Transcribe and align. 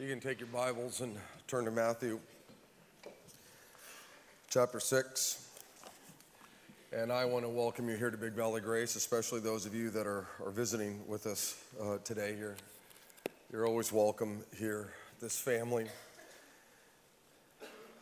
You 0.00 0.08
can 0.08 0.20
take 0.20 0.38
your 0.38 0.48
Bibles 0.50 1.00
and 1.00 1.16
turn 1.48 1.64
to 1.64 1.72
Matthew 1.72 2.20
chapter 4.48 4.78
6. 4.78 5.48
And 6.92 7.10
I 7.10 7.24
want 7.24 7.44
to 7.44 7.48
welcome 7.48 7.88
you 7.88 7.96
here 7.96 8.08
to 8.08 8.16
Big 8.16 8.34
Valley 8.34 8.60
Grace, 8.60 8.94
especially 8.94 9.40
those 9.40 9.66
of 9.66 9.74
you 9.74 9.90
that 9.90 10.06
are, 10.06 10.28
are 10.44 10.52
visiting 10.52 11.00
with 11.08 11.26
us 11.26 11.60
uh, 11.82 11.96
today 12.04 12.36
here. 12.36 12.54
You're 13.52 13.66
always 13.66 13.90
welcome 13.90 14.44
here, 14.56 14.92
this 15.20 15.36
family. 15.36 15.86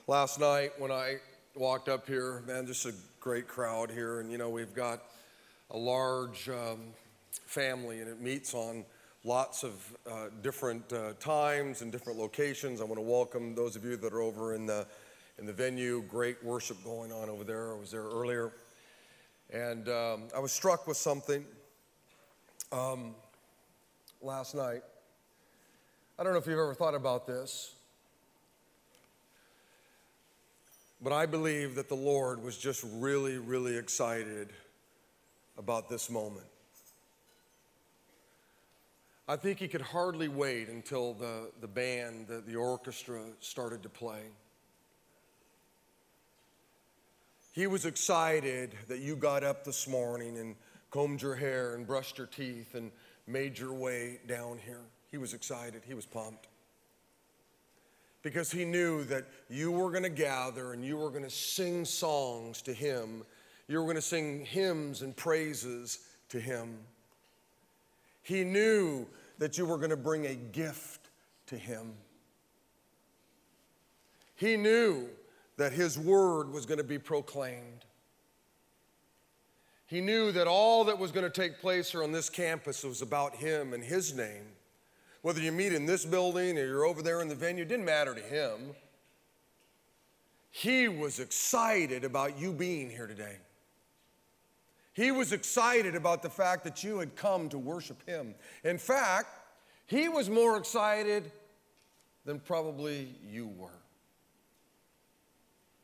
Last 0.06 0.38
night 0.38 0.72
when 0.78 0.92
I 0.92 1.16
walked 1.54 1.88
up 1.88 2.06
here, 2.06 2.42
man, 2.46 2.66
just 2.66 2.84
a 2.84 2.92
great 3.20 3.48
crowd 3.48 3.90
here. 3.90 4.20
And 4.20 4.30
you 4.30 4.36
know, 4.36 4.50
we've 4.50 4.74
got 4.74 5.00
a 5.70 5.78
large 5.78 6.50
um, 6.50 6.80
family 7.46 8.00
and 8.00 8.10
it 8.10 8.20
meets 8.20 8.52
on 8.52 8.84
lots 9.26 9.64
of 9.64 9.72
uh, 10.08 10.28
different 10.40 10.92
uh, 10.92 11.12
times 11.18 11.82
and 11.82 11.90
different 11.90 12.16
locations. 12.16 12.80
I 12.80 12.84
want 12.84 12.98
to 12.98 13.02
welcome 13.02 13.56
those 13.56 13.74
of 13.74 13.84
you 13.84 13.96
that 13.96 14.12
are 14.12 14.20
over 14.20 14.54
in 14.54 14.66
the, 14.66 14.86
in 15.40 15.46
the 15.46 15.52
venue. 15.52 16.04
Great 16.08 16.42
worship 16.44 16.76
going 16.84 17.10
on 17.10 17.28
over 17.28 17.42
there. 17.42 17.74
I 17.74 17.76
was 17.76 17.90
there 17.90 18.04
earlier. 18.04 18.52
And 19.52 19.88
um, 19.88 20.22
I 20.34 20.38
was 20.38 20.52
struck 20.52 20.86
with 20.86 20.96
something 20.96 21.44
um, 22.70 23.16
last 24.22 24.54
night. 24.54 24.82
I 26.20 26.22
don't 26.22 26.32
know 26.32 26.38
if 26.38 26.46
you've 26.46 26.60
ever 26.60 26.74
thought 26.74 26.94
about 26.94 27.26
this, 27.26 27.74
but 31.02 31.12
I 31.12 31.26
believe 31.26 31.74
that 31.74 31.88
the 31.88 31.96
Lord 31.96 32.44
was 32.44 32.56
just 32.56 32.84
really, 32.94 33.38
really 33.38 33.76
excited 33.76 34.50
about 35.58 35.88
this 35.88 36.08
moment. 36.08 36.46
I 39.28 39.34
think 39.34 39.58
he 39.58 39.66
could 39.66 39.80
hardly 39.80 40.28
wait 40.28 40.68
until 40.68 41.14
the, 41.14 41.50
the 41.60 41.66
band, 41.66 42.28
the, 42.28 42.40
the 42.46 42.54
orchestra 42.54 43.20
started 43.40 43.82
to 43.82 43.88
play. 43.88 44.22
He 47.50 47.66
was 47.66 47.86
excited 47.86 48.74
that 48.86 49.00
you 49.00 49.16
got 49.16 49.42
up 49.42 49.64
this 49.64 49.88
morning 49.88 50.38
and 50.38 50.54
combed 50.90 51.22
your 51.22 51.34
hair 51.34 51.74
and 51.74 51.86
brushed 51.86 52.18
your 52.18 52.26
teeth 52.28 52.74
and 52.74 52.92
made 53.26 53.58
your 53.58 53.72
way 53.72 54.20
down 54.28 54.58
here. 54.64 54.82
He 55.10 55.18
was 55.18 55.34
excited, 55.34 55.82
he 55.86 55.94
was 55.94 56.06
pumped. 56.06 56.46
Because 58.22 58.50
he 58.50 58.64
knew 58.64 59.04
that 59.04 59.24
you 59.48 59.72
were 59.72 59.90
going 59.90 60.02
to 60.02 60.08
gather 60.08 60.72
and 60.72 60.84
you 60.84 60.96
were 60.96 61.10
going 61.10 61.24
to 61.24 61.30
sing 61.30 61.84
songs 61.84 62.60
to 62.62 62.72
him. 62.72 63.24
You 63.68 63.78
were 63.78 63.84
going 63.84 63.96
to 63.96 64.02
sing 64.02 64.44
hymns 64.44 65.02
and 65.02 65.16
praises 65.16 66.00
to 66.28 66.38
him. 66.38 66.78
He 68.22 68.42
knew 68.42 69.06
that 69.38 69.58
you 69.58 69.66
were 69.66 69.76
going 69.76 69.90
to 69.90 69.96
bring 69.96 70.26
a 70.26 70.34
gift 70.34 71.08
to 71.46 71.56
him. 71.56 71.92
He 74.34 74.56
knew 74.56 75.08
that 75.56 75.72
his 75.72 75.98
word 75.98 76.52
was 76.52 76.66
going 76.66 76.78
to 76.78 76.84
be 76.84 76.98
proclaimed. 76.98 77.84
He 79.86 80.00
knew 80.00 80.32
that 80.32 80.46
all 80.46 80.84
that 80.84 80.98
was 80.98 81.12
going 81.12 81.24
to 81.24 81.30
take 81.30 81.60
place 81.60 81.92
here 81.92 82.02
on 82.02 82.12
this 82.12 82.28
campus 82.28 82.82
was 82.82 83.02
about 83.02 83.36
him 83.36 83.72
and 83.72 83.82
his 83.82 84.14
name. 84.14 84.48
Whether 85.22 85.40
you 85.40 85.52
meet 85.52 85.72
in 85.72 85.86
this 85.86 86.04
building 86.04 86.58
or 86.58 86.66
you're 86.66 86.84
over 86.84 87.02
there 87.02 87.20
in 87.20 87.28
the 87.28 87.34
venue, 87.34 87.64
didn't 87.64 87.84
matter 87.84 88.14
to 88.14 88.20
him. 88.20 88.74
He 90.50 90.88
was 90.88 91.20
excited 91.20 92.04
about 92.04 92.38
you 92.38 92.52
being 92.52 92.90
here 92.90 93.06
today. 93.06 93.36
He 94.96 95.10
was 95.10 95.32
excited 95.32 95.94
about 95.94 96.22
the 96.22 96.30
fact 96.30 96.64
that 96.64 96.82
you 96.82 97.00
had 97.00 97.16
come 97.16 97.50
to 97.50 97.58
worship 97.58 98.02
him. 98.08 98.34
In 98.64 98.78
fact, 98.78 99.28
he 99.86 100.08
was 100.08 100.30
more 100.30 100.56
excited 100.56 101.30
than 102.24 102.40
probably 102.40 103.14
you 103.22 103.46
were. 103.46 103.82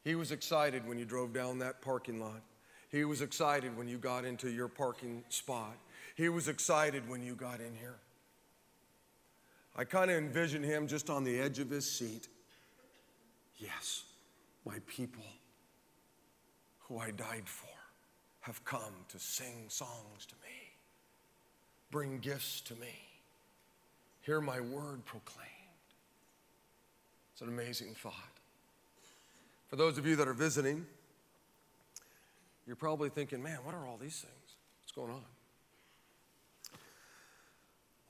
He 0.03 0.15
was 0.15 0.33
excited 0.33 0.89
when 0.89 0.99
you 0.99 1.05
drove 1.05 1.35
down 1.35 1.59
that 1.59 1.83
parking 1.83 2.21
lot. 2.21 2.41
He 2.89 3.05
was 3.05 3.21
excited 3.21 3.77
when 3.77 3.87
you 3.87 3.99
got 3.99 4.25
into 4.25 4.51
your 4.51 4.67
parking 4.67 5.25
spot. 5.29 5.77
He 6.17 6.31
was 6.31 6.49
excited 6.49 7.07
when 7.07 7.23
you 7.23 7.35
got 7.35 7.61
in 7.61 7.75
here. 7.79 7.99
I 9.77 9.85
kind 9.85 10.11
of 10.11 10.17
envision 10.17 10.63
him 10.63 10.87
just 10.87 11.11
on 11.11 11.23
the 11.23 11.39
edge 11.39 11.59
of 11.59 11.69
his 11.69 11.89
seat. 11.89 12.29
Yes, 13.59 14.05
my 14.65 14.79
people 14.87 15.25
who 16.89 16.97
I 16.97 17.11
died 17.11 17.45
for 17.45 17.72
have 18.43 18.65
come 18.65 18.95
to 19.09 19.19
sing 19.19 19.65
songs 19.69 20.27
to 20.27 20.35
me, 20.37 20.73
bring 21.91 22.19
gifts 22.19 22.61
to 22.63 22.75
me, 22.75 22.95
hear 24.21 24.41
my 24.41 24.61
word 24.61 25.05
proclaimed. 25.05 25.49
It's 27.33 27.41
an 27.41 27.49
amazing 27.49 27.95
thought. 27.95 28.13
For 29.69 29.77
those 29.77 29.97
of 29.97 30.07
you 30.07 30.17
that 30.17 30.29
are 30.29 30.35
visiting, 30.35 30.85
you're 32.67 32.77
probably 32.77 33.09
thinking, 33.09 33.43
man, 33.43 33.59
what 33.65 33.75
are 33.75 33.87
all 33.87 33.97
these 33.97 34.21
things? 34.21 34.57
What's 34.83 34.93
going 34.93 35.11
on? 35.11 35.23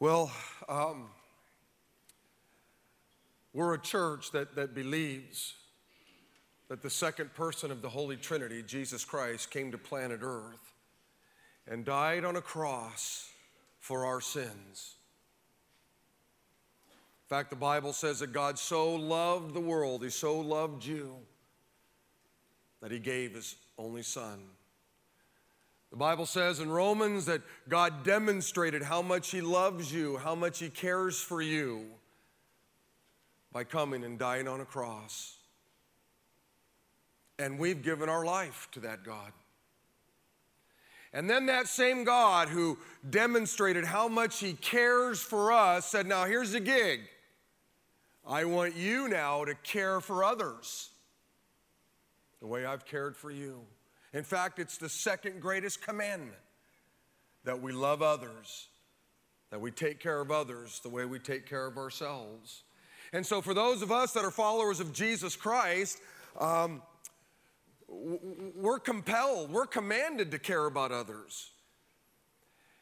Well, 0.01 0.33
um, 0.69 1.11
we're 3.53 3.75
a 3.75 3.81
church 3.81 4.33
that, 4.33 4.57
that 4.57 4.75
believes 4.75 5.55
that 6.73 6.81
the 6.81 6.89
second 6.89 7.35
person 7.35 7.71
of 7.71 7.83
the 7.83 7.89
Holy 7.91 8.17
Trinity, 8.17 8.63
Jesus 8.63 9.05
Christ, 9.05 9.51
came 9.51 9.73
to 9.73 9.77
planet 9.77 10.21
Earth 10.23 10.73
and 11.69 11.85
died 11.85 12.25
on 12.25 12.37
a 12.37 12.41
cross 12.41 13.29
for 13.79 14.07
our 14.07 14.23
sins. 14.23 14.95
In 17.25 17.29
fact, 17.29 17.51
the 17.51 17.57
Bible 17.57 17.93
says 17.93 18.21
that 18.21 18.33
God 18.33 18.59
so 18.59 18.95
loved 18.95 19.53
the 19.53 19.61
world, 19.61 20.03
He 20.03 20.09
so 20.09 20.41
loved 20.41 20.83
you, 20.83 21.15
that 22.81 22.91
He 22.91 22.99
gave 22.99 23.35
His 23.35 23.55
only 23.77 24.03
Son. 24.03 24.41
The 25.91 25.99
Bible 25.99 26.25
says 26.25 26.59
in 26.59 26.71
Romans 26.71 27.27
that 27.27 27.43
God 27.69 28.03
demonstrated 28.03 28.83
how 28.83 29.03
much 29.03 29.31
He 29.31 29.43
loves 29.43 29.93
you, 29.93 30.17
how 30.17 30.35
much 30.35 30.59
He 30.59 30.71
cares 30.71 31.21
for 31.21 31.43
you 31.43 31.85
by 33.53 33.63
coming 33.63 34.05
and 34.05 34.19
dying 34.19 34.49
on 34.49 34.63
a 34.63 34.65
cross. 34.65 35.37
And 37.43 37.59
we've 37.59 37.83
given 37.83 38.09
our 38.09 38.25
life 38.25 38.69
to 38.71 38.81
that 38.81 39.03
God. 39.03 39.33
And 41.13 41.29
then 41.29 41.47
that 41.47 41.67
same 41.67 42.05
God 42.05 42.49
who 42.49 42.79
demonstrated 43.11 43.85
how 43.85 44.07
much 44.07 44.39
He 44.39 44.53
cares 44.53 45.21
for 45.21 45.53
us 45.53 45.87
said, 45.87 46.07
Now 46.07 46.25
here's 46.25 46.53
the 46.53 46.61
gig. 46.61 47.01
I 48.25 48.45
want 48.45 48.77
you 48.77 49.09
now 49.09 49.45
to 49.45 49.57
care 49.57 50.01
for 50.01 50.23
others 50.23 50.91
the 52.41 52.47
way 52.47 52.65
I've 52.65 52.85
cared 52.85 53.17
for 53.17 53.33
you. 53.33 53.63
In 54.13 54.23
fact, 54.23 54.61
it's 54.61 54.79
the 54.79 54.89
second 54.89 55.43
greatest 55.43 55.83
commandment 55.83 56.39
that 57.43 57.61
we 57.61 57.73
love 57.73 58.03
others, 58.03 58.69
that 59.51 59.61
we 59.61 59.73
take 59.73 59.99
care 59.99 60.21
of 60.21 60.31
others 60.31 60.79
the 60.85 60.89
way 60.89 61.07
we 61.07 61.19
take 61.19 61.45
care 61.45 61.67
of 61.67 61.77
ourselves. 61.77 62.63
And 63.13 63.27
so, 63.27 63.43
for 63.43 63.53
those 63.53 63.83
of 63.83 63.91
us 63.91 64.13
that 64.13 64.25
are 64.25 64.31
followers 64.31 64.79
of 64.79 64.93
Jesus 64.93 65.35
Christ, 65.35 65.99
um, 66.39 66.81
we're 67.93 68.79
compelled, 68.79 69.51
we're 69.51 69.67
commanded 69.67 70.31
to 70.31 70.39
care 70.39 70.67
about 70.67 70.93
others. 70.93 71.51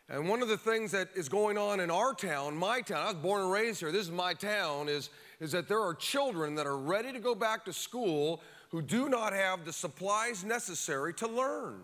And 0.09 0.29
one 0.29 0.43
of 0.43 0.49
the 0.49 0.57
things 0.57 0.91
that 0.91 1.09
is 1.15 1.29
going 1.29 1.57
on 1.57 1.79
in 1.79 1.91
our 1.91 2.15
town, 2.15 2.57
my 2.57 2.81
town, 2.81 2.99
I 2.99 3.13
was 3.13 3.15
born 3.15 3.43
and 3.43 3.53
raised 3.53 3.81
here, 3.81 3.93
this 3.93 4.07
is 4.07 4.11
my 4.11 4.35
town, 4.35 4.89
is, 4.89 5.11
is 5.39 5.53
that 5.53 5.69
there 5.69 5.81
are 5.81 5.95
children 5.95 6.57
that 6.57 6.67
are 6.67 6.77
ready 6.77 7.13
to 7.13 7.21
go 7.21 7.35
back 7.35 7.65
to 7.67 7.73
school 7.73 8.43
who 8.71 8.83
do 8.83 9.09
not 9.09 9.33
have 9.33 9.65
the 9.65 9.73
supplies 9.73 10.45
necessary 10.45 11.15
to 11.15 11.29
learn. 11.29 11.81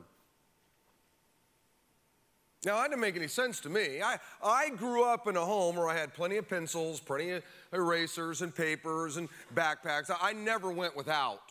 Now, 2.65 2.79
that 2.79 2.91
didn't 2.91 3.01
make 3.01 3.15
any 3.15 3.29
sense 3.29 3.61
to 3.61 3.69
me. 3.69 4.03
I, 4.03 4.19
I 4.43 4.71
grew 4.71 5.05
up 5.05 5.29
in 5.29 5.37
a 5.37 5.45
home 5.45 5.77
where 5.77 5.89
I 5.89 5.97
had 5.97 6.13
plenty 6.13 6.37
of 6.37 6.49
pencils, 6.49 6.99
plenty 6.99 7.31
of 7.31 7.45
erasers 7.73 8.43
and 8.43 8.53
papers 8.53 9.19
and 9.19 9.29
backpacks. 9.55 10.11
I, 10.11 10.31
I 10.31 10.33
never 10.33 10.73
went 10.73 10.97
without. 10.97 11.46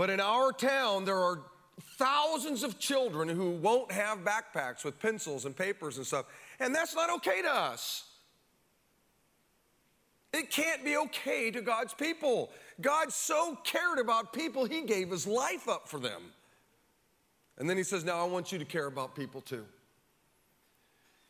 But 0.00 0.08
in 0.08 0.18
our 0.18 0.50
town, 0.50 1.04
there 1.04 1.18
are 1.18 1.42
thousands 1.98 2.62
of 2.62 2.78
children 2.78 3.28
who 3.28 3.50
won't 3.50 3.92
have 3.92 4.20
backpacks 4.20 4.82
with 4.82 4.98
pencils 4.98 5.44
and 5.44 5.54
papers 5.54 5.98
and 5.98 6.06
stuff. 6.06 6.24
And 6.58 6.74
that's 6.74 6.94
not 6.94 7.10
okay 7.16 7.42
to 7.42 7.54
us. 7.54 8.06
It 10.32 10.50
can't 10.50 10.86
be 10.86 10.96
okay 10.96 11.50
to 11.50 11.60
God's 11.60 11.92
people. 11.92 12.50
God 12.80 13.12
so 13.12 13.58
cared 13.62 13.98
about 13.98 14.32
people, 14.32 14.64
He 14.64 14.84
gave 14.84 15.10
His 15.10 15.26
life 15.26 15.68
up 15.68 15.86
for 15.86 16.00
them. 16.00 16.22
And 17.58 17.68
then 17.68 17.76
he 17.76 17.82
says, 17.82 18.02
Now 18.02 18.24
I 18.24 18.26
want 18.26 18.52
you 18.52 18.58
to 18.58 18.64
care 18.64 18.86
about 18.86 19.14
people 19.14 19.42
too. 19.42 19.66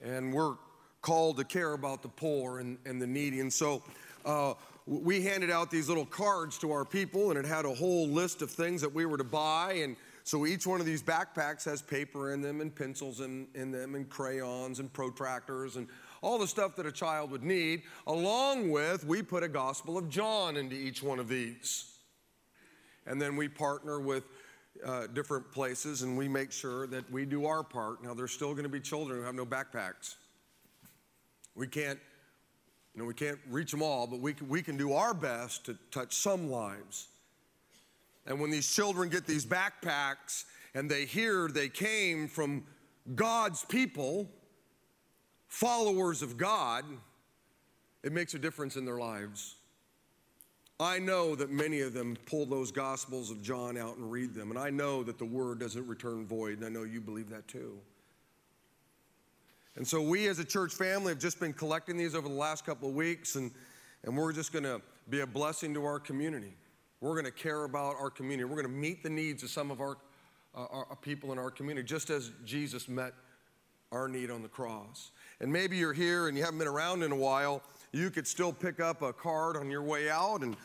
And 0.00 0.32
we're 0.32 0.54
called 1.02 1.38
to 1.38 1.44
care 1.44 1.72
about 1.72 2.02
the 2.02 2.08
poor 2.08 2.60
and, 2.60 2.78
and 2.86 3.02
the 3.02 3.06
needy. 3.08 3.40
And 3.40 3.52
so 3.52 3.82
uh, 4.24 4.54
we 4.90 5.22
handed 5.22 5.50
out 5.50 5.70
these 5.70 5.88
little 5.88 6.04
cards 6.04 6.58
to 6.58 6.72
our 6.72 6.84
people, 6.84 7.30
and 7.30 7.38
it 7.38 7.44
had 7.44 7.64
a 7.64 7.72
whole 7.72 8.08
list 8.08 8.42
of 8.42 8.50
things 8.50 8.80
that 8.80 8.92
we 8.92 9.06
were 9.06 9.16
to 9.16 9.24
buy. 9.24 9.74
And 9.84 9.94
so 10.24 10.46
each 10.46 10.66
one 10.66 10.80
of 10.80 10.86
these 10.86 11.00
backpacks 11.00 11.64
has 11.64 11.80
paper 11.80 12.32
in 12.32 12.40
them, 12.40 12.60
and 12.60 12.74
pencils 12.74 13.20
in, 13.20 13.46
in 13.54 13.70
them, 13.70 13.94
and 13.94 14.08
crayons, 14.10 14.80
and 14.80 14.92
protractors, 14.92 15.76
and 15.76 15.86
all 16.22 16.38
the 16.38 16.48
stuff 16.48 16.74
that 16.74 16.86
a 16.86 16.92
child 16.92 17.30
would 17.30 17.44
need, 17.44 17.82
along 18.08 18.70
with 18.70 19.04
we 19.06 19.22
put 19.22 19.44
a 19.44 19.48
Gospel 19.48 19.96
of 19.96 20.08
John 20.08 20.56
into 20.56 20.74
each 20.74 21.04
one 21.04 21.20
of 21.20 21.28
these. 21.28 21.98
And 23.06 23.22
then 23.22 23.36
we 23.36 23.48
partner 23.48 24.00
with 24.00 24.24
uh, 24.84 25.06
different 25.08 25.50
places 25.52 26.02
and 26.02 26.16
we 26.18 26.28
make 26.28 26.52
sure 26.52 26.86
that 26.88 27.10
we 27.10 27.24
do 27.24 27.46
our 27.46 27.62
part. 27.62 28.02
Now, 28.02 28.12
there's 28.12 28.32
still 28.32 28.52
going 28.52 28.64
to 28.64 28.68
be 28.68 28.80
children 28.80 29.20
who 29.20 29.24
have 29.24 29.34
no 29.34 29.46
backpacks. 29.46 30.16
We 31.54 31.66
can't, 31.66 31.98
know, 33.00 33.06
we 33.06 33.14
can't 33.14 33.38
reach 33.48 33.70
them 33.70 33.82
all, 33.82 34.06
but 34.06 34.20
we 34.20 34.32
can, 34.32 34.48
we 34.48 34.62
can 34.62 34.76
do 34.76 34.92
our 34.92 35.14
best 35.14 35.64
to 35.66 35.76
touch 35.90 36.14
some 36.14 36.50
lives. 36.50 37.08
And 38.26 38.40
when 38.40 38.50
these 38.50 38.70
children 38.70 39.08
get 39.08 39.26
these 39.26 39.44
backpacks 39.44 40.44
and 40.74 40.90
they 40.90 41.04
hear 41.04 41.48
they 41.48 41.68
came 41.68 42.28
from 42.28 42.64
God's 43.14 43.64
people, 43.64 44.28
followers 45.48 46.22
of 46.22 46.36
God, 46.36 46.84
it 48.02 48.12
makes 48.12 48.34
a 48.34 48.38
difference 48.38 48.76
in 48.76 48.84
their 48.84 48.98
lives. 48.98 49.56
I 50.78 50.98
know 50.98 51.34
that 51.34 51.50
many 51.50 51.80
of 51.80 51.92
them 51.92 52.16
pull 52.24 52.46
those 52.46 52.72
Gospels 52.72 53.30
of 53.30 53.42
John 53.42 53.76
out 53.76 53.96
and 53.96 54.10
read 54.10 54.32
them, 54.32 54.50
and 54.50 54.58
I 54.58 54.70
know 54.70 55.02
that 55.02 55.18
the 55.18 55.26
Word 55.26 55.58
doesn't 55.58 55.86
return 55.86 56.26
void, 56.26 56.58
and 56.58 56.64
I 56.64 56.70
know 56.70 56.84
you 56.84 57.00
believe 57.02 57.28
that 57.30 57.46
too. 57.48 57.78
And 59.76 59.86
so, 59.86 60.02
we 60.02 60.26
as 60.28 60.38
a 60.38 60.44
church 60.44 60.74
family 60.74 61.12
have 61.12 61.20
just 61.20 61.38
been 61.38 61.52
collecting 61.52 61.96
these 61.96 62.14
over 62.14 62.28
the 62.28 62.34
last 62.34 62.66
couple 62.66 62.88
of 62.88 62.94
weeks, 62.94 63.36
and, 63.36 63.50
and 64.04 64.16
we're 64.16 64.32
just 64.32 64.52
going 64.52 64.64
to 64.64 64.80
be 65.08 65.20
a 65.20 65.26
blessing 65.26 65.72
to 65.74 65.84
our 65.84 66.00
community. 66.00 66.52
We're 67.00 67.14
going 67.14 67.24
to 67.24 67.30
care 67.30 67.64
about 67.64 67.96
our 67.98 68.10
community. 68.10 68.44
We're 68.44 68.62
going 68.62 68.74
to 68.74 68.80
meet 68.80 69.02
the 69.02 69.10
needs 69.10 69.42
of 69.42 69.50
some 69.50 69.70
of 69.70 69.80
our, 69.80 69.96
uh, 70.54 70.66
our 70.72 70.98
people 71.00 71.32
in 71.32 71.38
our 71.38 71.50
community, 71.50 71.86
just 71.86 72.10
as 72.10 72.30
Jesus 72.44 72.88
met 72.88 73.14
our 73.92 74.08
need 74.08 74.30
on 74.30 74.42
the 74.42 74.48
cross. 74.48 75.10
And 75.40 75.52
maybe 75.52 75.76
you're 75.76 75.92
here 75.92 76.28
and 76.28 76.36
you 76.36 76.44
haven't 76.44 76.58
been 76.58 76.68
around 76.68 77.02
in 77.02 77.12
a 77.12 77.16
while. 77.16 77.62
You 77.92 78.10
could 78.10 78.26
still 78.26 78.52
pick 78.52 78.80
up 78.80 79.02
a 79.02 79.12
card 79.12 79.56
on 79.56 79.70
your 79.70 79.82
way 79.82 80.10
out 80.10 80.42
and 80.42 80.56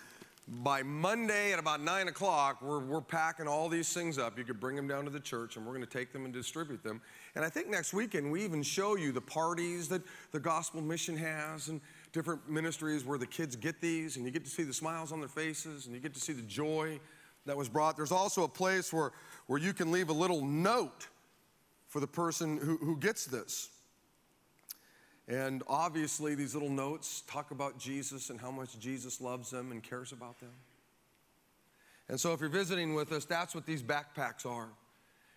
by 0.47 0.83
Monday 0.83 1.53
at 1.53 1.59
about 1.59 1.81
9 1.81 2.07
o'clock, 2.07 2.61
we're, 2.61 2.79
we're 2.79 3.01
packing 3.01 3.47
all 3.47 3.67
these 3.67 3.91
things 3.91 4.19
up. 4.19 4.37
You 4.37 4.43
could 4.43 4.59
bring 4.59 4.75
them 4.75 4.87
down 4.87 5.03
to 5.05 5.09
the 5.09 5.19
church 5.19 5.57
and 5.57 5.65
we're 5.65 5.73
going 5.73 5.85
to 5.85 5.91
take 5.91 6.13
them 6.13 6.23
and 6.23 6.33
distribute 6.33 6.83
them. 6.83 7.01
And 7.35 7.43
I 7.43 7.49
think 7.49 7.67
next 7.67 7.93
weekend 7.93 8.31
we 8.31 8.43
even 8.43 8.61
show 8.61 8.95
you 8.95 9.11
the 9.11 9.21
parties 9.21 9.87
that 9.89 10.03
the 10.31 10.39
Gospel 10.39 10.81
Mission 10.81 11.17
has 11.17 11.69
and 11.69 11.81
different 12.13 12.47
ministries 12.47 13.05
where 13.05 13.17
the 13.17 13.25
kids 13.25 13.55
get 13.55 13.81
these 13.81 14.17
and 14.17 14.25
you 14.25 14.31
get 14.31 14.45
to 14.45 14.51
see 14.51 14.63
the 14.63 14.73
smiles 14.73 15.11
on 15.11 15.19
their 15.19 15.29
faces 15.29 15.87
and 15.87 15.95
you 15.95 16.01
get 16.01 16.13
to 16.13 16.19
see 16.19 16.33
the 16.33 16.43
joy 16.43 16.99
that 17.47 17.57
was 17.57 17.67
brought. 17.67 17.97
There's 17.97 18.11
also 18.11 18.43
a 18.43 18.49
place 18.49 18.93
where, 18.93 19.13
where 19.47 19.59
you 19.59 19.73
can 19.73 19.91
leave 19.91 20.09
a 20.09 20.13
little 20.13 20.45
note 20.45 21.07
for 21.87 21.99
the 21.99 22.07
person 22.07 22.57
who, 22.57 22.77
who 22.77 22.97
gets 22.97 23.25
this. 23.25 23.69
And 25.27 25.63
obviously, 25.67 26.35
these 26.35 26.53
little 26.53 26.69
notes 26.69 27.23
talk 27.27 27.51
about 27.51 27.79
Jesus 27.79 28.29
and 28.29 28.39
how 28.39 28.51
much 28.51 28.79
Jesus 28.79 29.19
loves 29.19 29.49
them 29.49 29.71
and 29.71 29.81
cares 29.81 30.11
about 30.11 30.39
them. 30.39 30.51
And 32.07 32.19
so, 32.19 32.33
if 32.33 32.41
you're 32.41 32.49
visiting 32.49 32.93
with 32.93 33.11
us, 33.11 33.25
that's 33.25 33.55
what 33.55 33.65
these 33.65 33.81
backpacks 33.81 34.45
are. 34.45 34.69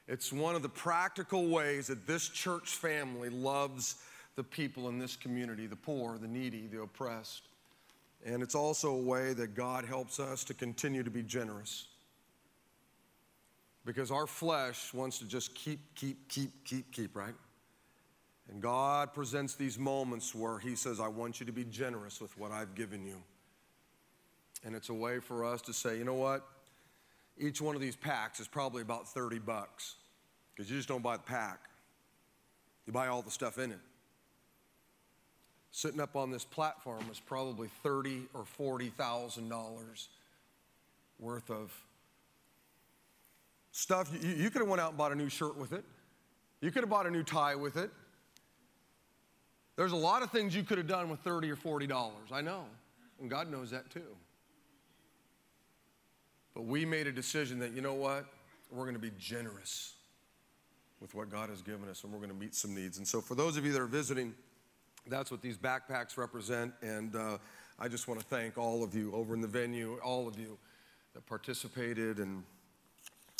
It's 0.06 0.32
one 0.32 0.54
of 0.54 0.62
the 0.62 0.68
practical 0.68 1.48
ways 1.48 1.86
that 1.86 2.06
this 2.06 2.28
church 2.28 2.70
family 2.70 3.30
loves 3.30 3.96
the 4.36 4.44
people 4.44 4.88
in 4.88 4.98
this 4.98 5.16
community 5.16 5.66
the 5.66 5.76
poor, 5.76 6.18
the 6.18 6.28
needy, 6.28 6.66
the 6.66 6.82
oppressed. 6.82 7.48
And 8.24 8.42
it's 8.42 8.54
also 8.54 8.90
a 8.90 9.00
way 9.00 9.32
that 9.34 9.54
God 9.54 9.84
helps 9.84 10.20
us 10.20 10.44
to 10.44 10.54
continue 10.54 11.02
to 11.02 11.10
be 11.10 11.22
generous. 11.22 11.86
Because 13.84 14.10
our 14.10 14.26
flesh 14.26 14.92
wants 14.92 15.18
to 15.20 15.24
just 15.24 15.54
keep, 15.54 15.80
keep, 15.94 16.28
keep, 16.28 16.64
keep, 16.64 16.90
keep, 16.92 17.16
right? 17.16 17.34
And 18.50 18.62
God 18.62 19.12
presents 19.12 19.54
these 19.54 19.78
moments 19.78 20.34
where 20.34 20.58
He 20.58 20.74
says, 20.74 21.00
I 21.00 21.08
want 21.08 21.40
you 21.40 21.46
to 21.46 21.52
be 21.52 21.64
generous 21.64 22.20
with 22.20 22.36
what 22.38 22.50
I've 22.50 22.74
given 22.74 23.04
you. 23.04 23.16
And 24.64 24.74
it's 24.74 24.88
a 24.88 24.94
way 24.94 25.20
for 25.20 25.44
us 25.44 25.60
to 25.62 25.72
say, 25.72 25.98
you 25.98 26.04
know 26.04 26.14
what? 26.14 26.46
Each 27.38 27.60
one 27.60 27.74
of 27.74 27.80
these 27.80 27.94
packs 27.94 28.40
is 28.40 28.48
probably 28.48 28.82
about 28.82 29.08
30 29.08 29.38
bucks 29.38 29.96
because 30.54 30.70
you 30.70 30.76
just 30.76 30.88
don't 30.88 31.02
buy 31.02 31.16
the 31.16 31.22
pack, 31.22 31.60
you 32.86 32.92
buy 32.92 33.06
all 33.06 33.22
the 33.22 33.30
stuff 33.30 33.58
in 33.58 33.70
it. 33.70 33.78
Sitting 35.70 36.00
up 36.00 36.16
on 36.16 36.30
this 36.30 36.44
platform 36.44 37.04
is 37.12 37.20
probably 37.20 37.68
thirty 37.82 38.22
or 38.34 38.44
forty 38.44 38.88
thousand 38.88 39.50
dollars 39.50 40.08
worth 41.20 41.50
of 41.50 41.70
stuff. 43.70 44.10
You, 44.20 44.30
you 44.30 44.50
could 44.50 44.62
have 44.62 44.68
went 44.68 44.80
out 44.80 44.88
and 44.88 44.98
bought 44.98 45.12
a 45.12 45.14
new 45.14 45.28
shirt 45.28 45.56
with 45.56 45.72
it. 45.72 45.84
You 46.60 46.72
could 46.72 46.82
have 46.82 46.90
bought 46.90 47.06
a 47.06 47.10
new 47.10 47.22
tie 47.22 47.54
with 47.54 47.76
it. 47.76 47.90
There's 49.78 49.92
a 49.92 49.96
lot 49.96 50.24
of 50.24 50.32
things 50.32 50.56
you 50.56 50.64
could 50.64 50.76
have 50.76 50.88
done 50.88 51.08
with 51.08 51.20
30 51.20 51.48
or 51.52 51.56
40 51.56 51.86
dollars. 51.86 52.32
I 52.32 52.40
know. 52.40 52.64
And 53.20 53.30
God 53.30 53.48
knows 53.48 53.70
that 53.70 53.88
too. 53.90 54.02
But 56.52 56.64
we 56.64 56.84
made 56.84 57.06
a 57.06 57.12
decision 57.12 57.60
that, 57.60 57.72
you 57.72 57.80
know 57.80 57.94
what? 57.94 58.26
We're 58.72 58.82
going 58.82 58.96
to 58.96 59.00
be 59.00 59.12
generous 59.20 59.94
with 61.00 61.14
what 61.14 61.30
God 61.30 61.48
has 61.48 61.62
given 61.62 61.88
us 61.88 62.02
and 62.02 62.12
we're 62.12 62.18
going 62.18 62.32
to 62.32 62.36
meet 62.36 62.56
some 62.56 62.74
needs. 62.74 62.98
And 62.98 63.06
so, 63.06 63.20
for 63.20 63.36
those 63.36 63.56
of 63.56 63.64
you 63.64 63.70
that 63.70 63.80
are 63.80 63.86
visiting, 63.86 64.34
that's 65.06 65.30
what 65.30 65.42
these 65.42 65.56
backpacks 65.56 66.16
represent. 66.16 66.74
And 66.82 67.14
uh, 67.14 67.38
I 67.78 67.86
just 67.86 68.08
want 68.08 68.18
to 68.18 68.26
thank 68.26 68.58
all 68.58 68.82
of 68.82 68.96
you 68.96 69.12
over 69.14 69.32
in 69.32 69.40
the 69.40 69.46
venue, 69.46 70.00
all 70.02 70.26
of 70.26 70.40
you 70.40 70.58
that 71.14 71.24
participated 71.26 72.18
and, 72.18 72.42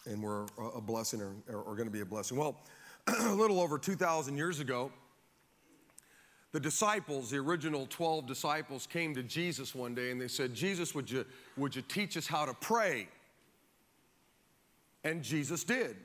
and 0.06 0.22
were 0.22 0.46
a 0.56 0.80
blessing 0.80 1.20
or, 1.20 1.34
or 1.48 1.74
going 1.74 1.88
to 1.88 1.92
be 1.92 2.02
a 2.02 2.06
blessing. 2.06 2.38
Well, 2.38 2.60
a 3.08 3.34
little 3.34 3.60
over 3.60 3.76
2,000 3.76 4.36
years 4.36 4.60
ago, 4.60 4.92
the 6.52 6.60
disciples, 6.60 7.30
the 7.30 7.36
original 7.36 7.86
12 7.90 8.26
disciples, 8.26 8.86
came 8.86 9.14
to 9.14 9.22
Jesus 9.22 9.74
one 9.74 9.94
day 9.94 10.10
and 10.10 10.20
they 10.20 10.28
said, 10.28 10.54
Jesus, 10.54 10.94
would 10.94 11.10
you, 11.10 11.24
would 11.56 11.76
you 11.76 11.82
teach 11.82 12.16
us 12.16 12.26
how 12.26 12.46
to 12.46 12.54
pray? 12.54 13.08
And 15.04 15.22
Jesus 15.22 15.62
did. 15.62 15.96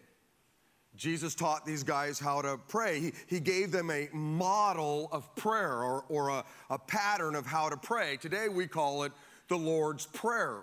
Jesus 0.95 1.34
taught 1.34 1.66
these 1.66 1.84
guys 1.84 2.19
how 2.19 2.42
to 2.42 2.60
pray. 2.68 3.00
He, 3.00 3.13
he 3.28 3.40
gave 3.40 3.72
them 3.72 3.90
a 3.90 4.10
model 4.13 5.10
of 5.12 5.34
prayer 5.36 5.81
or, 5.81 6.06
or 6.10 6.30
a, 6.30 6.46
a 6.69 6.78
pattern 6.78 7.36
of 7.36 7.46
how 7.46 7.69
to 7.69 7.78
pray. 7.78 8.18
Today 8.18 8.48
we 8.48 8.68
call 8.68 9.04
it 9.04 9.12
the 9.48 9.57
Lord's 9.57 10.06
Prayer. 10.07 10.62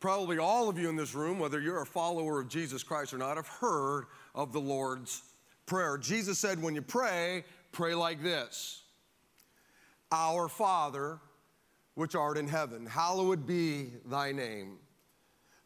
Probably 0.00 0.38
all 0.38 0.68
of 0.68 0.78
you 0.78 0.88
in 0.88 0.96
this 0.96 1.14
room, 1.14 1.38
whether 1.38 1.60
you're 1.60 1.82
a 1.82 1.86
follower 1.86 2.40
of 2.40 2.48
Jesus 2.48 2.82
Christ 2.82 3.14
or 3.14 3.18
not, 3.18 3.36
have 3.36 3.46
heard 3.46 4.06
of 4.34 4.52
the 4.52 4.60
Lord's 4.60 5.22
Prayer. 5.64 5.96
Jesus 5.96 6.38
said, 6.38 6.60
when 6.60 6.74
you 6.74 6.82
pray, 6.82 7.44
pray 7.72 7.94
like 7.94 8.22
this 8.22 8.82
our 10.12 10.48
Father, 10.48 11.18
which 11.94 12.14
art 12.14 12.36
in 12.36 12.48
heaven, 12.48 12.86
hallowed 12.86 13.46
be 13.46 13.92
thy 14.06 14.32
name. 14.32 14.78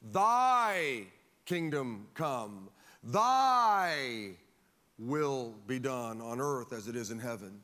Thy 0.02 1.04
kingdom 1.44 2.06
come, 2.14 2.68
thy 3.02 4.30
will 4.98 5.54
be 5.66 5.78
done 5.78 6.20
on 6.20 6.40
earth 6.40 6.72
as 6.72 6.88
it 6.88 6.96
is 6.96 7.10
in 7.10 7.18
heaven. 7.18 7.60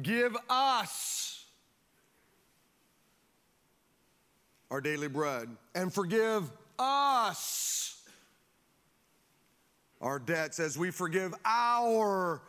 Give 0.00 0.36
us 0.48 1.44
our 4.70 4.80
daily 4.80 5.08
bread 5.08 5.48
and 5.74 5.92
forgive 5.92 6.50
us 6.78 8.02
our 10.00 10.18
debts 10.18 10.58
as 10.58 10.76
we 10.76 10.90
forgive 10.90 11.34
our 11.44 12.42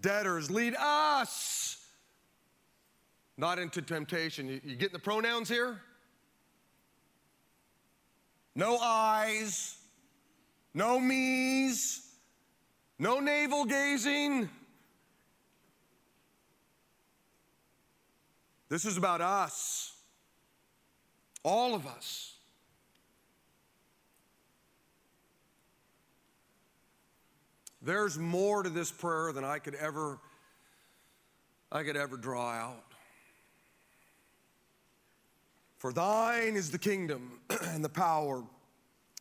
debtors. 0.00 0.50
Lead 0.50 0.74
us 0.76 1.73
not 3.36 3.58
into 3.58 3.82
temptation. 3.82 4.48
You, 4.48 4.60
you 4.64 4.76
getting 4.76 4.92
the 4.92 4.98
pronouns 4.98 5.48
here? 5.48 5.80
No 8.54 8.78
eyes, 8.78 9.76
no 10.72 11.00
me's, 11.00 12.08
no 12.98 13.18
navel 13.18 13.64
gazing. 13.64 14.48
This 18.68 18.84
is 18.84 18.96
about 18.96 19.20
us, 19.20 19.92
all 21.42 21.74
of 21.74 21.86
us. 21.86 22.34
There's 27.82 28.18
more 28.18 28.62
to 28.62 28.70
this 28.70 28.90
prayer 28.90 29.32
than 29.32 29.44
I 29.44 29.58
could 29.58 29.74
ever 29.74 30.18
I 31.70 31.82
could 31.82 31.96
ever 31.96 32.16
draw 32.16 32.50
out. 32.50 32.93
For 35.84 35.92
thine 35.92 36.56
is 36.56 36.70
the 36.70 36.78
kingdom 36.78 37.40
and 37.64 37.84
the 37.84 37.90
power 37.90 38.42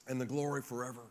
and 0.08 0.22
the 0.22 0.26
glory 0.26 0.62
forever. 0.62 1.02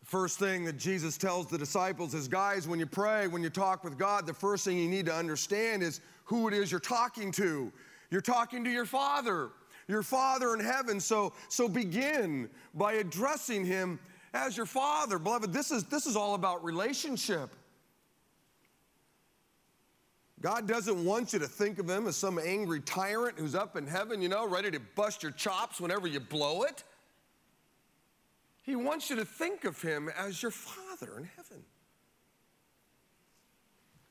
The 0.00 0.06
first 0.06 0.38
thing 0.38 0.64
that 0.64 0.78
Jesus 0.78 1.18
tells 1.18 1.46
the 1.48 1.58
disciples 1.58 2.14
is 2.14 2.26
guys, 2.26 2.66
when 2.66 2.80
you 2.80 2.86
pray, 2.86 3.26
when 3.26 3.42
you 3.42 3.50
talk 3.50 3.84
with 3.84 3.98
God, 3.98 4.26
the 4.26 4.32
first 4.32 4.64
thing 4.64 4.78
you 4.78 4.88
need 4.88 5.04
to 5.04 5.14
understand 5.14 5.82
is 5.82 6.00
who 6.24 6.48
it 6.48 6.54
is 6.54 6.70
you're 6.70 6.80
talking 6.80 7.30
to. 7.32 7.70
You're 8.10 8.22
talking 8.22 8.64
to 8.64 8.70
your 8.70 8.86
Father, 8.86 9.50
your 9.88 10.02
Father 10.02 10.54
in 10.54 10.60
heaven. 10.60 11.00
So, 11.00 11.34
so 11.50 11.68
begin 11.68 12.48
by 12.72 12.94
addressing 12.94 13.66
Him 13.66 13.98
as 14.32 14.56
your 14.56 14.64
Father. 14.64 15.18
Beloved, 15.18 15.52
this 15.52 15.70
is, 15.70 15.84
this 15.84 16.06
is 16.06 16.16
all 16.16 16.34
about 16.34 16.64
relationship. 16.64 17.50
God 20.40 20.68
doesn't 20.68 21.04
want 21.04 21.32
you 21.32 21.40
to 21.40 21.48
think 21.48 21.78
of 21.78 21.88
him 21.88 22.06
as 22.06 22.16
some 22.16 22.38
angry 22.38 22.80
tyrant 22.80 23.38
who's 23.38 23.56
up 23.56 23.76
in 23.76 23.86
heaven, 23.86 24.22
you 24.22 24.28
know, 24.28 24.46
ready 24.46 24.70
to 24.70 24.80
bust 24.94 25.22
your 25.22 25.32
chops 25.32 25.80
whenever 25.80 26.06
you 26.06 26.20
blow 26.20 26.62
it. 26.62 26.84
He 28.62 28.76
wants 28.76 29.10
you 29.10 29.16
to 29.16 29.24
think 29.24 29.64
of 29.64 29.80
him 29.82 30.10
as 30.16 30.40
your 30.42 30.52
Father 30.52 31.18
in 31.18 31.28
heaven. 31.36 31.64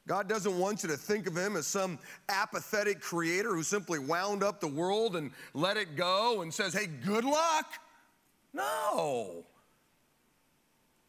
God 0.07 0.27
doesn't 0.27 0.57
want 0.57 0.83
you 0.83 0.89
to 0.89 0.97
think 0.97 1.27
of 1.27 1.37
him 1.37 1.55
as 1.55 1.67
some 1.67 1.99
apathetic 2.29 3.01
creator 3.01 3.53
who 3.53 3.61
simply 3.61 3.99
wound 3.99 4.41
up 4.41 4.59
the 4.59 4.67
world 4.67 5.15
and 5.15 5.31
let 5.53 5.77
it 5.77 5.95
go 5.95 6.41
and 6.41 6.53
says, 6.53 6.73
hey, 6.73 6.87
good 6.87 7.25
luck. 7.25 7.73
No. 8.53 9.45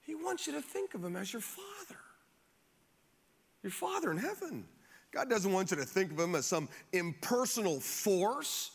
He 0.03 0.15
wants 0.15 0.47
you 0.47 0.53
to 0.55 0.61
think 0.61 0.95
of 0.95 1.05
him 1.05 1.17
as 1.17 1.33
your 1.33 1.43
Father, 1.43 1.99
your 3.63 3.73
Father 3.73 4.11
in 4.11 4.19
heaven. 4.19 4.65
God 5.13 5.31
doesn't 5.31 5.53
want 5.53 5.71
you 5.71 5.77
to 5.79 5.85
think 5.85 6.13
of 6.13 6.19
him 6.19 6.35
as 6.35 6.47
some 6.47 6.69
impersonal 6.93 7.81
force, 7.81 8.73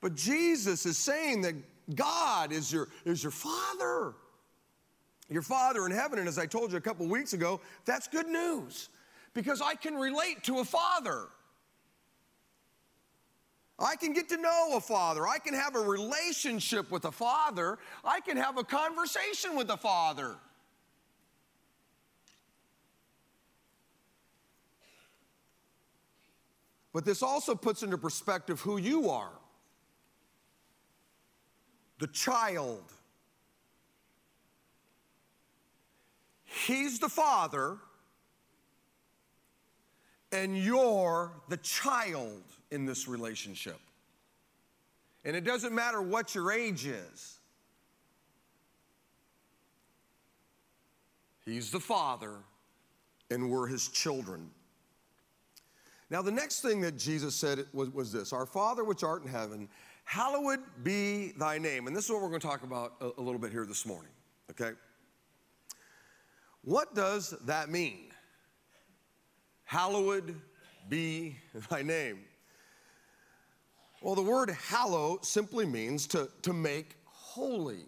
but 0.00 0.14
Jesus 0.14 0.86
is 0.86 0.98
saying 0.98 1.42
that 1.42 1.54
God 1.94 2.52
is 2.52 2.72
your, 2.72 2.88
is 3.04 3.22
your 3.22 3.32
Father. 3.32 4.14
Your 5.28 5.42
Father 5.42 5.86
in 5.86 5.92
heaven. 5.92 6.18
And 6.18 6.28
as 6.28 6.38
I 6.38 6.46
told 6.46 6.72
you 6.72 6.78
a 6.78 6.80
couple 6.80 7.06
weeks 7.06 7.32
ago, 7.32 7.60
that's 7.84 8.06
good 8.08 8.28
news 8.28 8.88
because 9.34 9.60
I 9.60 9.74
can 9.74 9.94
relate 9.94 10.44
to 10.44 10.60
a 10.60 10.64
father. 10.64 11.26
I 13.78 13.96
can 13.96 14.14
get 14.14 14.28
to 14.30 14.38
know 14.38 14.76
a 14.76 14.80
father. 14.80 15.26
I 15.28 15.38
can 15.38 15.52
have 15.52 15.76
a 15.76 15.80
relationship 15.80 16.90
with 16.90 17.04
a 17.04 17.12
father. 17.12 17.78
I 18.02 18.20
can 18.20 18.38
have 18.38 18.56
a 18.56 18.64
conversation 18.64 19.54
with 19.54 19.68
a 19.68 19.76
father. 19.76 20.36
But 26.96 27.04
this 27.04 27.22
also 27.22 27.54
puts 27.54 27.82
into 27.82 27.98
perspective 27.98 28.58
who 28.62 28.78
you 28.78 29.10
are 29.10 29.34
the 31.98 32.06
child. 32.06 32.90
He's 36.44 36.98
the 36.98 37.10
father, 37.10 37.76
and 40.32 40.56
you're 40.56 41.32
the 41.50 41.58
child 41.58 42.42
in 42.70 42.86
this 42.86 43.06
relationship. 43.06 43.78
And 45.22 45.36
it 45.36 45.44
doesn't 45.44 45.74
matter 45.74 46.00
what 46.00 46.34
your 46.34 46.50
age 46.50 46.86
is, 46.86 47.40
He's 51.44 51.70
the 51.70 51.78
father, 51.78 52.36
and 53.30 53.50
we're 53.50 53.66
his 53.66 53.88
children. 53.88 54.50
Now, 56.08 56.22
the 56.22 56.30
next 56.30 56.60
thing 56.60 56.80
that 56.82 56.96
Jesus 56.96 57.34
said 57.34 57.66
was, 57.72 57.90
was 57.90 58.12
this 58.12 58.32
Our 58.32 58.46
Father 58.46 58.84
which 58.84 59.02
art 59.02 59.22
in 59.22 59.28
heaven, 59.28 59.68
hallowed 60.04 60.60
be 60.82 61.32
thy 61.32 61.58
name. 61.58 61.86
And 61.86 61.96
this 61.96 62.04
is 62.04 62.10
what 62.10 62.22
we're 62.22 62.28
going 62.28 62.40
to 62.40 62.46
talk 62.46 62.62
about 62.62 62.94
a, 63.00 63.10
a 63.18 63.22
little 63.22 63.40
bit 63.40 63.50
here 63.50 63.66
this 63.66 63.84
morning, 63.84 64.12
okay? 64.50 64.72
What 66.62 66.94
does 66.94 67.34
that 67.44 67.70
mean? 67.70 68.10
Hallowed 69.64 70.36
be 70.88 71.36
thy 71.70 71.82
name. 71.82 72.20
Well, 74.00 74.14
the 74.14 74.22
word 74.22 74.50
hallow 74.50 75.18
simply 75.22 75.66
means 75.66 76.06
to, 76.08 76.28
to 76.42 76.52
make 76.52 76.94
holy. 77.04 77.86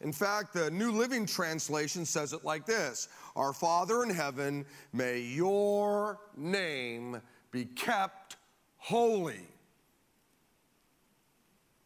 In 0.00 0.12
fact, 0.12 0.52
the 0.52 0.70
New 0.70 0.90
Living 0.90 1.26
Translation 1.26 2.04
says 2.04 2.32
it 2.32 2.44
like 2.44 2.66
this 2.66 3.08
Our 3.36 3.52
Father 3.52 4.02
in 4.02 4.10
heaven, 4.10 4.66
may 4.92 5.20
your 5.20 6.18
name 6.36 7.20
be 7.56 7.64
kept 7.64 8.36
holy. 8.76 9.40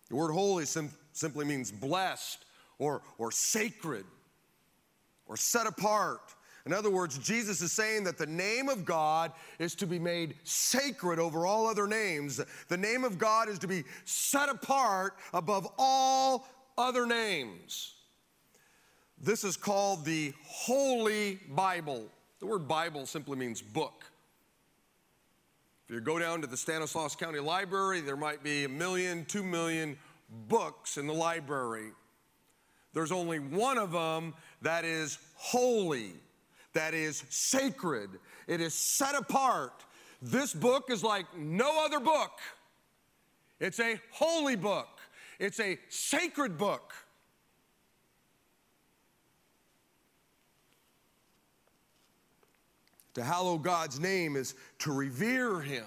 The 0.08 0.16
word 0.16 0.32
holy 0.32 0.64
sim- 0.64 0.90
simply 1.12 1.44
means 1.44 1.70
blessed 1.70 2.44
or, 2.80 3.02
or 3.18 3.30
sacred 3.30 4.04
or 5.26 5.36
set 5.36 5.68
apart. 5.68 6.34
In 6.66 6.72
other 6.72 6.90
words, 6.90 7.18
Jesus 7.18 7.62
is 7.62 7.70
saying 7.70 8.02
that 8.02 8.18
the 8.18 8.26
name 8.26 8.68
of 8.68 8.84
God 8.84 9.30
is 9.60 9.76
to 9.76 9.86
be 9.86 10.00
made 10.00 10.34
sacred 10.42 11.20
over 11.20 11.46
all 11.46 11.68
other 11.68 11.86
names. 11.86 12.40
The 12.66 12.76
name 12.76 13.04
of 13.04 13.16
God 13.16 13.48
is 13.48 13.60
to 13.60 13.68
be 13.68 13.84
set 14.04 14.48
apart 14.48 15.14
above 15.32 15.68
all 15.78 16.48
other 16.76 17.06
names. 17.06 17.94
This 19.22 19.44
is 19.44 19.56
called 19.56 20.04
the 20.04 20.32
Holy 20.44 21.38
Bible. 21.48 22.06
The 22.40 22.46
word 22.46 22.66
Bible 22.66 23.06
simply 23.06 23.36
means 23.36 23.62
book. 23.62 24.09
If 25.90 25.94
you 25.94 26.00
go 26.02 26.20
down 26.20 26.40
to 26.42 26.46
the 26.46 26.56
Stanislaus 26.56 27.16
County 27.16 27.40
Library, 27.40 28.00
there 28.00 28.16
might 28.16 28.44
be 28.44 28.62
a 28.62 28.68
million, 28.68 29.24
two 29.24 29.42
million 29.42 29.98
books 30.46 30.98
in 30.98 31.08
the 31.08 31.12
library. 31.12 31.90
There's 32.94 33.10
only 33.10 33.40
one 33.40 33.76
of 33.76 33.90
them 33.90 34.34
that 34.62 34.84
is 34.84 35.18
holy, 35.34 36.12
that 36.74 36.94
is 36.94 37.24
sacred, 37.28 38.10
it 38.46 38.60
is 38.60 38.72
set 38.72 39.16
apart. 39.16 39.84
This 40.22 40.54
book 40.54 40.90
is 40.90 41.02
like 41.02 41.26
no 41.36 41.84
other 41.84 41.98
book. 41.98 42.38
It's 43.58 43.80
a 43.80 44.00
holy 44.12 44.54
book, 44.54 45.00
it's 45.40 45.58
a 45.58 45.76
sacred 45.88 46.56
book. 46.56 46.94
To 53.14 53.24
hallow 53.24 53.58
God's 53.58 53.98
name 53.98 54.36
is 54.36 54.54
to 54.80 54.92
revere 54.92 55.60
Him, 55.60 55.86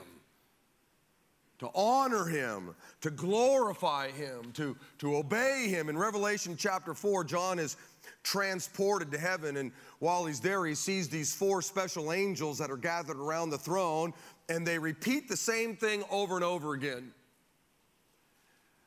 to 1.60 1.70
honor 1.74 2.26
Him, 2.26 2.76
to 3.02 3.10
glorify 3.10 4.12
Him, 4.12 4.52
to, 4.54 4.76
to 5.00 5.16
obey 5.16 5.68
Him. 5.70 5.90
In 5.90 5.98
Revelation 5.98 6.56
chapter 6.58 6.94
4, 6.94 7.24
John 7.24 7.60
is 7.60 7.78
transported 8.24 9.12
to 9.12 9.18
heaven, 9.18 9.58
and 9.58 9.72
while 10.00 10.26
he's 10.26 10.40
there, 10.40 10.66
he 10.66 10.76
sees 10.76 11.08
these 11.08 11.34
four 11.34 11.62
special 11.62 12.12
angels 12.12 12.58
that 12.58 12.72
are 12.72 12.78
gathered 12.78 13.18
around 13.18 13.50
the 13.50 13.58
throne, 13.58 14.14
and 14.50 14.66
they 14.66 14.80
repeat 14.80 15.30
the 15.30 15.38
same 15.38 15.76
thing 15.76 16.04
over 16.10 16.36
and 16.36 16.44
over 16.44 16.74
again. 16.74 17.14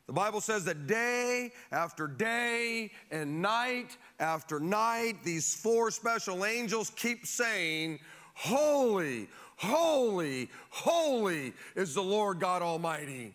The 0.06 0.12
Bible 0.12 0.40
says 0.40 0.64
that 0.66 0.86
day 0.86 1.50
after 1.72 2.06
day 2.06 2.92
and 3.10 3.42
night 3.42 3.96
after 4.20 4.60
night, 4.60 5.24
these 5.24 5.54
four 5.54 5.90
special 5.90 6.44
angels 6.44 6.90
keep 6.94 7.26
saying, 7.26 7.98
Holy, 8.38 9.28
holy, 9.56 10.50
holy 10.68 11.54
is 11.74 11.94
the 11.94 12.02
Lord 12.02 12.38
God 12.38 12.60
Almighty. 12.60 13.32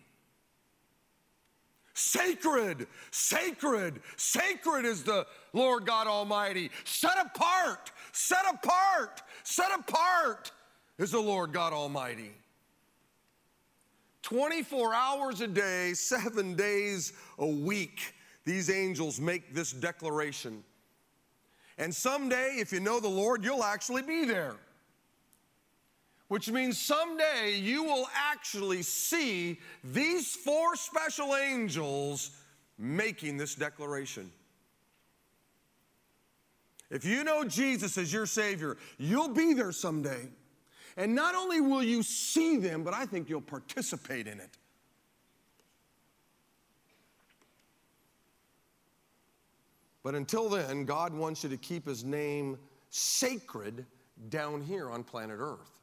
Sacred, 1.96 2.86
sacred, 3.10 4.00
sacred 4.16 4.86
is 4.86 5.04
the 5.04 5.26
Lord 5.54 5.88
God 5.88 6.06
Almighty. 6.06 6.70
Set 6.86 7.18
apart, 7.20 7.92
set 8.12 8.46
apart, 8.48 9.24
set 9.44 9.72
apart 9.74 10.52
is 11.00 11.12
the 11.12 11.20
Lord 11.20 11.52
God 11.52 11.74
Almighty. 11.74 12.32
24 14.22 14.94
hours 14.94 15.42
a 15.42 15.48
day, 15.48 15.94
seven 15.96 16.56
days 16.56 17.14
a 17.40 17.48
week, 17.48 18.14
these 18.46 18.70
angels 18.70 19.20
make 19.20 19.56
this 19.56 19.72
declaration. 19.72 20.64
And 21.80 21.94
someday, 21.94 22.58
if 22.60 22.72
you 22.72 22.80
know 22.80 23.00
the 23.00 23.08
Lord, 23.08 23.44
you'll 23.44 23.64
actually 23.64 24.04
be 24.04 24.26
there 24.26 24.58
which 26.32 26.50
means 26.50 26.80
someday 26.80 27.60
you 27.62 27.84
will 27.84 28.08
actually 28.16 28.82
see 28.82 29.60
these 29.84 30.34
four 30.34 30.78
special 30.78 31.36
angels 31.36 32.32
making 32.78 33.36
this 33.36 33.54
declaration. 33.54 34.32
If 36.90 37.04
you 37.04 37.26
know 37.26 37.44
Jesus 37.44 37.98
as 37.98 38.14
your 38.14 38.26
Savior, 38.26 38.78
you'll 38.98 39.34
be 39.34 39.54
there 39.54 39.74
someday. 39.74 40.30
And 40.96 41.14
not 41.14 41.36
only 41.36 41.60
will 41.60 41.84
you 41.84 42.02
see 42.02 42.56
them, 42.56 42.86
but 42.86 42.94
I 42.94 43.06
think 43.06 43.28
you'll 43.28 43.42
participate 43.42 44.26
in 44.26 44.40
it. 44.40 44.58
But 50.02 50.16
until 50.16 50.48
then, 50.48 50.86
God 50.86 51.14
wants 51.14 51.44
you 51.44 51.50
to 51.50 51.58
keep 51.58 51.86
His 51.86 52.06
name 52.06 52.58
sacred 52.90 53.86
down 54.30 54.62
here 54.62 54.90
on 54.90 55.04
planet 55.04 55.36
Earth. 55.38 55.81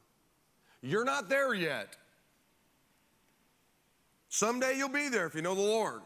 You're 0.81 1.05
not 1.05 1.29
there 1.29 1.53
yet. 1.53 1.95
Someday 4.29 4.77
you'll 4.77 4.89
be 4.89 5.09
there 5.09 5.25
if 5.25 5.35
you 5.35 5.41
know 5.41 5.55
the 5.55 5.61
Lord. 5.61 6.01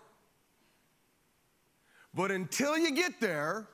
But 2.13 2.31
until 2.31 2.77
you 2.77 2.95
get 2.95 3.19
there, 3.19 3.67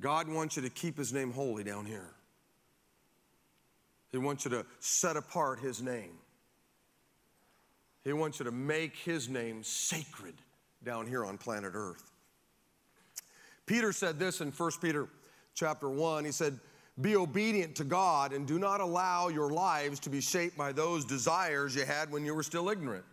God 0.00 0.28
wants 0.28 0.56
you 0.56 0.62
to 0.62 0.70
keep 0.70 0.96
His 0.96 1.12
name 1.12 1.32
holy 1.32 1.64
down 1.64 1.86
here. 1.86 2.10
He 4.12 4.18
wants 4.18 4.44
you 4.44 4.50
to 4.52 4.66
set 4.78 5.16
apart 5.16 5.58
His 5.58 5.82
name. 5.82 6.12
He 8.04 8.12
wants 8.12 8.38
you 8.38 8.44
to 8.44 8.52
make 8.52 8.96
His 8.96 9.28
name 9.28 9.62
sacred 9.62 10.34
down 10.84 11.06
here 11.06 11.24
on 11.24 11.38
planet 11.38 11.72
Earth. 11.74 12.10
Peter 13.66 13.92
said 13.92 14.18
this 14.18 14.40
in 14.40 14.52
1 14.52 14.70
Peter 14.80 15.08
chapter 15.54 15.88
1. 15.88 16.24
He 16.24 16.30
said, 16.30 16.60
Be 17.00 17.14
obedient 17.16 17.76
to 17.76 17.84
God 17.84 18.32
and 18.32 18.46
do 18.46 18.58
not 18.58 18.80
allow 18.80 19.28
your 19.28 19.50
lives 19.50 20.00
to 20.00 20.10
be 20.10 20.20
shaped 20.20 20.56
by 20.56 20.72
those 20.72 21.04
desires 21.04 21.74
you 21.74 21.84
had 21.84 22.10
when 22.10 22.24
you 22.24 22.34
were 22.34 22.42
still 22.42 22.70
ignorant. 22.70 23.04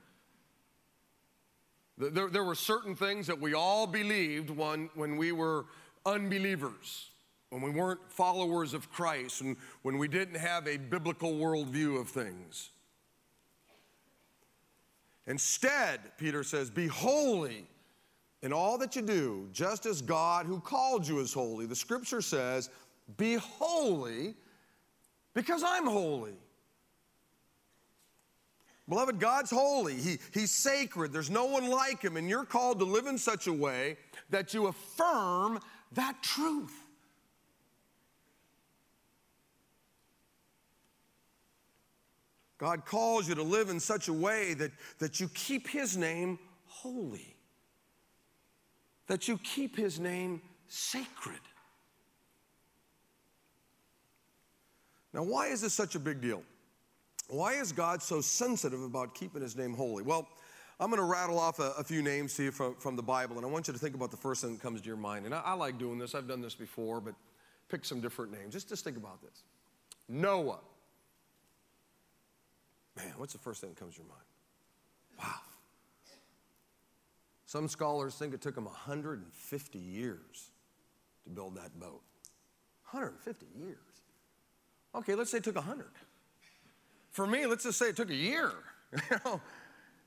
There, 1.97 2.29
there 2.29 2.43
were 2.43 2.55
certain 2.55 2.95
things 2.95 3.27
that 3.27 3.39
we 3.39 3.53
all 3.53 3.85
believed 3.85 4.49
when, 4.49 4.89
when 4.95 5.17
we 5.17 5.31
were 5.31 5.65
unbelievers, 6.05 7.11
when 7.49 7.61
we 7.61 7.69
weren't 7.69 7.99
followers 8.09 8.73
of 8.73 8.91
Christ, 8.91 9.41
and 9.41 9.57
when 9.83 9.97
we 9.97 10.07
didn't 10.07 10.37
have 10.37 10.67
a 10.67 10.77
biblical 10.77 11.33
worldview 11.33 11.99
of 11.99 12.09
things. 12.09 12.69
Instead, 15.27 15.99
Peter 16.17 16.43
says, 16.43 16.69
be 16.69 16.87
holy 16.87 17.67
in 18.41 18.51
all 18.51 18.77
that 18.77 18.95
you 18.95 19.01
do, 19.01 19.47
just 19.53 19.85
as 19.85 20.01
God 20.01 20.45
who 20.45 20.59
called 20.59 21.07
you 21.07 21.19
is 21.19 21.33
holy. 21.33 21.65
The 21.65 21.75
scripture 21.75 22.21
says, 22.21 22.69
be 23.17 23.35
holy 23.35 24.35
because 25.33 25.63
I'm 25.63 25.85
holy. 25.85 26.33
Beloved, 28.89 29.19
God's 29.19 29.49
holy. 29.49 29.95
He, 29.95 30.17
he's 30.33 30.51
sacred. 30.51 31.13
There's 31.13 31.29
no 31.29 31.45
one 31.45 31.69
like 31.69 32.01
him. 32.01 32.17
And 32.17 32.29
you're 32.29 32.43
called 32.45 32.79
to 32.79 32.85
live 32.85 33.07
in 33.07 33.17
such 33.17 33.47
a 33.47 33.53
way 33.53 33.97
that 34.29 34.53
you 34.53 34.67
affirm 34.67 35.59
that 35.93 36.21
truth. 36.21 36.73
God 42.57 42.85
calls 42.85 43.27
you 43.27 43.35
to 43.35 43.43
live 43.43 43.69
in 43.69 43.79
such 43.79 44.07
a 44.07 44.13
way 44.13 44.53
that, 44.53 44.71
that 44.99 45.19
you 45.19 45.29
keep 45.33 45.67
his 45.67 45.97
name 45.97 46.39
holy, 46.65 47.35
that 49.07 49.27
you 49.27 49.37
keep 49.39 49.75
his 49.75 49.99
name 49.99 50.41
sacred. 50.67 51.39
Now, 55.13 55.23
why 55.23 55.47
is 55.47 55.61
this 55.61 55.73
such 55.73 55.95
a 55.95 55.99
big 55.99 56.21
deal? 56.21 56.43
Why 57.27 57.53
is 57.53 57.71
God 57.71 58.01
so 58.01 58.21
sensitive 58.21 58.81
about 58.81 59.15
keeping 59.15 59.41
his 59.41 59.55
name 59.55 59.73
holy? 59.73 60.03
Well, 60.03 60.27
I'm 60.79 60.89
going 60.89 60.99
to 60.99 61.05
rattle 61.05 61.39
off 61.39 61.59
a, 61.59 61.71
a, 61.77 61.83
few 61.83 62.01
names 62.01 62.33
to 62.35 62.43
you 62.43 62.51
from, 62.51 62.75
from 62.75 62.95
the 62.95 63.03
Bible, 63.03 63.37
and 63.37 63.45
I 63.45 63.49
want 63.49 63.67
you 63.67 63.73
to 63.73 63.79
think 63.79 63.95
about 63.95 64.11
the 64.11 64.17
first 64.17 64.41
thing 64.41 64.53
that 64.53 64.61
comes 64.61 64.81
to 64.81 64.87
your 64.87 64.97
mind. 64.97 65.25
And 65.25 65.33
I, 65.33 65.39
I 65.39 65.53
like 65.53 65.77
doing 65.77 65.99
this, 65.99 66.15
I've 66.15 66.27
done 66.27 66.41
this 66.41 66.55
before, 66.55 66.99
but 66.99 67.13
pick 67.69 67.85
some 67.85 68.01
different 68.01 68.31
names. 68.31 68.53
Just, 68.53 68.69
just 68.69 68.83
think 68.83 68.97
about 68.97 69.21
this 69.21 69.43
Noah. 70.09 70.59
Man, 72.97 73.13
what's 73.17 73.33
the 73.33 73.39
first 73.39 73.61
thing 73.61 73.71
that 73.71 73.79
comes 73.79 73.95
to 73.95 74.01
your 74.01 74.09
mind? 74.09 74.21
Wow. 75.19 75.41
Some 77.45 77.67
scholars 77.67 78.15
think 78.15 78.33
it 78.33 78.41
took 78.41 78.57
him 78.57 78.65
150 78.65 79.79
years 79.79 80.49
to 81.23 81.29
build 81.29 81.55
that 81.55 81.79
boat. 81.79 82.01
150 82.91 83.45
years. 83.57 83.77
Okay, 84.95 85.15
let's 85.15 85.31
say 85.31 85.37
it 85.37 85.43
took 85.43 85.55
100. 85.55 85.87
For 87.11 87.25
me, 87.27 87.45
let's 87.45 87.63
just 87.63 87.77
say 87.77 87.87
it 87.89 87.95
took 87.95 88.09
a 88.09 88.15
year. 88.15 88.51
You 89.09 89.17
know, 89.25 89.41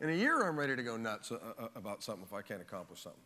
in 0.01 0.11
a 0.11 0.13
year, 0.13 0.49
I'm 0.49 0.57
ready 0.57 0.77
to 0.77 0.83
go 0.85 0.97
nuts 0.97 1.33
uh, 1.33 1.39
uh, 1.59 1.69
about 1.75 2.05
something 2.05 2.25
if 2.25 2.33
I 2.33 2.41
can't 2.41 2.61
accomplish 2.61 3.01
something. 3.01 3.21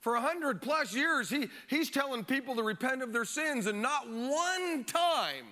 For 0.00 0.14
a 0.14 0.20
hundred 0.22 0.62
plus 0.62 0.94
years, 0.94 1.28
he, 1.28 1.48
he's 1.66 1.90
telling 1.90 2.24
people 2.24 2.54
to 2.56 2.62
repent 2.62 3.02
of 3.02 3.12
their 3.12 3.26
sins, 3.26 3.66
and 3.66 3.82
not 3.82 4.08
one 4.08 4.84
time 4.84 5.46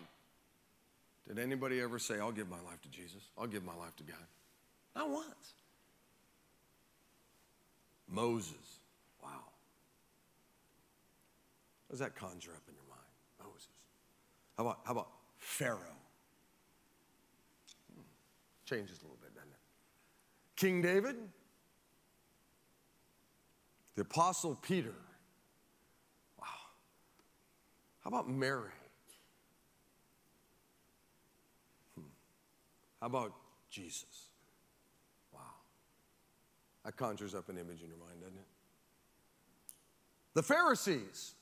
did 1.28 1.38
anybody 1.38 1.80
ever 1.80 1.99
say, 1.99 2.21
I'll 2.21 2.33
give 2.33 2.49
my 2.49 2.61
life 2.61 2.80
to 2.83 2.88
Jesus, 2.88 3.23
I'll 3.37 3.47
give 3.47 3.64
my 3.64 3.75
life 3.75 3.97
to 3.97 4.02
God. 4.04 4.16
Not 4.94 5.11
once. 5.11 5.54
Moses, 8.09 8.78
wow. 9.23 9.30
What 11.88 11.90
does 11.90 11.99
that 11.99 12.14
conjure 12.14 12.52
up 12.52 12.62
in 12.68 12.75
your. 12.75 12.83
How 14.56 14.64
about, 14.64 14.80
how 14.84 14.92
about 14.92 15.08
Pharaoh? 15.38 15.78
Changes 18.64 19.00
a 19.00 19.02
little 19.02 19.18
bit, 19.20 19.34
doesn't 19.34 19.50
it? 19.50 19.56
King 20.56 20.80
David, 20.80 21.16
the 23.94 24.02
Apostle 24.02 24.55
Peter. 24.62 24.94
Wow. 26.40 26.46
How 28.02 28.09
about 28.09 28.28
Mary? 28.28 28.70
Hmm. 31.94 32.02
How 33.00 33.07
about 33.09 33.33
Jesus? 33.70 34.28
Wow. 35.33 35.40
That 36.85 36.96
conjures 36.96 37.35
up 37.35 37.48
an 37.48 37.59
image 37.59 37.83
in 37.83 37.88
your 37.88 37.98
mind, 37.98 38.20
doesn't 38.20 38.38
it? 38.38 38.46
The 40.35 40.42
Pharisees. 40.42 41.35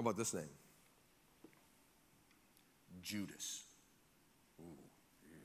How 0.00 0.02
about 0.02 0.16
this 0.16 0.32
name? 0.32 0.48
Judas. 3.02 3.64
Ooh, 4.58 4.64
yeah. 5.30 5.36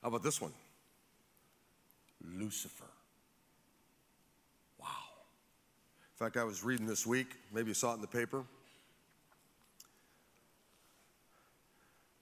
How 0.00 0.08
about 0.08 0.22
this 0.22 0.40
one? 0.40 0.54
Lucifer. 2.24 2.86
Wow. 4.80 4.86
In 4.88 6.16
fact, 6.24 6.38
I 6.38 6.44
was 6.44 6.64
reading 6.64 6.86
this 6.86 7.06
week, 7.06 7.36
maybe 7.52 7.68
you 7.68 7.74
saw 7.74 7.92
it 7.92 7.96
in 7.96 8.00
the 8.00 8.06
paper. 8.06 8.44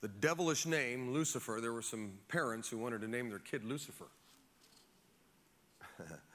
The 0.01 0.09
devilish 0.09 0.67
name, 0.67 1.13
Lucifer, 1.13 1.61
there 1.63 1.73
were 1.73 1.83
some 1.83 2.15
parents 2.27 2.69
who 2.69 2.79
wanted 2.79 3.01
to 3.03 3.07
name 3.07 3.29
their 3.29 3.39
kid 3.39 3.65
Lucifer. 3.65 4.07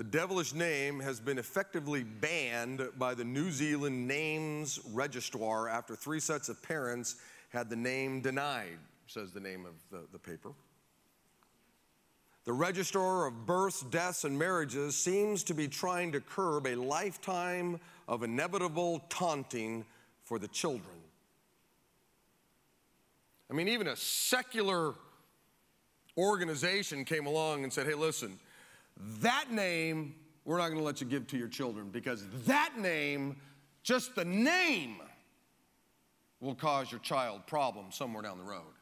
The 0.00 0.04
devilish 0.04 0.54
name 0.54 0.98
has 1.00 1.20
been 1.20 1.36
effectively 1.36 2.04
banned 2.04 2.80
by 2.96 3.12
the 3.12 3.22
New 3.22 3.50
Zealand 3.50 4.08
Names 4.08 4.80
Registrar 4.94 5.68
after 5.68 5.94
three 5.94 6.20
sets 6.20 6.48
of 6.48 6.62
parents 6.62 7.16
had 7.50 7.68
the 7.68 7.76
name 7.76 8.22
denied, 8.22 8.78
says 9.06 9.30
the 9.30 9.40
name 9.40 9.66
of 9.66 9.74
the, 9.90 10.06
the 10.10 10.18
paper. 10.18 10.52
The 12.46 12.52
Registrar 12.54 13.26
of 13.26 13.44
Births, 13.44 13.82
Deaths, 13.82 14.24
and 14.24 14.38
Marriages 14.38 14.96
seems 14.96 15.44
to 15.44 15.52
be 15.52 15.68
trying 15.68 16.12
to 16.12 16.20
curb 16.20 16.66
a 16.66 16.76
lifetime 16.76 17.78
of 18.08 18.22
inevitable 18.22 19.04
taunting 19.10 19.84
for 20.24 20.38
the 20.38 20.48
children. 20.48 20.96
I 23.50 23.52
mean, 23.52 23.68
even 23.68 23.86
a 23.86 23.96
secular 23.96 24.94
organization 26.16 27.04
came 27.04 27.26
along 27.26 27.64
and 27.64 27.70
said, 27.70 27.86
hey, 27.86 27.92
listen, 27.92 28.38
that 29.20 29.50
name, 29.50 30.14
we're 30.44 30.58
not 30.58 30.68
going 30.68 30.78
to 30.78 30.84
let 30.84 31.00
you 31.00 31.06
give 31.06 31.26
to 31.28 31.38
your 31.38 31.48
children 31.48 31.88
because 31.90 32.24
that 32.46 32.78
name, 32.78 33.36
just 33.82 34.14
the 34.14 34.24
name, 34.24 34.96
will 36.40 36.54
cause 36.54 36.90
your 36.90 37.00
child 37.00 37.46
problems 37.46 37.94
somewhere 37.94 38.22
down 38.22 38.38
the 38.38 38.44
road. 38.44 38.72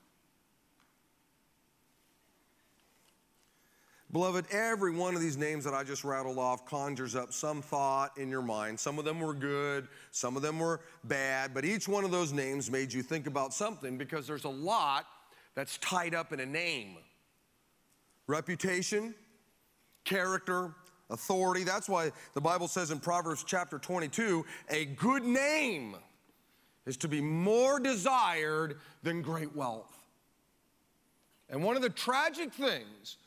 Beloved, 4.10 4.46
every 4.50 4.90
one 4.90 5.14
of 5.14 5.20
these 5.20 5.36
names 5.36 5.64
that 5.64 5.74
I 5.74 5.84
just 5.84 6.02
rattled 6.02 6.38
off 6.38 6.64
conjures 6.64 7.14
up 7.14 7.30
some 7.30 7.60
thought 7.60 8.16
in 8.16 8.30
your 8.30 8.40
mind. 8.40 8.80
Some 8.80 8.98
of 8.98 9.04
them 9.04 9.20
were 9.20 9.34
good, 9.34 9.86
some 10.12 10.34
of 10.34 10.40
them 10.40 10.58
were 10.58 10.80
bad, 11.04 11.52
but 11.52 11.66
each 11.66 11.86
one 11.86 12.04
of 12.04 12.10
those 12.10 12.32
names 12.32 12.70
made 12.70 12.90
you 12.90 13.02
think 13.02 13.26
about 13.26 13.52
something 13.52 13.98
because 13.98 14.26
there's 14.26 14.44
a 14.44 14.48
lot 14.48 15.04
that's 15.54 15.76
tied 15.78 16.14
up 16.14 16.32
in 16.32 16.40
a 16.40 16.46
name. 16.46 16.96
Reputation, 18.26 19.14
character, 20.08 20.70
authority. 21.10 21.64
That's 21.64 21.88
why 21.88 22.10
the 22.32 22.40
Bible 22.40 22.66
says 22.66 22.90
in 22.90 22.98
Proverbs 22.98 23.44
chapter 23.46 23.78
22 23.78 24.44
a 24.70 24.86
good 24.86 25.22
name 25.22 25.96
is 26.86 26.96
to 26.98 27.08
be 27.08 27.20
more 27.20 27.78
desired 27.78 28.78
than 29.02 29.20
great 29.20 29.54
wealth. 29.54 29.94
And 31.50 31.62
one 31.62 31.76
of 31.76 31.82
the 31.82 31.90
tragic 31.90 32.52
things 32.52 33.18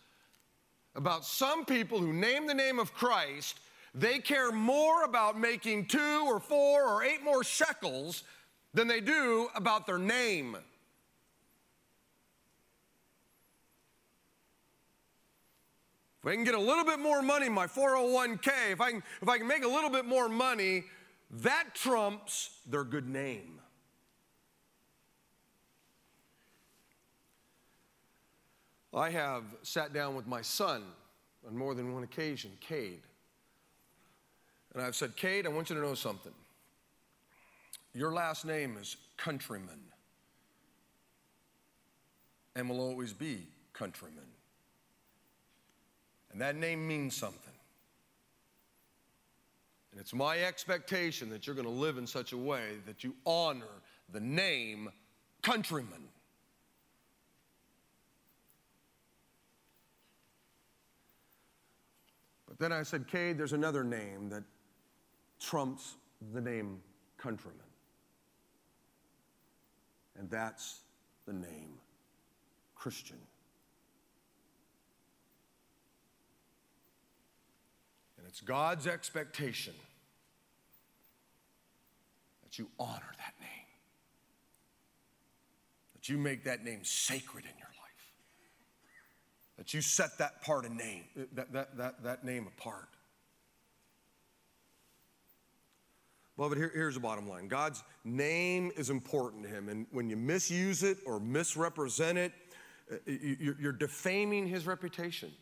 about 0.96 1.24
some 1.24 1.65
people 1.65 2.00
who 2.00 2.12
name 2.12 2.48
the 2.48 2.54
name 2.54 2.80
of 2.80 2.94
Christ, 2.94 3.60
they 3.94 4.17
care 4.17 4.52
more 4.52 5.04
about 5.04 5.39
making 5.39 5.86
two 5.86 6.26
or 6.26 6.39
four 6.39 6.88
or 6.88 7.04
eight 7.04 7.24
more 7.24 7.44
shekels 7.44 8.24
than 8.74 8.88
they 8.88 9.02
do 9.02 9.50
about 9.54 9.86
their 9.86 10.00
name. 10.00 10.58
If 16.22 16.28
I 16.28 16.36
can 16.36 16.44
get 16.44 16.54
a 16.54 16.60
little 16.60 16.86
bit 16.86 17.00
more 17.00 17.24
money 17.24 17.48
in 17.48 17.54
my 17.54 17.66
401k, 17.66 18.72
if 18.72 18.80
I 18.82 18.92
can, 18.92 19.04
if 19.22 19.28
I 19.28 19.40
can 19.40 19.48
make 19.48 19.64
a 19.64 19.68
little 19.68 19.90
bit 19.90 20.06
more 20.06 20.30
money, 20.30 20.84
that 21.32 21.74
trumps 21.74 22.52
their 22.70 22.84
good 22.84 23.10
name. 23.10 23.60
I 28.94 29.10
have 29.10 29.44
sat 29.64 29.94
down 29.94 30.16
with 30.16 30.28
my 30.28 30.42
son 30.42 30.84
on 31.48 31.58
more 31.58 31.74
than 31.74 31.94
one 31.94 32.04
occasion, 32.04 32.52
Cade. 32.60 33.02
And 34.74 34.84
I've 34.84 34.96
said, 34.96 35.16
Cade, 35.16 35.46
I 35.46 35.50
want 35.50 35.70
you 35.70 35.76
to 35.76 35.82
know 35.82 35.96
something. 35.96 36.34
Your 37.94 38.14
last 38.14 38.46
name 38.46 38.78
is 38.80 38.98
Countryman 39.18 39.80
and 42.56 42.70
will 42.70 42.82
always 42.82 43.14
be 43.14 43.48
Countryman. 43.74 44.24
And 46.32 46.39
that 46.41 46.56
name 46.56 46.88
means 46.88 47.15
something. 47.15 47.54
And 49.91 50.00
it's 50.00 50.13
my 50.13 50.39
expectation 50.39 51.30
that 51.30 51.46
you're 51.46 51.56
going 51.56 51.67
to 51.67 51.72
live 51.72 51.98
in 51.98 52.08
such 52.08 52.32
a 52.32 52.38
way 52.38 52.78
that 52.86 53.04
you 53.04 53.13
honor 53.26 53.65
the 54.13 54.22
name 54.22 54.89
countryman. 55.41 56.04
But 62.48 62.58
then 62.58 62.72
I 62.72 62.84
said, 62.84 63.08
Cade, 63.08 63.38
there's 63.38 63.54
another 63.54 63.84
name 63.84 64.30
that 64.30 64.44
trumps 65.39 65.96
the 66.34 66.41
name 66.41 66.80
countryman. 67.17 67.60
And 70.17 70.30
that's 70.30 70.82
the 71.26 71.34
name 71.34 71.74
Christian. 72.76 73.17
And 78.17 78.21
it's 78.32 78.39
God's 78.39 78.88
expectation 78.88 79.74
that 82.44 82.58
you 82.58 82.70
honor 82.80 83.12
that 83.17 83.34
name, 83.41 83.67
that 85.94 86.08
you 86.08 86.17
make 86.17 86.46
that 86.46 86.63
name 86.63 86.80
sacred 86.86 87.44
in 87.44 87.52
your 87.60 87.67
life, 87.67 88.13
that 89.58 89.74
you 89.74 89.82
set 89.82 90.17
that 90.20 90.41
part 90.44 90.63
of 90.63 90.72
name, 90.72 91.04
that, 91.34 91.52
that, 91.52 91.76
that, 91.76 92.04
that 92.04 92.24
name 92.24 92.48
apart. 92.48 92.88
Beloved, 96.38 96.58
here, 96.58 96.72
here's 96.74 96.94
the 96.94 97.02
bottom 97.02 97.28
line 97.28 97.50
God's 97.50 97.84
name 98.06 98.72
is 98.78 98.89
important 98.89 99.44
to 99.44 99.50
Him, 99.50 99.67
and 99.67 99.86
when 99.91 100.10
you 100.10 100.15
misuse 100.15 100.84
it 100.84 101.00
or 101.06 101.20
misrepresent 101.20 102.17
it, 102.17 102.32
uh, 102.89 102.96
you're 103.06 103.74
defaming 103.74 104.48
His 104.48 104.65
reputation. 104.65 105.34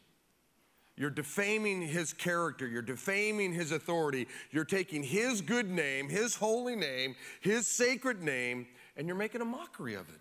You're 1.00 1.10
defaming 1.10 1.82
his 1.82 2.12
character. 2.12 2.68
You're 2.68 2.82
defaming 2.82 3.54
his 3.54 3.72
authority. 3.72 4.28
You're 4.52 4.66
taking 4.66 5.02
his 5.02 5.40
good 5.40 5.70
name, 5.70 6.10
his 6.10 6.36
holy 6.36 6.76
name, 6.76 7.16
his 7.40 7.68
sacred 7.68 8.22
name, 8.22 8.68
and 8.98 9.08
you're 9.08 9.16
making 9.16 9.40
a 9.40 9.46
mockery 9.46 9.96
of 9.96 10.10
it. 10.10 10.20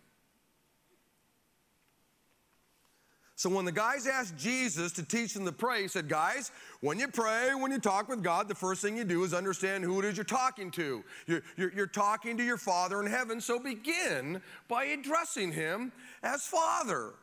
So 3.34 3.50
when 3.50 3.64
the 3.64 3.72
guys 3.72 4.06
asked 4.06 4.36
Jesus 4.36 4.92
to 4.92 5.02
teach 5.02 5.34
them 5.34 5.44
to 5.46 5.52
pray, 5.52 5.82
he 5.82 5.88
said, 5.88 6.08
Guys, 6.08 6.52
when 6.80 6.98
you 6.98 7.08
pray, 7.08 7.54
when 7.54 7.72
you 7.72 7.78
talk 7.78 8.08
with 8.08 8.22
God, 8.22 8.48
the 8.48 8.54
first 8.54 8.80
thing 8.80 8.96
you 8.96 9.04
do 9.04 9.24
is 9.24 9.34
understand 9.34 9.82
who 9.82 9.98
it 9.98 10.04
is 10.04 10.16
you're 10.16 10.24
talking 10.24 10.70
to. 10.72 11.02
You're, 11.26 11.42
you're, 11.56 11.72
you're 11.72 11.86
talking 11.86 12.36
to 12.36 12.44
your 12.44 12.56
Father 12.56 13.00
in 13.00 13.08
heaven, 13.08 13.40
so 13.40 13.58
begin 13.58 14.40
by 14.68 14.84
addressing 14.84 15.52
him 15.52 15.90
as 16.22 16.46
Father. 16.46 17.14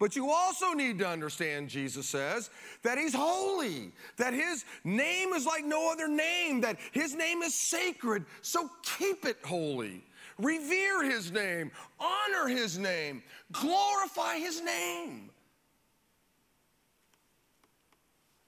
But 0.00 0.16
you 0.16 0.30
also 0.30 0.72
need 0.72 0.98
to 0.98 1.08
understand, 1.08 1.68
Jesus 1.68 2.08
says, 2.08 2.50
that 2.82 2.98
He's 2.98 3.14
holy, 3.14 3.92
that 4.16 4.34
His 4.34 4.64
name 4.82 5.32
is 5.32 5.46
like 5.46 5.64
no 5.64 5.90
other 5.90 6.08
name, 6.08 6.60
that 6.62 6.78
His 6.92 7.14
name 7.14 7.42
is 7.42 7.54
sacred, 7.54 8.24
so 8.42 8.68
keep 8.98 9.24
it 9.24 9.38
holy. 9.44 10.04
Revere 10.38 11.04
His 11.04 11.30
name, 11.30 11.70
honor 12.00 12.48
His 12.48 12.76
name, 12.76 13.22
glorify 13.52 14.38
His 14.38 14.60
name. 14.60 15.30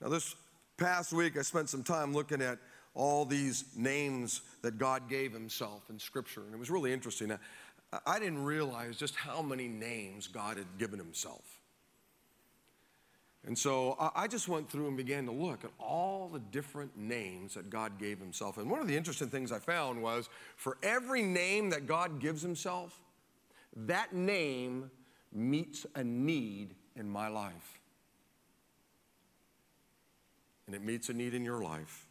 Now, 0.00 0.08
this 0.08 0.34
past 0.76 1.12
week, 1.12 1.38
I 1.38 1.42
spent 1.42 1.70
some 1.70 1.84
time 1.84 2.12
looking 2.12 2.42
at 2.42 2.58
all 2.92 3.24
these 3.24 3.64
names 3.76 4.40
that 4.62 4.78
God 4.78 5.08
gave 5.08 5.32
Himself 5.32 5.88
in 5.90 5.98
Scripture, 5.98 6.42
and 6.42 6.52
it 6.52 6.58
was 6.58 6.70
really 6.70 6.92
interesting. 6.92 7.30
I 8.04 8.18
didn't 8.18 8.44
realize 8.44 8.96
just 8.96 9.14
how 9.14 9.42
many 9.42 9.68
names 9.68 10.26
God 10.26 10.56
had 10.56 10.66
given 10.78 10.98
himself. 10.98 11.60
And 13.46 13.56
so 13.56 13.96
I 14.14 14.26
just 14.26 14.48
went 14.48 14.68
through 14.68 14.88
and 14.88 14.96
began 14.96 15.24
to 15.26 15.30
look 15.30 15.64
at 15.64 15.70
all 15.78 16.28
the 16.28 16.40
different 16.40 16.96
names 16.98 17.54
that 17.54 17.70
God 17.70 17.96
gave 17.96 18.18
himself. 18.18 18.58
And 18.58 18.68
one 18.68 18.80
of 18.80 18.88
the 18.88 18.96
interesting 18.96 19.28
things 19.28 19.52
I 19.52 19.60
found 19.60 20.02
was 20.02 20.28
for 20.56 20.78
every 20.82 21.22
name 21.22 21.70
that 21.70 21.86
God 21.86 22.18
gives 22.18 22.42
himself, 22.42 23.00
that 23.76 24.12
name 24.12 24.90
meets 25.32 25.86
a 25.94 26.02
need 26.02 26.74
in 26.96 27.08
my 27.08 27.28
life. 27.28 27.78
And 30.66 30.74
it 30.74 30.82
meets 30.82 31.08
a 31.08 31.12
need 31.12 31.32
in 31.32 31.44
your 31.44 31.62
life. 31.62 32.04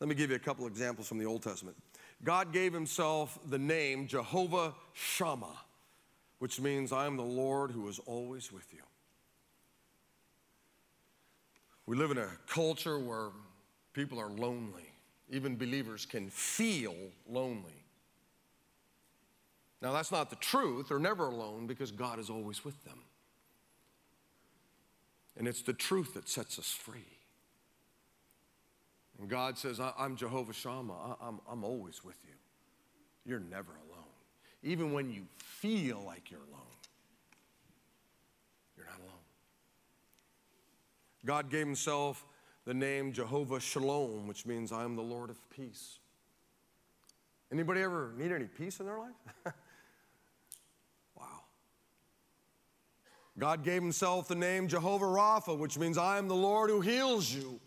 Let 0.00 0.08
me 0.08 0.14
give 0.14 0.28
you 0.28 0.36
a 0.36 0.40
couple 0.40 0.66
examples 0.66 1.08
from 1.08 1.16
the 1.16 1.24
Old 1.24 1.42
Testament. 1.42 1.78
God 2.22 2.52
gave 2.52 2.72
himself 2.72 3.38
the 3.48 3.58
name 3.58 4.06
Jehovah 4.06 4.74
Shammah, 4.92 5.60
which 6.38 6.60
means 6.60 6.92
I 6.92 7.06
am 7.06 7.16
the 7.16 7.22
Lord 7.22 7.70
who 7.70 7.88
is 7.88 7.98
always 8.06 8.52
with 8.52 8.72
you. 8.72 8.80
We 11.86 11.96
live 11.96 12.10
in 12.10 12.18
a 12.18 12.28
culture 12.46 12.98
where 12.98 13.28
people 13.92 14.18
are 14.18 14.30
lonely. 14.30 14.90
Even 15.30 15.56
believers 15.56 16.06
can 16.06 16.30
feel 16.30 16.94
lonely. 17.28 17.84
Now, 19.82 19.92
that's 19.92 20.10
not 20.10 20.30
the 20.30 20.36
truth. 20.36 20.88
They're 20.88 20.98
never 20.98 21.26
alone 21.26 21.66
because 21.66 21.90
God 21.90 22.18
is 22.18 22.30
always 22.30 22.64
with 22.64 22.82
them. 22.84 23.00
And 25.36 25.46
it's 25.46 25.62
the 25.62 25.74
truth 25.74 26.14
that 26.14 26.28
sets 26.28 26.58
us 26.58 26.70
free. 26.70 27.13
And 29.18 29.28
God 29.28 29.56
says, 29.56 29.80
I'm 29.80 30.16
Jehovah 30.16 30.52
Shammah. 30.52 31.16
I'm, 31.20 31.40
I'm 31.50 31.64
always 31.64 32.04
with 32.04 32.18
you. 32.24 32.34
You're 33.24 33.40
never 33.40 33.72
alone. 33.72 34.04
Even 34.62 34.92
when 34.92 35.10
you 35.10 35.26
feel 35.36 36.02
like 36.04 36.30
you're 36.30 36.40
alone, 36.40 36.62
you're 38.76 38.86
not 38.86 38.98
alone. 38.98 39.12
God 41.24 41.50
gave 41.50 41.66
himself 41.66 42.24
the 42.64 42.74
name 42.74 43.12
Jehovah 43.12 43.60
Shalom, 43.60 44.26
which 44.26 44.46
means 44.46 44.72
I'm 44.72 44.96
the 44.96 45.02
Lord 45.02 45.30
of 45.30 45.38
peace. 45.50 45.98
Anybody 47.52 47.82
ever 47.82 48.12
need 48.16 48.32
any 48.32 48.46
peace 48.46 48.80
in 48.80 48.86
their 48.86 48.98
life? 48.98 49.12
wow. 51.16 51.42
God 53.38 53.62
gave 53.62 53.82
himself 53.82 54.28
the 54.28 54.34
name 54.34 54.66
Jehovah 54.66 55.04
Rapha, 55.04 55.56
which 55.56 55.78
means 55.78 55.98
I 55.98 56.18
am 56.18 56.26
the 56.26 56.34
Lord 56.34 56.70
who 56.70 56.80
heals 56.80 57.32
you. 57.32 57.60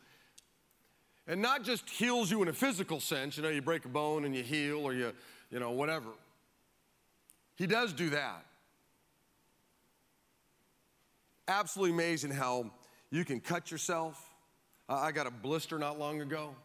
And 1.28 1.42
not 1.42 1.64
just 1.64 1.90
heals 1.90 2.32
you 2.32 2.42
in 2.42 2.48
a 2.48 2.54
physical 2.54 3.02
sense, 3.02 3.36
you 3.36 3.44
know, 3.44 3.50
you 3.50 3.62
break 3.62 3.84
a 3.84 3.90
bone 3.90 4.24
and 4.24 4.34
you 4.34 4.44
heal 4.44 4.80
or 4.80 4.94
you, 4.94 5.12
you 5.52 5.60
know, 5.60 5.72
whatever. 5.72 6.10
He 7.56 7.68
does 7.68 7.92
do 7.92 8.10
that. 8.12 8.46
Absolutely 11.50 11.94
amazing 11.94 12.32
how 12.32 12.72
you 13.10 13.26
can 13.26 13.40
cut 13.42 13.72
yourself. 13.72 14.24
I 14.88 15.12
got 15.12 15.28
a 15.28 15.32
blister 15.32 15.78
not 15.78 16.00
long 16.00 16.22
ago. 16.22 16.56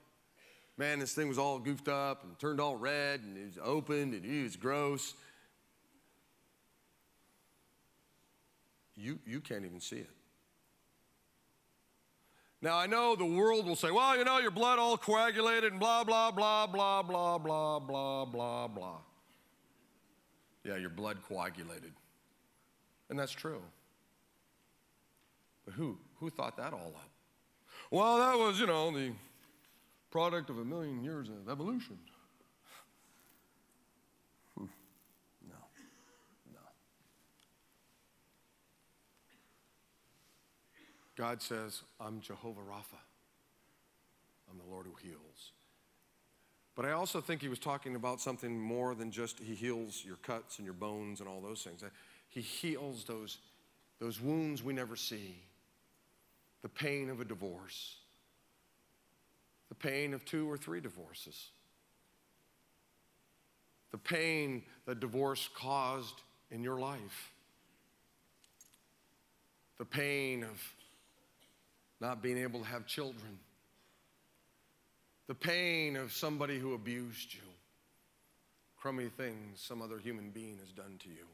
Man, 0.79 1.01
this 1.01 1.13
thing 1.13 1.29
was 1.29 1.39
all 1.39 1.59
goofed 1.59 1.89
up 1.89 2.23
and 2.25 2.39
turned 2.39 2.61
all 2.61 2.77
red 2.77 3.21
and 3.21 3.37
it 3.37 3.45
was 3.45 3.59
opened 3.63 4.15
and 4.15 4.25
it 4.25 4.43
was 4.43 4.57
gross. 4.57 5.15
You, 8.97 9.19
you 9.27 9.41
can't 9.41 9.65
even 9.65 9.81
see 9.81 9.97
it. 9.97 10.11
Now, 12.63 12.79
I 12.79 12.87
know 12.87 13.17
the 13.17 13.27
world 13.27 13.67
will 13.67 13.75
say, 13.75 13.91
well, 13.91 14.17
you 14.17 14.25
know, 14.25 14.39
your 14.39 14.53
blood 14.53 14.79
all 14.79 14.97
coagulated 14.97 15.73
and 15.73 15.81
blah, 15.81 16.05
blah, 16.05 16.31
blah, 16.31 16.69
blah, 16.69 17.03
blah, 17.03 17.37
blah, 17.39 17.81
blah, 17.81 18.25
blah, 18.25 18.69
blah. 18.69 18.99
Yeah, 20.65 20.77
your 20.77 20.91
blood 20.91 21.19
coagulated. 21.29 21.93
And 23.11 23.19
that's 23.19 23.33
true. 23.33 23.61
But 25.65 25.75
who? 25.75 25.99
Who 26.21 26.31
thought 26.31 26.57
that 26.57 26.73
all 26.73 26.95
up? 26.95 27.11
Well, 27.91 28.19
that 28.19 28.39
was, 28.39 28.61
you 28.61 28.67
know, 28.67 28.93
the 28.93 29.11
product 30.13 30.49
of 30.49 30.59
a 30.59 30.65
million 30.65 31.03
years 31.03 31.29
of 31.29 31.51
evolution. 31.51 31.99
Hmm. 34.57 34.67
No, 35.49 35.57
no. 36.55 36.61
God 41.23 41.41
says, 41.41 41.83
I'm 42.01 42.21
Jehovah 42.21 42.63
Rapha. 42.63 42.99
I'm 44.51 44.59
the 44.59 44.69
Lord 44.69 44.87
who 44.87 45.09
heals. 45.09 45.53
But 46.75 46.85
I 46.85 46.91
also 46.91 47.21
think 47.21 47.41
he 47.41 47.47
was 47.47 47.61
talking 47.61 47.95
about 47.95 48.21
something 48.21 48.59
more 48.59 48.97
than 48.97 49.13
just 49.13 49.39
he 49.39 49.55
heals 49.55 50.03
your 50.05 50.17
cuts 50.17 50.59
and 50.59 50.65
your 50.65 50.75
bones 50.75 51.21
and 51.21 51.29
all 51.29 51.41
those 51.41 51.63
things. 51.63 51.85
He 52.29 52.41
heals 52.41 53.05
those, 53.05 53.39
those 54.01 54.21
wounds 54.21 54.65
we 54.65 54.73
never 54.73 54.97
see 54.97 55.37
the 56.63 56.69
pain 56.69 57.09
of 57.09 57.21
a 57.21 57.25
divorce, 57.25 57.99
the 59.69 59.77
pain 59.77 60.15
of 60.15 60.25
two 60.25 60.51
or 60.51 60.57
three 60.57 60.81
divorces, 60.81 61.51
the 63.93 63.99
pain 63.99 64.65
that 64.87 64.99
divorce 64.99 65.49
caused 65.55 66.21
in 66.51 66.65
your 66.65 66.81
life, 66.81 67.33
the 69.79 69.85
pain 69.85 70.43
of 70.43 70.61
not 72.03 72.21
being 72.21 72.37
able 72.37 72.59
to 72.59 72.67
have 72.67 72.85
children, 72.85 73.39
the 75.29 75.35
pain 75.35 75.97
of 75.97 76.13
somebody 76.13 76.59
who 76.59 76.75
abused 76.75 77.33
you, 77.33 77.41
crummy 78.77 79.09
things 79.09 79.61
some 79.61 79.81
other 79.81 79.99
human 79.99 80.31
being 80.31 80.59
has 80.59 80.73
done 80.73 80.99
to 80.99 81.09
you. 81.09 81.27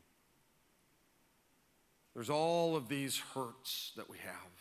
There's 2.14 2.28
all 2.28 2.76
of 2.76 2.86
these 2.86 3.18
hurts 3.34 3.92
that 3.96 4.10
we 4.10 4.18
have. 4.18 4.52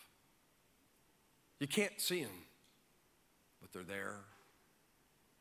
You 1.60 1.68
can't 1.68 2.00
see 2.00 2.24
them, 2.24 2.32
but 3.62 3.74
they're 3.74 3.84
there 3.84 4.22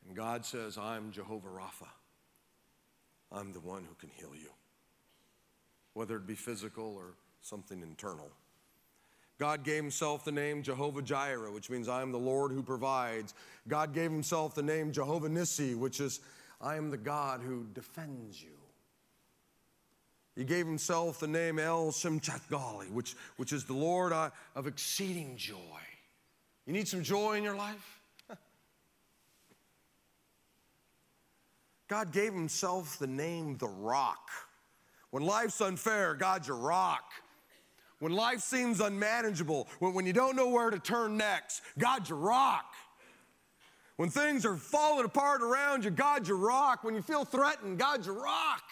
And 0.05 0.15
God 0.15 0.45
says, 0.45 0.77
I'm 0.77 1.11
Jehovah 1.11 1.49
Rapha. 1.49 1.87
I'm 3.31 3.53
the 3.53 3.59
one 3.59 3.83
who 3.83 3.95
can 3.95 4.09
heal 4.09 4.33
you, 4.35 4.49
whether 5.93 6.15
it 6.15 6.25
be 6.25 6.35
physical 6.35 6.95
or 6.95 7.15
something 7.41 7.81
internal. 7.81 8.31
God 9.39 9.63
gave 9.63 9.83
himself 9.83 10.25
the 10.25 10.31
name 10.31 10.63
Jehovah 10.63 11.01
Jireh, 11.01 11.51
which 11.51 11.69
means 11.69 11.87
I 11.87 12.01
am 12.01 12.11
the 12.11 12.17
Lord 12.17 12.51
who 12.51 12.63
provides. 12.63 13.35
God 13.67 13.93
gave 13.93 14.11
himself 14.11 14.55
the 14.55 14.63
name 14.63 14.91
Jehovah 14.91 15.29
Nissi, 15.29 15.77
which 15.77 15.99
is 15.99 16.21
I 16.59 16.75
am 16.75 16.89
the 16.89 16.97
God 16.97 17.41
who 17.41 17.67
defends 17.73 18.41
you. 18.41 18.57
He 20.35 20.43
gave 20.43 20.65
himself 20.65 21.19
the 21.19 21.27
name 21.27 21.59
El 21.59 21.91
Simchath 21.91 22.47
Gili, 22.49 22.87
which, 22.91 23.15
which 23.37 23.53
is 23.53 23.65
the 23.65 23.73
Lord 23.73 24.13
uh, 24.13 24.29
of 24.55 24.67
exceeding 24.67 25.35
joy. 25.35 25.55
You 26.65 26.73
need 26.73 26.87
some 26.87 27.01
joy 27.01 27.37
in 27.37 27.43
your 27.43 27.55
life? 27.55 28.01
God 31.87 32.11
gave 32.11 32.33
himself 32.33 32.99
the 32.99 33.07
name 33.07 33.57
the 33.57 33.67
rock. 33.67 34.29
When 35.09 35.23
life's 35.23 35.61
unfair, 35.61 36.13
God's 36.13 36.47
your 36.47 36.57
rock. 36.57 37.05
When 37.99 38.11
life 38.11 38.41
seems 38.41 38.79
unmanageable, 38.79 39.67
when, 39.79 39.93
when 39.93 40.05
you 40.05 40.13
don't 40.13 40.35
know 40.35 40.49
where 40.49 40.69
to 40.69 40.79
turn 40.79 41.17
next, 41.17 41.61
God's 41.77 42.09
your 42.09 42.19
rock. 42.19 42.73
When 43.95 44.09
things 44.09 44.45
are 44.45 44.55
falling 44.55 45.05
apart 45.05 45.41
around 45.41 45.83
you, 45.83 45.89
God's 45.89 46.29
your 46.29 46.37
rock. 46.37 46.83
When 46.83 46.93
you 46.93 47.01
feel 47.01 47.25
threatened, 47.25 47.79
God's 47.79 48.05
your 48.05 48.21
rock. 48.21 48.63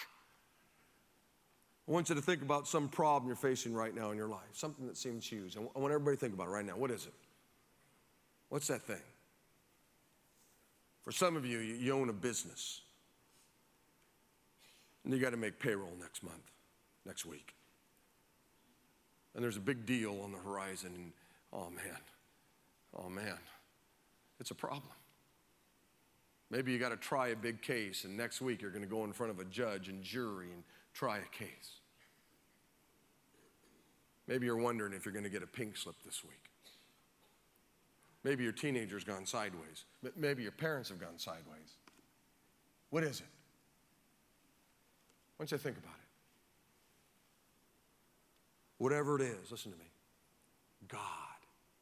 I 1.88 1.92
want 1.92 2.10
you 2.10 2.16
to 2.16 2.22
think 2.22 2.42
about 2.42 2.68
some 2.68 2.88
problem 2.88 3.28
you're 3.28 3.36
facing 3.36 3.74
right 3.74 3.94
now 3.94 4.12
in 4.12 4.18
your 4.18 4.28
life, 4.28 4.42
something 4.54 4.86
that 4.88 4.98
seems 4.98 5.28
huge. 5.28 5.58
I 5.58 5.60
want 5.60 5.94
everybody 5.94 6.18
to 6.18 6.20
think 6.20 6.34
about 6.34 6.48
it 6.48 6.52
right 6.52 6.66
now. 6.66 6.78
What 6.78 6.92
is 6.92 7.06
it? 7.06 7.14
What's 8.50 8.68
that 8.68 8.84
thing? 8.84 9.02
For 11.04 11.12
some 11.12 11.36
of 11.36 11.46
you, 11.46 11.60
you 11.60 11.94
own 11.94 12.10
a 12.10 12.14
business. 12.14 12.82
And 15.04 15.14
you 15.14 15.20
got 15.20 15.32
to 15.32 15.38
make 15.38 15.60
payroll 15.60 15.94
next 16.00 16.24
month, 16.24 16.52
next 17.06 17.26
week. 17.26 17.55
And 19.36 19.44
there's 19.44 19.58
a 19.58 19.62
big 19.62 19.86
deal 19.86 20.22
on 20.24 20.32
the 20.32 20.38
horizon, 20.38 20.92
and 20.96 21.12
oh 21.52 21.70
man, 21.70 21.98
oh 22.98 23.10
man, 23.10 23.38
it's 24.40 24.52
a 24.52 24.56
problem. 24.56 24.94
Maybe 26.50 26.72
you 26.72 26.80
got 26.80 26.90
to 26.90 26.98
try 26.98 27.30
a 27.30 27.36
big 27.36 27.62
case, 27.62 28.06
and 28.06 28.16
next 28.16 28.42
week 28.42 28.62
you're 28.62 28.72
going 28.72 28.84
to 28.84 28.90
go 28.90 29.04
in 29.04 29.12
front 29.12 29.32
of 29.32 29.40
a 29.40 29.46
judge 29.46 29.90
and 29.90 30.02
jury 30.02 30.48
and 30.54 30.64
try 30.94 31.18
a 31.18 31.38
case. 31.38 31.80
Maybe 34.28 34.46
you're 34.46 34.56
wondering 34.56 34.94
if 34.94 35.06
you're 35.06 35.14
going 35.14 35.26
to 35.26 35.30
get 35.30 35.44
a 35.44 35.48
pink 35.48 35.76
slip 35.76 35.96
this 36.06 36.24
week. 36.24 36.50
Maybe 38.24 38.44
your 38.44 38.54
teenager's 38.54 39.04
gone 39.04 39.26
sideways. 39.26 39.86
Maybe 40.16 40.42
your 40.42 40.52
parents 40.52 40.90
have 40.90 41.00
gone 41.00 41.18
sideways. 41.18 41.78
What 42.90 43.04
is 43.04 43.20
it? 43.20 43.28
Why 45.38 45.44
don't 45.44 45.52
you 45.52 45.58
think 45.58 45.78
about 45.78 45.94
it? 45.94 46.05
Whatever 48.78 49.16
it 49.16 49.22
is, 49.22 49.52
listen 49.52 49.72
to 49.72 49.78
me. 49.78 49.86
God 50.88 51.02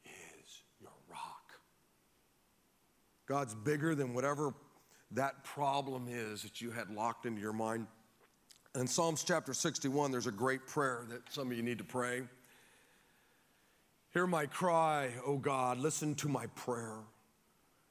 is 0.04 0.62
your 0.80 0.92
rock. 1.10 1.52
God's 3.26 3.54
bigger 3.54 3.94
than 3.94 4.14
whatever 4.14 4.54
that 5.12 5.44
problem 5.44 6.08
is 6.08 6.42
that 6.42 6.60
you 6.60 6.70
had 6.70 6.90
locked 6.90 7.26
into 7.26 7.40
your 7.40 7.52
mind. 7.52 7.86
In 8.74 8.86
Psalms 8.86 9.22
chapter 9.22 9.54
61, 9.54 10.10
there's 10.10 10.26
a 10.26 10.32
great 10.32 10.66
prayer 10.66 11.04
that 11.08 11.22
some 11.32 11.50
of 11.50 11.56
you 11.56 11.62
need 11.62 11.78
to 11.78 11.84
pray. 11.84 12.22
Hear 14.12 14.26
my 14.26 14.46
cry, 14.46 15.10
O 15.24 15.36
God, 15.38 15.78
listen 15.78 16.14
to 16.16 16.28
my 16.28 16.46
prayer. 16.54 16.98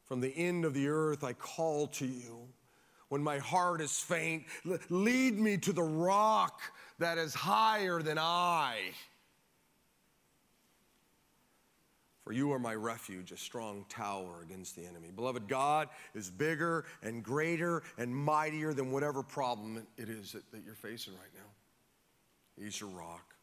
From 0.06 0.22
the 0.22 0.36
end 0.36 0.66
of 0.66 0.74
the 0.74 0.88
earth, 0.88 1.24
I 1.24 1.34
call 1.34 1.88
to 1.88 2.06
you. 2.06 2.48
When 3.14 3.22
my 3.22 3.38
heart 3.38 3.80
is 3.80 4.00
faint, 4.00 4.46
lead 4.90 5.38
me 5.38 5.58
to 5.58 5.72
the 5.72 5.84
rock 5.84 6.60
that 6.98 7.20
is 7.20 7.36
higher 7.36 8.02
than 8.02 8.18
I. 8.18 8.80
For 12.24 12.34
you 12.34 12.52
are 12.54 12.58
my 12.58 12.74
refuge, 12.74 13.32
a 13.32 13.38
strong 13.38 13.86
tower 13.88 14.42
against 14.42 14.76
the 14.76 14.88
enemy. 14.88 15.12
Beloved, 15.16 15.48
God 15.48 15.90
is 16.16 16.32
bigger 16.32 16.86
and 17.04 17.22
greater 17.22 17.84
and 18.00 18.16
mightier 18.16 18.74
than 18.74 18.92
whatever 18.92 19.22
problem 19.22 19.86
it 19.96 20.10
is 20.10 20.32
that, 20.32 20.52
that 20.52 20.64
you're 20.66 20.74
facing 20.74 21.14
right 21.14 21.36
now. 21.36 22.64
He's 22.66 22.82
your 22.82 22.90
rock. 22.90 23.36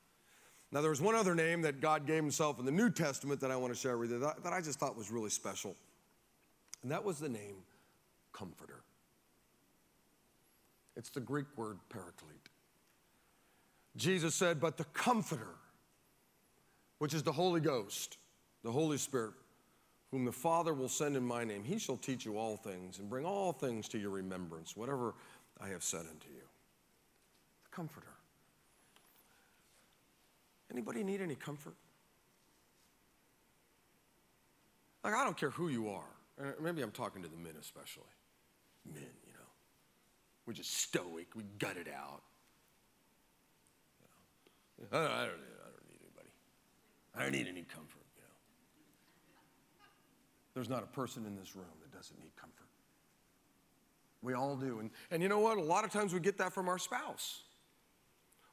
Now, 0.72 0.80
there's 0.80 1.00
one 1.00 1.14
other 1.14 1.36
name 1.36 1.62
that 1.62 1.80
God 1.80 2.08
gave 2.08 2.24
himself 2.24 2.58
in 2.58 2.64
the 2.64 2.72
New 2.72 2.90
Testament 2.90 3.40
that 3.42 3.52
I 3.52 3.56
want 3.56 3.72
to 3.72 3.78
share 3.78 3.98
with 3.98 4.10
you 4.10 4.18
that, 4.18 4.42
that 4.42 4.52
I 4.52 4.62
just 4.62 4.80
thought 4.80 4.96
was 4.96 5.12
really 5.12 5.30
special. 5.30 5.76
And 6.82 6.90
that 6.90 7.04
was 7.04 7.20
the 7.20 7.28
name 7.28 7.54
Comforter. 8.32 8.82
It's 10.96 11.10
the 11.10 11.20
Greek 11.20 11.46
word 11.56 11.78
paraclete. 11.88 12.48
Jesus 13.96 14.34
said, 14.34 14.60
But 14.60 14.76
the 14.76 14.84
Comforter, 14.84 15.56
which 16.98 17.14
is 17.14 17.22
the 17.22 17.32
Holy 17.32 17.60
Ghost, 17.60 18.18
the 18.62 18.72
Holy 18.72 18.98
Spirit, 18.98 19.34
whom 20.10 20.24
the 20.24 20.32
Father 20.32 20.74
will 20.74 20.88
send 20.88 21.16
in 21.16 21.24
my 21.24 21.44
name, 21.44 21.64
he 21.64 21.78
shall 21.78 21.96
teach 21.96 22.24
you 22.24 22.36
all 22.36 22.56
things 22.56 22.98
and 22.98 23.08
bring 23.08 23.24
all 23.24 23.52
things 23.52 23.88
to 23.88 23.98
your 23.98 24.10
remembrance, 24.10 24.76
whatever 24.76 25.14
I 25.60 25.68
have 25.68 25.82
said 25.82 26.00
unto 26.00 26.28
you. 26.28 26.42
The 27.64 27.70
Comforter. 27.70 28.06
Anybody 30.70 31.02
need 31.02 31.20
any 31.20 31.34
comfort? 31.34 31.74
Like, 35.02 35.14
I 35.14 35.24
don't 35.24 35.36
care 35.36 35.50
who 35.50 35.68
you 35.68 35.88
are. 35.88 36.04
Uh, 36.40 36.52
maybe 36.62 36.82
I'm 36.82 36.92
talking 36.92 37.22
to 37.22 37.28
the 37.28 37.36
men 37.36 37.54
especially. 37.60 38.04
Men. 38.86 39.29
We're 40.50 40.54
just 40.54 40.78
stoic, 40.78 41.28
we 41.36 41.44
gut 41.60 41.76
it 41.76 41.86
out. 41.86 42.22
You 44.80 44.86
know. 44.90 44.98
I, 44.98 45.02
don't, 45.02 45.12
I, 45.12 45.20
don't, 45.26 45.30
I 45.30 45.68
don't 45.70 45.88
need 45.88 46.00
anybody. 46.02 46.28
I 47.14 47.22
don't 47.22 47.30
need 47.30 47.46
any 47.46 47.64
comfort. 47.72 48.00
There's 50.52 50.68
not 50.68 50.82
a 50.82 50.88
person 50.88 51.24
in 51.24 51.36
this 51.36 51.54
room 51.54 51.66
that 51.82 51.96
doesn't 51.96 52.18
need 52.18 52.34
comfort. 52.34 52.66
We 54.22 54.34
all 54.34 54.56
do. 54.56 54.80
And, 54.80 54.90
and 55.12 55.22
you 55.22 55.28
know 55.28 55.38
what? 55.38 55.56
A 55.56 55.62
lot 55.62 55.84
of 55.84 55.92
times 55.92 56.12
we 56.12 56.18
get 56.18 56.36
that 56.38 56.52
from 56.52 56.68
our 56.68 56.78
spouse, 56.78 57.42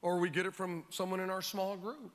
or 0.03 0.19
we 0.19 0.29
get 0.29 0.45
it 0.45 0.53
from 0.53 0.83
someone 0.91 1.19
in 1.19 1.31
our 1.31 1.41
small 1.41 1.75
group. 1.75 2.11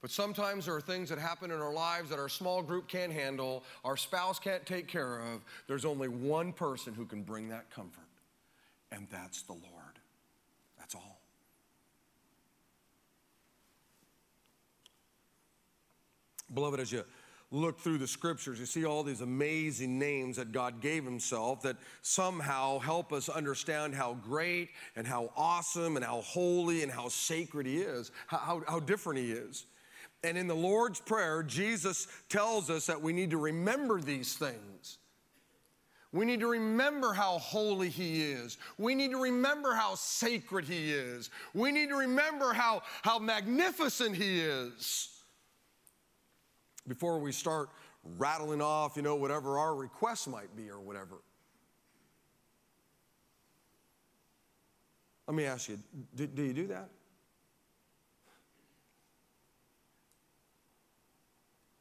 But 0.00 0.10
sometimes 0.10 0.64
there 0.64 0.74
are 0.74 0.80
things 0.80 1.10
that 1.10 1.18
happen 1.18 1.50
in 1.50 1.60
our 1.60 1.72
lives 1.72 2.08
that 2.10 2.18
our 2.18 2.28
small 2.28 2.62
group 2.62 2.88
can't 2.88 3.12
handle, 3.12 3.64
our 3.84 3.96
spouse 3.96 4.38
can't 4.38 4.64
take 4.64 4.88
care 4.88 5.20
of. 5.20 5.44
There's 5.66 5.84
only 5.84 6.08
one 6.08 6.52
person 6.52 6.94
who 6.94 7.04
can 7.04 7.22
bring 7.22 7.48
that 7.50 7.70
comfort, 7.70 8.08
and 8.92 9.06
that's 9.10 9.42
the 9.42 9.52
Lord. 9.52 9.98
That's 10.78 10.94
all. 10.94 11.20
Beloved, 16.52 16.80
as 16.80 16.90
you 16.90 17.04
look 17.52 17.80
through 17.80 17.98
the 17.98 18.06
scriptures, 18.06 18.58
you 18.58 18.66
see 18.66 18.84
all 18.84 19.02
these 19.02 19.20
amazing 19.20 19.98
names 19.98 20.36
that 20.36 20.52
God 20.52 20.80
gave 20.80 21.04
Himself 21.04 21.62
that 21.62 21.76
somehow 22.02 22.78
help 22.78 23.12
us 23.12 23.28
understand 23.28 23.94
how 23.94 24.14
great 24.14 24.70
and 24.96 25.06
how 25.06 25.30
awesome 25.36 25.96
and 25.96 26.04
how 26.04 26.20
holy 26.22 26.82
and 26.82 26.90
how 26.90 27.08
sacred 27.08 27.66
He 27.66 27.78
is, 27.78 28.10
how, 28.26 28.62
how 28.66 28.80
different 28.80 29.20
He 29.20 29.32
is. 29.32 29.66
And 30.22 30.36
in 30.36 30.46
the 30.46 30.54
Lord's 30.54 31.00
Prayer, 31.00 31.42
Jesus 31.42 32.06
tells 32.28 32.68
us 32.68 32.86
that 32.86 33.00
we 33.00 33.12
need 33.12 33.30
to 33.30 33.38
remember 33.38 34.00
these 34.00 34.34
things. 34.34 34.98
We 36.12 36.24
need 36.24 36.40
to 36.40 36.48
remember 36.48 37.12
how 37.12 37.38
holy 37.38 37.88
He 37.88 38.22
is. 38.22 38.58
We 38.78 38.94
need 38.94 39.12
to 39.12 39.22
remember 39.22 39.74
how 39.74 39.94
sacred 39.94 40.64
He 40.64 40.92
is. 40.92 41.30
We 41.54 41.70
need 41.70 41.88
to 41.90 41.96
remember 41.96 42.52
how, 42.52 42.82
how 43.02 43.18
magnificent 43.18 44.16
He 44.16 44.40
is 44.40 45.08
before 46.88 47.18
we 47.20 47.30
start 47.30 47.70
rattling 48.18 48.60
off, 48.60 48.96
you 48.96 49.02
know, 49.02 49.14
whatever 49.14 49.58
our 49.58 49.74
requests 49.74 50.26
might 50.26 50.54
be 50.56 50.68
or 50.68 50.80
whatever. 50.80 51.16
Let 55.28 55.36
me 55.36 55.44
ask 55.44 55.68
you 55.68 55.78
do, 56.16 56.26
do 56.26 56.42
you 56.42 56.52
do 56.52 56.66
that? 56.68 56.88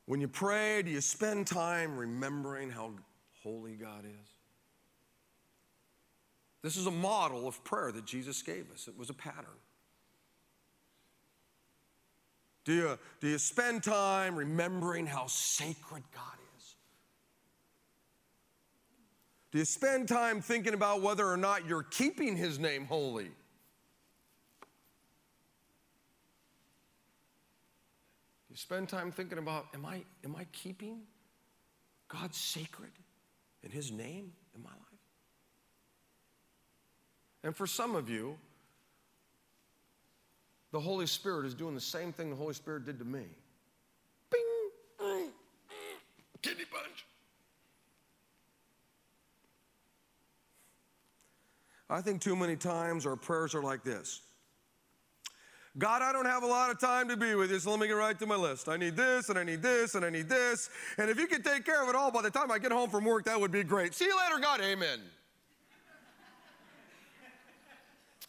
When 0.06 0.22
you 0.22 0.28
pray, 0.28 0.84
do 0.84 0.92
you 0.92 1.02
spend 1.02 1.48
time 1.48 1.98
remembering 1.98 2.70
how 2.70 2.92
holy 3.44 3.74
God 3.74 4.06
is? 4.06 4.30
This 6.62 6.76
is 6.76 6.86
a 6.86 6.92
model 6.92 7.48
of 7.48 7.64
prayer 7.64 7.92
that 7.92 8.06
Jesus 8.06 8.42
gave 8.42 8.72
us, 8.72 8.88
it 8.88 8.98
was 8.98 9.10
a 9.10 9.14
pattern. 9.14 9.46
Do 12.66 12.74
you, 12.74 13.00
do 13.20 13.28
you 13.28 13.38
spend 13.40 13.84
time 13.84 14.36
remembering 14.36 15.08
how 15.08 15.26
sacred 15.28 16.04
God 16.14 16.38
is? 16.58 16.76
Do 19.52 19.58
you 19.58 19.66
spend 19.66 20.08
time 20.08 20.42
thinking 20.42 20.74
about 20.76 21.02
whether 21.02 21.26
or 21.26 21.38
not 21.38 21.68
you're 21.68 21.84
keeping 21.84 22.36
His 22.36 22.60
name 22.60 22.86
holy? 22.86 23.24
Do 23.24 23.32
you 28.52 28.58
spend 28.58 28.90
time 28.90 29.12
thinking 29.12 29.40
about, 29.40 29.68
am 29.74 29.86
I, 29.86 30.04
am 30.24 30.36
I 30.36 30.46
keeping 30.52 31.00
God 32.08 32.36
sacred? 32.36 32.92
In 33.64 33.72
His 33.72 33.92
name 33.92 34.32
in 34.56 34.64
my 34.64 34.70
life? 34.70 34.80
And 37.44 37.56
for 37.56 37.68
some 37.68 37.96
of 37.96 38.10
you, 38.10 38.38
the 40.72 40.80
Holy 40.80 41.08
Spirit 41.08 41.46
is 41.46 41.54
doing 41.54 41.74
the 41.74 41.82
same 41.82 42.12
thing 42.12 42.30
the 42.30 42.36
Holy 42.36 42.54
Spirit 42.54 42.86
did 42.86 43.00
to 43.00 43.06
me. 43.06 43.24
Bing! 44.30 45.30
Kidney 46.42 46.66
punch. 46.72 47.06
I 51.90 52.02
think 52.02 52.22
too 52.22 52.36
many 52.36 52.56
times 52.56 53.06
our 53.06 53.16
prayers 53.16 53.56
are 53.56 53.64
like 53.64 53.84
this 53.84 54.22
God, 55.78 56.02
I 56.02 56.12
don't 56.12 56.26
have 56.26 56.44
a 56.44 56.48
lot 56.48 56.72
of 56.72 56.80
time 56.80 57.08
to 57.10 57.18
be 57.18 57.36
with 57.36 57.52
you, 57.52 57.60
so 57.60 57.70
let 57.72 57.80
me 57.80 57.88
get 57.88 57.94
right 57.94 58.18
to 58.18 58.26
my 58.26 58.36
list. 58.36 58.68
I 58.68 58.78
need 58.78 58.96
this, 58.96 59.30
and 59.30 59.38
I 59.38 59.44
need 59.44 59.62
this, 59.62 59.94
and 59.96 60.04
I 60.04 60.10
need 60.10 60.28
this. 60.28 60.70
And 60.98 61.10
if 61.10 61.20
you 61.20 61.28
could 61.28 61.46
take 61.46 61.64
care 61.64 61.84
of 61.84 61.90
it 61.90 61.96
all 61.96 62.12
by 62.12 62.24
the 62.24 62.32
time 62.32 62.52
I 62.52 62.58
get 62.58 62.72
home 62.72 62.90
from 62.90 63.06
work, 63.06 63.26
that 63.26 63.40
would 63.40 63.52
be 63.52 63.64
great. 63.64 63.94
See 63.94 64.06
you 64.06 64.18
later, 64.18 64.42
God. 64.42 64.62
Amen. 64.62 65.00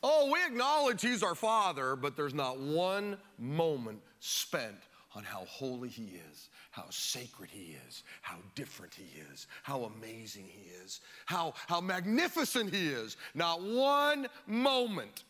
oh, 0.03 0.31
we 0.31 0.45
acknowledge 0.45 1.01
He's 1.01 1.23
our 1.23 1.35
Father, 1.35 1.97
but 1.97 2.15
there's 2.15 2.35
not 2.35 2.61
one 2.61 3.17
moment 3.39 4.01
spent 4.21 4.77
on 5.17 5.25
how 5.25 5.45
holy 5.47 5.89
He 5.89 6.21
is, 6.31 6.51
how 6.71 6.85
sacred 6.91 7.49
He 7.51 7.75
is, 7.89 8.03
how 8.21 8.37
different 8.55 8.93
He 8.95 9.19
is, 9.33 9.47
how 9.63 9.91
amazing 9.97 10.45
He 10.47 10.69
is, 10.85 11.01
how, 11.25 11.55
how 11.67 11.81
magnificent 11.81 12.73
He 12.73 12.89
is. 12.89 13.17
Not 13.35 13.63
one 13.63 14.29
moment. 14.47 15.25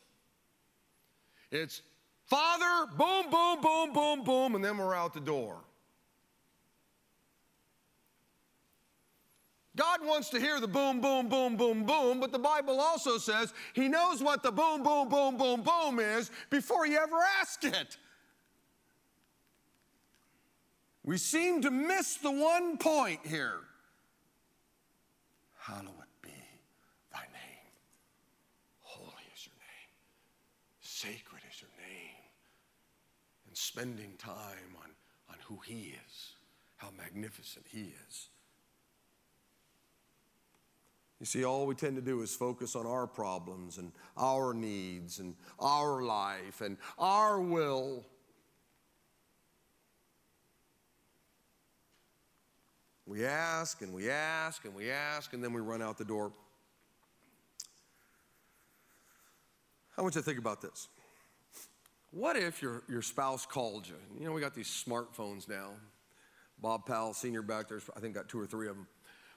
It's 1.52 1.82
Father, 2.30 2.86
boom, 2.96 3.28
boom, 3.28 3.60
boom, 3.60 3.92
boom, 3.92 4.22
boom, 4.22 4.54
and 4.54 4.64
then 4.64 4.78
we're 4.78 4.94
out 4.94 5.12
the 5.12 5.20
door. 5.20 5.56
God 9.74 9.98
wants 10.04 10.30
to 10.30 10.38
hear 10.38 10.60
the 10.60 10.68
boom, 10.68 11.00
boom, 11.00 11.28
boom, 11.28 11.56
boom, 11.56 11.84
boom, 11.84 12.20
but 12.20 12.30
the 12.30 12.38
Bible 12.38 12.80
also 12.80 13.18
says 13.18 13.52
He 13.72 13.88
knows 13.88 14.22
what 14.22 14.44
the 14.44 14.52
boom, 14.52 14.84
boom, 14.84 15.08
boom, 15.08 15.36
boom, 15.36 15.62
boom 15.62 15.98
is 15.98 16.30
before 16.50 16.86
you 16.86 16.98
ever 16.98 17.16
ask 17.40 17.64
it. 17.64 17.96
We 21.02 21.18
seem 21.18 21.62
to 21.62 21.70
miss 21.72 22.14
the 22.14 22.30
one 22.30 22.76
point 22.76 23.26
here. 23.26 23.58
Hallowed 25.58 25.88
be 26.22 26.30
thy 27.12 27.22
name. 27.22 27.72
Holy 28.82 29.24
is 29.34 29.46
your 29.46 29.56
name. 29.56 29.90
Sacred 30.80 31.40
spending 33.70 34.14
time 34.18 34.74
on, 34.82 34.90
on 35.28 35.36
who 35.44 35.60
He 35.64 35.94
is, 36.06 36.32
how 36.76 36.88
magnificent 36.98 37.64
He 37.70 37.92
is. 38.08 38.28
You 41.20 41.26
see, 41.26 41.44
all 41.44 41.66
we 41.66 41.76
tend 41.76 41.94
to 41.94 42.02
do 42.02 42.22
is 42.22 42.34
focus 42.34 42.74
on 42.74 42.84
our 42.84 43.06
problems 43.06 43.78
and 43.78 43.92
our 44.16 44.54
needs 44.54 45.20
and 45.20 45.36
our 45.60 46.02
life 46.02 46.62
and 46.62 46.78
our 46.98 47.40
will. 47.40 48.04
We 53.06 53.24
ask 53.24 53.82
and 53.82 53.92
we 53.92 54.10
ask 54.10 54.64
and 54.64 54.74
we 54.74 54.90
ask, 54.90 55.32
and 55.32 55.44
then 55.44 55.52
we 55.52 55.60
run 55.60 55.80
out 55.80 55.96
the 55.96 56.04
door. 56.04 56.32
I 59.96 60.02
want 60.02 60.14
you 60.16 60.22
to 60.22 60.24
think 60.24 60.38
about 60.38 60.60
this. 60.60 60.88
What 62.12 62.36
if 62.36 62.60
your, 62.60 62.82
your 62.88 63.02
spouse 63.02 63.46
called 63.46 63.86
you? 63.86 63.94
You 64.18 64.26
know, 64.26 64.32
we 64.32 64.40
got 64.40 64.54
these 64.54 64.66
smartphones 64.68 65.48
now. 65.48 65.70
Bob 66.60 66.84
Powell, 66.84 67.14
senior 67.14 67.42
back 67.42 67.68
there, 67.68 67.80
I 67.96 68.00
think 68.00 68.14
got 68.14 68.28
two 68.28 68.40
or 68.40 68.46
three 68.46 68.68
of 68.68 68.76
them. 68.76 68.86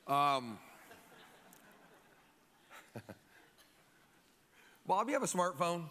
Um, 0.07 0.57
Bob, 4.87 5.07
you 5.07 5.13
have 5.13 5.23
a 5.23 5.27
smartphone? 5.27 5.83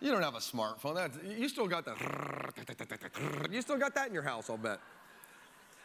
You 0.00 0.12
don't 0.12 0.22
have 0.22 0.34
a 0.34 0.38
smartphone. 0.38 0.94
That, 0.94 1.10
you 1.38 1.48
still 1.48 1.66
got 1.66 1.84
that. 1.86 1.96
You 3.50 3.60
still 3.60 3.78
got 3.78 3.94
that 3.94 4.08
in 4.08 4.14
your 4.14 4.22
house, 4.22 4.48
I'll 4.48 4.56
bet. 4.56 4.80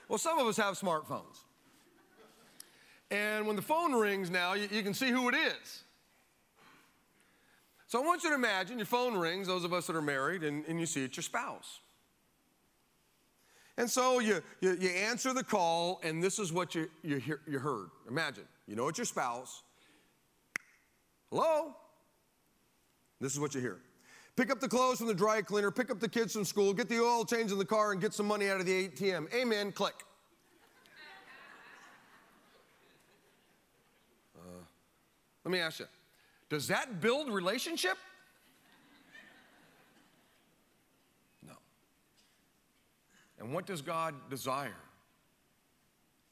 Well, 0.08 0.18
some 0.18 0.40
of 0.40 0.48
us 0.48 0.58
have 0.58 0.80
smartphones. 0.80 1.40
And 3.10 3.46
when 3.46 3.56
the 3.56 3.62
phone 3.62 3.94
rings 3.94 4.30
now, 4.30 4.54
you, 4.54 4.68
you 4.72 4.84
can 4.84 4.94
see 4.94 5.10
who 5.10 5.30
it 5.30 5.36
is. 5.36 5.84
So 7.92 8.02
I 8.02 8.06
want 8.06 8.24
you 8.24 8.30
to 8.30 8.36
imagine 8.36 8.78
your 8.78 8.86
phone 8.86 9.18
rings, 9.18 9.48
those 9.48 9.66
of 9.66 9.74
us 9.74 9.86
that 9.88 9.98
are 9.98 10.02
married, 10.02 10.44
and, 10.44 10.64
and 10.66 10.80
you 10.80 10.86
see 10.86 11.04
it's 11.04 11.18
your 11.18 11.24
spouse. 11.24 11.82
And 13.78 13.90
so 13.90 14.20
you, 14.20 14.42
you, 14.62 14.78
you, 14.80 14.88
answer 14.88 15.34
the 15.34 15.44
call, 15.44 16.00
and 16.02 16.24
this 16.24 16.40
is 16.40 16.54
what 16.54 16.74
you, 16.74 16.90
you, 17.04 17.18
hear, 17.18 17.42
you 17.46 17.60
heard. 17.60 17.90
Imagine, 18.08 18.46
you 18.66 18.78
know 18.78 18.88
it's 18.88 18.98
your 18.98 19.04
spouse. 19.04 19.64
Hello? 21.32 21.76
This 23.20 23.34
is 23.34 23.42
what 23.42 23.54
you 23.54 23.60
hear. 23.60 23.80
Pick 24.38 24.52
up 24.52 24.62
the 24.62 24.70
clothes 24.70 25.00
from 25.00 25.08
the 25.08 25.14
dry 25.14 25.42
cleaner, 25.42 25.70
pick 25.70 25.92
up 25.92 26.00
the 26.00 26.08
kids 26.08 26.32
from 26.32 26.46
school, 26.46 26.74
get 26.74 26.88
the 26.88 27.02
oil 27.02 27.26
change 27.26 27.52
in 27.52 27.58
the 27.58 27.66
car, 27.66 27.92
and 27.92 28.00
get 28.00 28.14
some 28.14 28.26
money 28.26 28.50
out 28.50 28.62
of 28.62 28.66
the 28.66 28.88
ATM. 28.88 29.28
Amen, 29.34 29.74
click. 29.74 29.96
Uh, 34.38 34.64
let 35.44 35.52
me 35.52 35.60
ask 35.60 35.82
you 35.82 35.88
does 36.52 36.68
that 36.68 37.00
build 37.00 37.30
relationship? 37.30 37.98
No. 41.48 41.54
And 43.40 43.54
what 43.54 43.66
does 43.66 43.82
God 43.82 44.14
desire? 44.30 44.76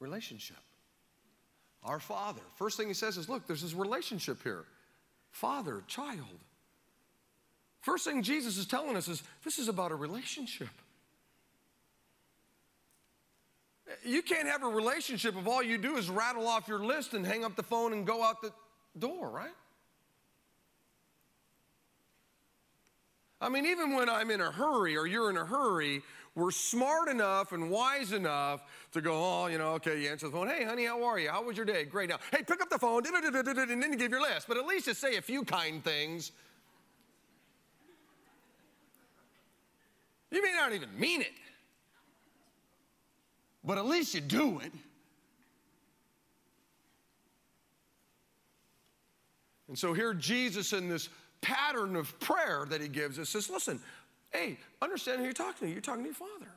Relationship. 0.01 0.57
Our 1.85 2.01
Father. 2.01 2.41
First 2.55 2.75
thing 2.75 2.89
He 2.89 2.93
says 2.93 3.15
is 3.15 3.29
look, 3.29 3.47
there's 3.47 3.61
this 3.61 3.73
relationship 3.73 4.43
here 4.43 4.65
father, 5.31 5.83
child. 5.87 6.19
First 7.79 8.03
thing 8.03 8.21
Jesus 8.21 8.57
is 8.57 8.65
telling 8.65 8.97
us 8.97 9.07
is 9.07 9.23
this 9.45 9.57
is 9.57 9.69
about 9.69 9.93
a 9.93 9.95
relationship. 9.95 10.67
You 14.03 14.21
can't 14.21 14.49
have 14.49 14.63
a 14.63 14.67
relationship 14.67 15.37
if 15.37 15.47
all 15.47 15.63
you 15.63 15.77
do 15.77 15.95
is 15.95 16.09
rattle 16.09 16.45
off 16.45 16.67
your 16.67 16.83
list 16.83 17.13
and 17.13 17.25
hang 17.25 17.45
up 17.45 17.55
the 17.55 17.63
phone 17.63 17.93
and 17.93 18.05
go 18.05 18.21
out 18.21 18.41
the 18.41 18.51
door, 18.99 19.29
right? 19.29 19.53
I 23.41 23.49
mean, 23.49 23.65
even 23.65 23.95
when 23.95 24.09
I'm 24.09 24.31
in 24.31 24.41
a 24.41 24.51
hurry 24.51 24.97
or 24.97 25.07
you're 25.07 25.29
in 25.29 25.37
a 25.37 25.45
hurry, 25.45 26.01
we're 26.35 26.51
smart 26.51 27.07
enough 27.07 27.53
and 27.53 27.69
wise 27.71 28.11
enough 28.11 28.63
to 28.91 29.01
go, 29.01 29.13
oh, 29.13 29.47
you 29.47 29.57
know, 29.57 29.73
okay, 29.73 30.01
you 30.01 30.09
answer 30.09 30.27
the 30.27 30.31
phone. 30.33 30.47
Hey, 30.47 30.65
honey, 30.65 30.85
how 30.85 31.03
are 31.03 31.17
you? 31.17 31.29
How 31.29 31.43
was 31.43 31.55
your 31.55 31.65
day? 31.65 31.85
Great. 31.85 32.09
Now, 32.09 32.17
hey, 32.31 32.43
pick 32.43 32.61
up 32.61 32.69
the 32.69 32.77
phone, 32.77 33.03
and 33.05 33.83
then 33.83 33.91
you 33.91 33.97
give 33.97 34.11
your 34.11 34.21
list. 34.21 34.47
But 34.47 34.57
at 34.57 34.65
least 34.65 34.85
just 34.85 34.99
say 34.99 35.15
a 35.15 35.21
few 35.21 35.43
kind 35.43 35.83
things. 35.83 36.31
You 40.31 40.43
may 40.43 40.51
not 40.53 40.73
even 40.73 40.89
mean 40.99 41.21
it, 41.21 41.33
but 43.63 43.77
at 43.77 43.85
least 43.85 44.13
you 44.13 44.21
do 44.21 44.59
it. 44.59 44.71
And 49.67 49.77
so 49.77 49.93
here 49.93 50.13
Jesus 50.13 50.73
in 50.73 50.89
this 50.89 51.09
pattern 51.41 51.95
of 51.95 52.19
prayer 52.19 52.65
that 52.69 52.81
he 52.81 52.87
gives 52.87 53.19
us 53.19 53.29
says, 53.29 53.49
listen, 53.49 53.79
hey, 54.31 54.57
understand 54.81 55.19
who 55.19 55.23
you're 55.23 55.33
talking 55.33 55.67
to. 55.67 55.73
You're 55.73 55.81
talking 55.81 56.03
to 56.03 56.09
your 56.09 56.15
father. 56.15 56.51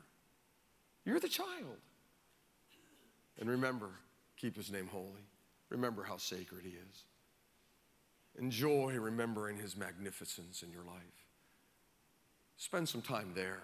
You're 1.05 1.19
the 1.19 1.29
child. 1.29 1.77
And 3.39 3.49
remember, 3.49 3.89
keep 4.37 4.55
his 4.55 4.71
name 4.71 4.87
holy. 4.87 5.25
Remember 5.69 6.03
how 6.03 6.17
sacred 6.17 6.63
he 6.63 6.71
is. 6.71 7.03
Enjoy 8.39 8.93
remembering 8.99 9.57
his 9.57 9.75
magnificence 9.75 10.63
in 10.63 10.71
your 10.71 10.83
life. 10.83 11.27
Spend 12.57 12.87
some 12.87 13.01
time 13.01 13.31
there. 13.35 13.63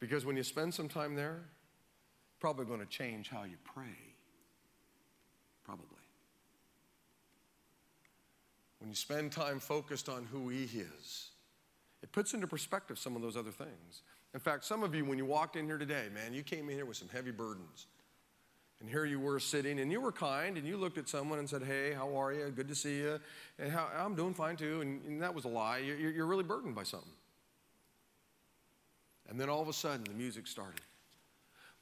Because 0.00 0.24
when 0.24 0.36
you 0.36 0.42
spend 0.42 0.74
some 0.74 0.88
time 0.88 1.14
there, 1.14 1.40
probably 2.40 2.66
going 2.66 2.80
to 2.80 2.86
change 2.86 3.28
how 3.28 3.44
you 3.44 3.56
pray. 3.64 3.96
Probably. 5.64 6.05
When 8.78 8.90
you 8.90 8.96
spend 8.96 9.32
time 9.32 9.58
focused 9.58 10.08
on 10.08 10.26
who 10.30 10.48
He 10.48 10.64
is, 10.64 11.30
it 12.02 12.12
puts 12.12 12.34
into 12.34 12.46
perspective 12.46 12.98
some 12.98 13.16
of 13.16 13.22
those 13.22 13.36
other 13.36 13.50
things. 13.50 14.02
In 14.34 14.40
fact, 14.40 14.64
some 14.64 14.82
of 14.82 14.94
you, 14.94 15.04
when 15.04 15.18
you 15.18 15.24
walked 15.24 15.56
in 15.56 15.64
here 15.64 15.78
today, 15.78 16.04
man, 16.12 16.34
you 16.34 16.42
came 16.42 16.68
in 16.68 16.76
here 16.76 16.84
with 16.84 16.96
some 16.96 17.08
heavy 17.08 17.30
burdens. 17.30 17.86
And 18.80 18.90
here 18.90 19.06
you 19.06 19.18
were 19.18 19.40
sitting, 19.40 19.80
and 19.80 19.90
you 19.90 20.00
were 20.00 20.12
kind, 20.12 20.58
and 20.58 20.66
you 20.66 20.76
looked 20.76 20.98
at 20.98 21.08
someone 21.08 21.38
and 21.38 21.48
said, 21.48 21.62
Hey, 21.62 21.94
how 21.94 22.14
are 22.14 22.32
you? 22.32 22.50
Good 22.50 22.68
to 22.68 22.74
see 22.74 22.98
you. 22.98 23.18
And 23.58 23.72
how, 23.72 23.88
I'm 23.96 24.14
doing 24.14 24.34
fine 24.34 24.56
too. 24.56 24.82
And, 24.82 25.02
and 25.06 25.22
that 25.22 25.34
was 25.34 25.46
a 25.46 25.48
lie. 25.48 25.78
You're, 25.78 26.10
you're 26.10 26.26
really 26.26 26.44
burdened 26.44 26.74
by 26.74 26.82
something. 26.82 27.08
And 29.28 29.40
then 29.40 29.48
all 29.48 29.62
of 29.62 29.68
a 29.68 29.72
sudden, 29.72 30.04
the 30.04 30.12
music 30.12 30.46
started. 30.46 30.82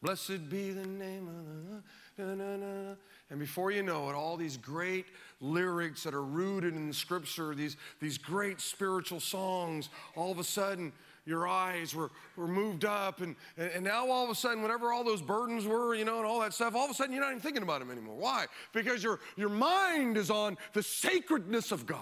Blessed 0.00 0.48
be 0.48 0.70
the 0.70 0.86
name 0.86 1.28
of 1.28 1.46
the. 1.46 1.82
And 2.16 3.38
before 3.38 3.70
you 3.70 3.82
know 3.82 4.08
it, 4.10 4.14
all 4.14 4.36
these 4.36 4.56
great 4.56 5.06
lyrics 5.40 6.02
that 6.04 6.14
are 6.14 6.22
rooted 6.22 6.74
in 6.74 6.88
the 6.88 6.94
scripture, 6.94 7.54
these, 7.54 7.76
these 8.00 8.18
great 8.18 8.60
spiritual 8.60 9.20
songs, 9.20 9.88
all 10.14 10.30
of 10.30 10.38
a 10.38 10.44
sudden, 10.44 10.92
your 11.26 11.48
eyes 11.48 11.94
were, 11.94 12.10
were 12.36 12.46
moved 12.46 12.84
up. 12.84 13.20
And, 13.20 13.34
and 13.56 13.82
now 13.84 14.10
all 14.10 14.24
of 14.24 14.30
a 14.30 14.34
sudden, 14.34 14.62
whatever 14.62 14.92
all 14.92 15.04
those 15.04 15.22
burdens 15.22 15.66
were, 15.66 15.94
you 15.94 16.04
know, 16.04 16.18
and 16.18 16.26
all 16.26 16.40
that 16.40 16.52
stuff, 16.52 16.74
all 16.74 16.84
of 16.84 16.90
a 16.90 16.94
sudden 16.94 17.12
you're 17.12 17.22
not 17.22 17.30
even 17.30 17.40
thinking 17.40 17.62
about 17.62 17.80
them 17.80 17.90
anymore. 17.90 18.16
Why? 18.16 18.46
Because 18.72 19.02
your, 19.02 19.20
your 19.36 19.48
mind 19.48 20.16
is 20.16 20.30
on 20.30 20.58
the 20.74 20.82
sacredness 20.82 21.72
of 21.72 21.86
God, 21.86 21.98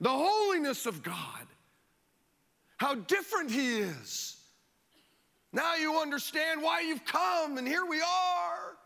the 0.00 0.10
holiness 0.10 0.86
of 0.86 1.02
God, 1.02 1.46
how 2.76 2.94
different 2.94 3.50
He 3.50 3.78
is. 3.80 4.36
Now 5.52 5.74
you 5.74 5.98
understand 5.98 6.62
why 6.62 6.80
you've 6.80 7.04
come, 7.04 7.58
and 7.58 7.66
here 7.66 7.84
we 7.84 8.00
are. 8.00 8.76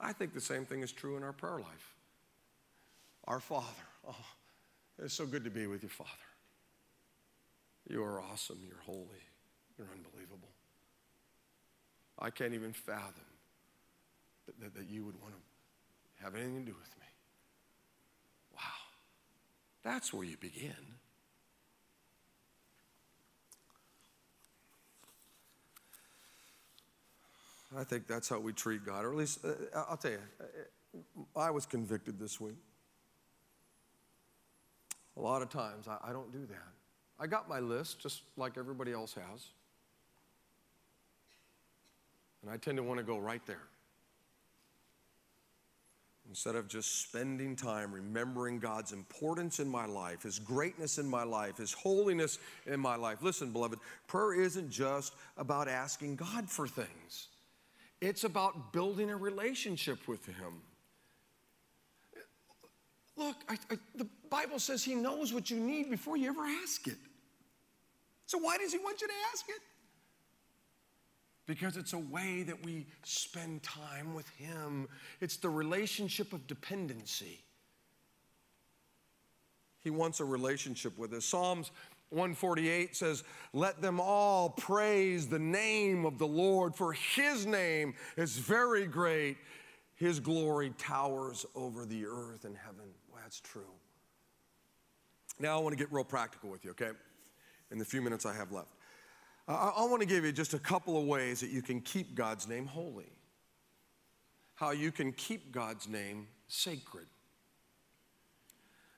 I 0.00 0.12
think 0.12 0.32
the 0.32 0.40
same 0.40 0.64
thing 0.64 0.80
is 0.82 0.92
true 0.92 1.16
in 1.16 1.22
our 1.22 1.32
prayer 1.32 1.58
life. 1.58 1.94
Our 3.28 3.40
Father, 3.40 3.66
oh, 4.08 4.14
it's 4.98 5.14
so 5.14 5.26
good 5.26 5.44
to 5.44 5.50
be 5.50 5.66
with 5.66 5.82
you, 5.82 5.88
Father. 5.88 6.10
You 7.88 8.02
are 8.02 8.20
awesome, 8.20 8.58
you're 8.66 8.80
holy, 8.84 9.22
you're 9.76 9.88
unbelievable. 9.92 10.48
I 12.18 12.30
can't 12.30 12.54
even 12.54 12.72
fathom 12.72 13.24
that, 14.46 14.60
that, 14.60 14.74
that 14.74 14.88
you 14.88 15.04
would 15.04 15.20
want 15.20 15.34
to 15.34 16.24
have 16.24 16.34
anything 16.34 16.60
to 16.60 16.72
do 16.72 16.76
with 16.78 16.94
me. 16.98 17.06
Wow. 18.54 18.60
That's 19.82 20.12
where 20.12 20.24
you 20.24 20.36
begin. 20.36 20.99
I 27.76 27.84
think 27.84 28.06
that's 28.06 28.28
how 28.28 28.38
we 28.40 28.52
treat 28.52 28.84
God, 28.84 29.04
or 29.04 29.10
at 29.10 29.16
least, 29.16 29.44
uh, 29.44 29.52
I'll 29.88 29.96
tell 29.96 30.10
you, 30.10 30.18
uh, 30.40 31.38
I 31.38 31.50
was 31.50 31.66
convicted 31.66 32.18
this 32.18 32.40
week. 32.40 32.56
A 35.16 35.20
lot 35.20 35.42
of 35.42 35.50
times 35.50 35.86
I, 35.86 35.98
I 36.02 36.12
don't 36.12 36.32
do 36.32 36.46
that. 36.46 36.68
I 37.18 37.26
got 37.26 37.48
my 37.48 37.60
list 37.60 38.00
just 38.00 38.22
like 38.36 38.56
everybody 38.58 38.92
else 38.92 39.14
has. 39.14 39.48
And 42.42 42.50
I 42.50 42.56
tend 42.56 42.78
to 42.78 42.82
want 42.82 42.98
to 42.98 43.04
go 43.04 43.18
right 43.18 43.44
there. 43.46 43.68
Instead 46.28 46.54
of 46.54 46.68
just 46.68 47.02
spending 47.02 47.56
time 47.56 47.92
remembering 47.92 48.60
God's 48.60 48.92
importance 48.92 49.58
in 49.58 49.68
my 49.68 49.84
life, 49.84 50.22
His 50.22 50.38
greatness 50.38 50.98
in 50.98 51.08
my 51.08 51.24
life, 51.24 51.58
His 51.58 51.72
holiness 51.72 52.38
in 52.66 52.80
my 52.80 52.96
life. 52.96 53.18
Listen, 53.20 53.50
beloved, 53.50 53.78
prayer 54.06 54.34
isn't 54.34 54.70
just 54.70 55.14
about 55.36 55.68
asking 55.68 56.16
God 56.16 56.48
for 56.48 56.68
things, 56.68 57.28
it's 58.00 58.24
about 58.24 58.72
building 58.72 59.10
a 59.10 59.16
relationship 59.16 60.08
with 60.08 60.24
Him. 60.26 60.62
Look, 63.16 63.36
I, 63.48 63.58
I, 63.70 63.78
the 63.96 64.06
Bible 64.30 64.58
says 64.58 64.82
He 64.82 64.94
knows 64.94 65.32
what 65.32 65.50
you 65.50 65.58
need 65.58 65.90
before 65.90 66.16
you 66.16 66.28
ever 66.28 66.44
ask 66.62 66.86
it. 66.86 66.98
So, 68.26 68.38
why 68.38 68.56
does 68.58 68.72
He 68.72 68.78
want 68.78 69.00
you 69.00 69.08
to 69.08 69.14
ask 69.32 69.48
it? 69.48 69.60
because 71.50 71.76
it's 71.76 71.94
a 71.94 71.98
way 71.98 72.44
that 72.44 72.64
we 72.64 72.86
spend 73.02 73.60
time 73.64 74.14
with 74.14 74.28
Him. 74.36 74.86
It's 75.20 75.36
the 75.36 75.48
relationship 75.48 76.32
of 76.32 76.46
dependency. 76.46 77.40
He 79.80 79.90
wants 79.90 80.20
a 80.20 80.24
relationship 80.24 80.96
with 80.96 81.12
us. 81.12 81.24
Psalms 81.24 81.72
148 82.10 82.94
says, 82.96 83.24
Let 83.52 83.80
them 83.80 84.00
all 84.00 84.50
praise 84.50 85.28
the 85.28 85.38
name 85.38 86.04
of 86.04 86.18
the 86.18 86.26
Lord, 86.26 86.74
for 86.74 86.92
His 86.92 87.46
name 87.46 87.94
is 88.16 88.36
very 88.36 88.86
great. 88.86 89.36
His 89.94 90.18
glory 90.18 90.72
towers 90.78 91.44
over 91.54 91.84
the 91.84 92.06
earth 92.06 92.44
and 92.44 92.56
heaven. 92.56 92.86
Well, 93.12 93.20
that's 93.22 93.40
true. 93.40 93.62
Now 95.38 95.58
I 95.58 95.60
want 95.60 95.76
to 95.76 95.78
get 95.78 95.92
real 95.92 96.04
practical 96.04 96.50
with 96.50 96.64
you, 96.64 96.70
okay? 96.72 96.90
In 97.70 97.78
the 97.78 97.84
few 97.84 98.02
minutes 98.02 98.26
I 98.26 98.34
have 98.34 98.50
left. 98.50 98.70
I, 99.46 99.72
I 99.76 99.84
want 99.84 100.00
to 100.00 100.08
give 100.08 100.24
you 100.24 100.32
just 100.32 100.54
a 100.54 100.58
couple 100.58 100.98
of 100.98 101.04
ways 101.04 101.40
that 101.40 101.50
you 101.50 101.62
can 101.62 101.80
keep 101.80 102.14
God's 102.14 102.48
name 102.48 102.66
holy, 102.66 103.12
how 104.54 104.70
you 104.70 104.90
can 104.90 105.12
keep 105.12 105.52
God's 105.52 105.88
name 105.88 106.28
sacred. 106.48 107.06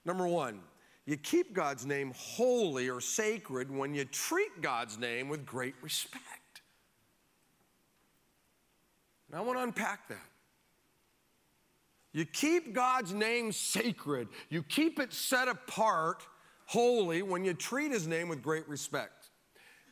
Number 0.04 0.26
one, 0.26 0.60
you 1.06 1.16
keep 1.16 1.52
God's 1.52 1.84
name 1.84 2.12
holy 2.16 2.88
or 2.88 3.00
sacred 3.00 3.70
when 3.70 3.94
you 3.94 4.04
treat 4.04 4.60
God's 4.60 4.98
name 4.98 5.28
with 5.28 5.44
great 5.44 5.74
respect. 5.82 6.62
And 9.28 9.38
I 9.38 9.42
want 9.42 9.58
to 9.58 9.64
unpack 9.64 10.08
that. 10.08 10.28
You 12.12 12.26
keep 12.26 12.74
God's 12.74 13.12
name 13.14 13.52
sacred, 13.52 14.28
you 14.50 14.62
keep 14.62 15.00
it 15.00 15.12
set 15.12 15.48
apart, 15.48 16.22
holy, 16.66 17.22
when 17.22 17.44
you 17.44 17.54
treat 17.54 17.90
his 17.90 18.06
name 18.06 18.28
with 18.28 18.42
great 18.42 18.68
respect. 18.68 19.30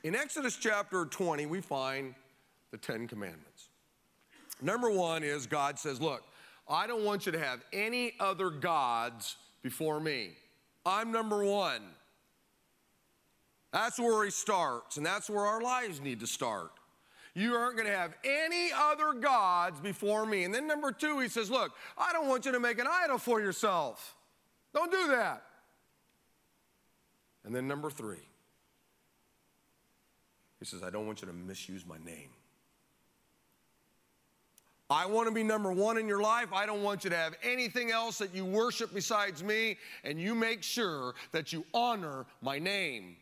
In 0.05 0.15
Exodus 0.15 0.57
chapter 0.57 1.07
20, 1.07 1.47
we 1.47 1.61
find 1.61 2.15
the 2.71 2.79
Ten 2.79 3.09
Commandments. 3.09 3.69
Number 4.63 4.91
one 4.91 5.23
is 5.23 5.47
God 5.47 5.79
says, 5.79 6.01
Look, 6.01 6.23
I 6.69 6.87
don't 6.87 7.05
want 7.05 7.27
you 7.27 7.33
to 7.33 7.39
have 7.39 7.61
any 7.73 8.15
other 8.21 8.51
gods 8.51 9.37
before 9.63 9.99
me. 10.01 10.31
I'm 10.91 11.13
number 11.13 11.45
one. 11.45 11.83
That's 13.73 13.99
where 13.99 14.25
he 14.25 14.31
starts, 14.31 14.97
and 14.97 15.07
that's 15.07 15.31
where 15.31 15.47
our 15.47 15.63
lives 15.63 16.01
need 16.01 16.21
to 16.21 16.27
start. 16.27 16.73
You 17.35 17.55
aren't 17.55 17.77
going 17.77 17.87
to 17.87 17.97
have 17.97 18.15
any 18.25 18.71
other 18.77 19.13
gods 19.13 19.79
before 19.81 20.27
me. 20.27 20.43
And 20.43 20.53
then 20.53 20.67
number 20.67 20.91
two, 20.91 21.21
he 21.21 21.29
says, 21.29 21.49
Look, 21.49 21.73
I 21.97 22.13
don't 22.13 22.29
want 22.29 22.45
you 22.45 22.53
to 22.53 22.61
make 22.61 22.81
an 22.81 22.89
idol 22.91 23.19
for 23.19 23.41
yourself. 23.41 24.17
Don't 24.75 24.91
do 24.91 25.09
that. 25.09 25.45
And 27.45 27.55
then 27.55 27.69
number 27.69 27.89
three, 27.89 28.27
he 30.59 30.65
says, 30.65 30.83
I 30.83 30.91
don't 30.91 31.07
want 31.07 31.23
you 31.23 31.29
to 31.29 31.33
misuse 31.33 31.87
my 31.87 31.97
name. 32.05 32.31
I 34.91 35.07
want 35.07 35.29
to 35.29 35.35
be 35.35 35.45
number 35.45 35.71
one 35.71 35.99
in 35.99 36.09
your 36.09 36.21
life. 36.21 36.53
I 36.53 36.67
don't 36.67 36.83
want 36.83 37.05
you 37.05 37.11
to 37.11 37.17
have 37.17 37.37
anything 37.45 37.93
else 37.93 38.19
that 38.19 38.35
you 38.35 38.45
worship 38.45 38.93
besides 38.93 39.43
me. 39.43 39.79
And 40.03 40.21
you 40.21 40.35
make 40.35 40.65
sure 40.65 41.15
that 41.31 41.53
you 41.53 41.65
honor 41.73 42.27
my 42.43 42.59
name. 42.59 43.17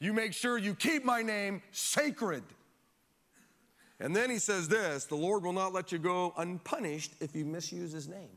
You 0.00 0.12
make 0.12 0.34
sure 0.34 0.58
you 0.58 0.74
keep 0.74 1.04
my 1.04 1.22
name 1.22 1.62
sacred. 1.72 2.44
And 4.00 4.14
then 4.14 4.28
he 4.28 4.38
says 4.38 4.68
this 4.68 5.06
the 5.06 5.16
Lord 5.16 5.42
will 5.42 5.54
not 5.54 5.72
let 5.72 5.92
you 5.92 5.98
go 5.98 6.34
unpunished 6.36 7.12
if 7.20 7.34
you 7.34 7.46
misuse 7.46 7.90
his 7.90 8.06
name. 8.06 8.28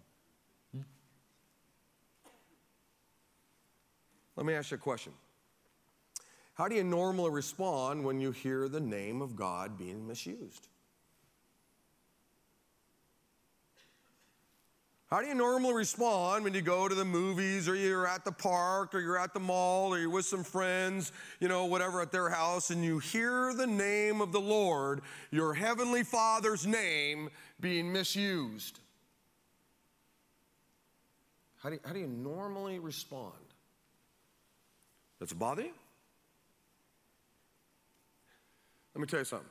Let 4.38 4.46
me 4.46 4.54
ask 4.54 4.72
you 4.72 4.76
a 4.76 4.80
question. 4.80 5.12
How 6.54 6.68
do 6.68 6.76
you 6.76 6.84
normally 6.84 7.32
respond 7.32 8.04
when 8.04 8.20
you 8.20 8.32
hear 8.32 8.70
the 8.70 8.80
name 8.80 9.22
of 9.22 9.36
God 9.36 9.78
being 9.78 10.08
misused? 10.08 10.68
How 15.12 15.22
do 15.22 15.28
you 15.28 15.36
normally 15.36 15.74
respond 15.74 16.46
when 16.46 16.54
you 16.54 16.62
go 16.62 16.88
to 16.88 16.96
the 16.96 17.04
movies 17.04 17.68
or 17.68 17.76
you're 17.76 18.08
at 18.08 18.24
the 18.24 18.32
park 18.32 18.96
or 18.96 19.02
you're 19.02 19.18
at 19.18 19.34
the 19.34 19.42
mall 19.42 19.94
or 19.94 20.00
you're 20.00 20.10
with 20.10 20.26
some 20.26 20.42
friends, 20.42 21.12
you 21.42 21.50
know, 21.50 21.66
whatever 21.66 22.02
at 22.02 22.14
their 22.14 22.30
house, 22.30 22.70
and 22.70 22.82
you 22.82 23.00
hear 23.00 23.54
the 23.54 23.68
name 23.68 24.22
of 24.22 24.32
the 24.32 24.40
Lord, 24.40 25.02
your 25.30 25.54
Heavenly 25.54 26.04
Father's 26.04 26.66
name, 26.66 27.30
being 27.60 27.92
misused? 27.92 28.80
How 31.62 31.68
do 31.68 31.76
you, 31.76 31.82
how 31.84 31.92
do 31.92 32.00
you 32.00 32.08
normally 32.08 32.80
respond? 32.80 33.34
Does 35.20 35.34
it 35.34 35.38
bother 35.38 35.64
you? 35.64 35.74
Let 38.96 39.02
me 39.02 39.08
tell 39.08 39.20
you 39.20 39.26
something. 39.26 39.48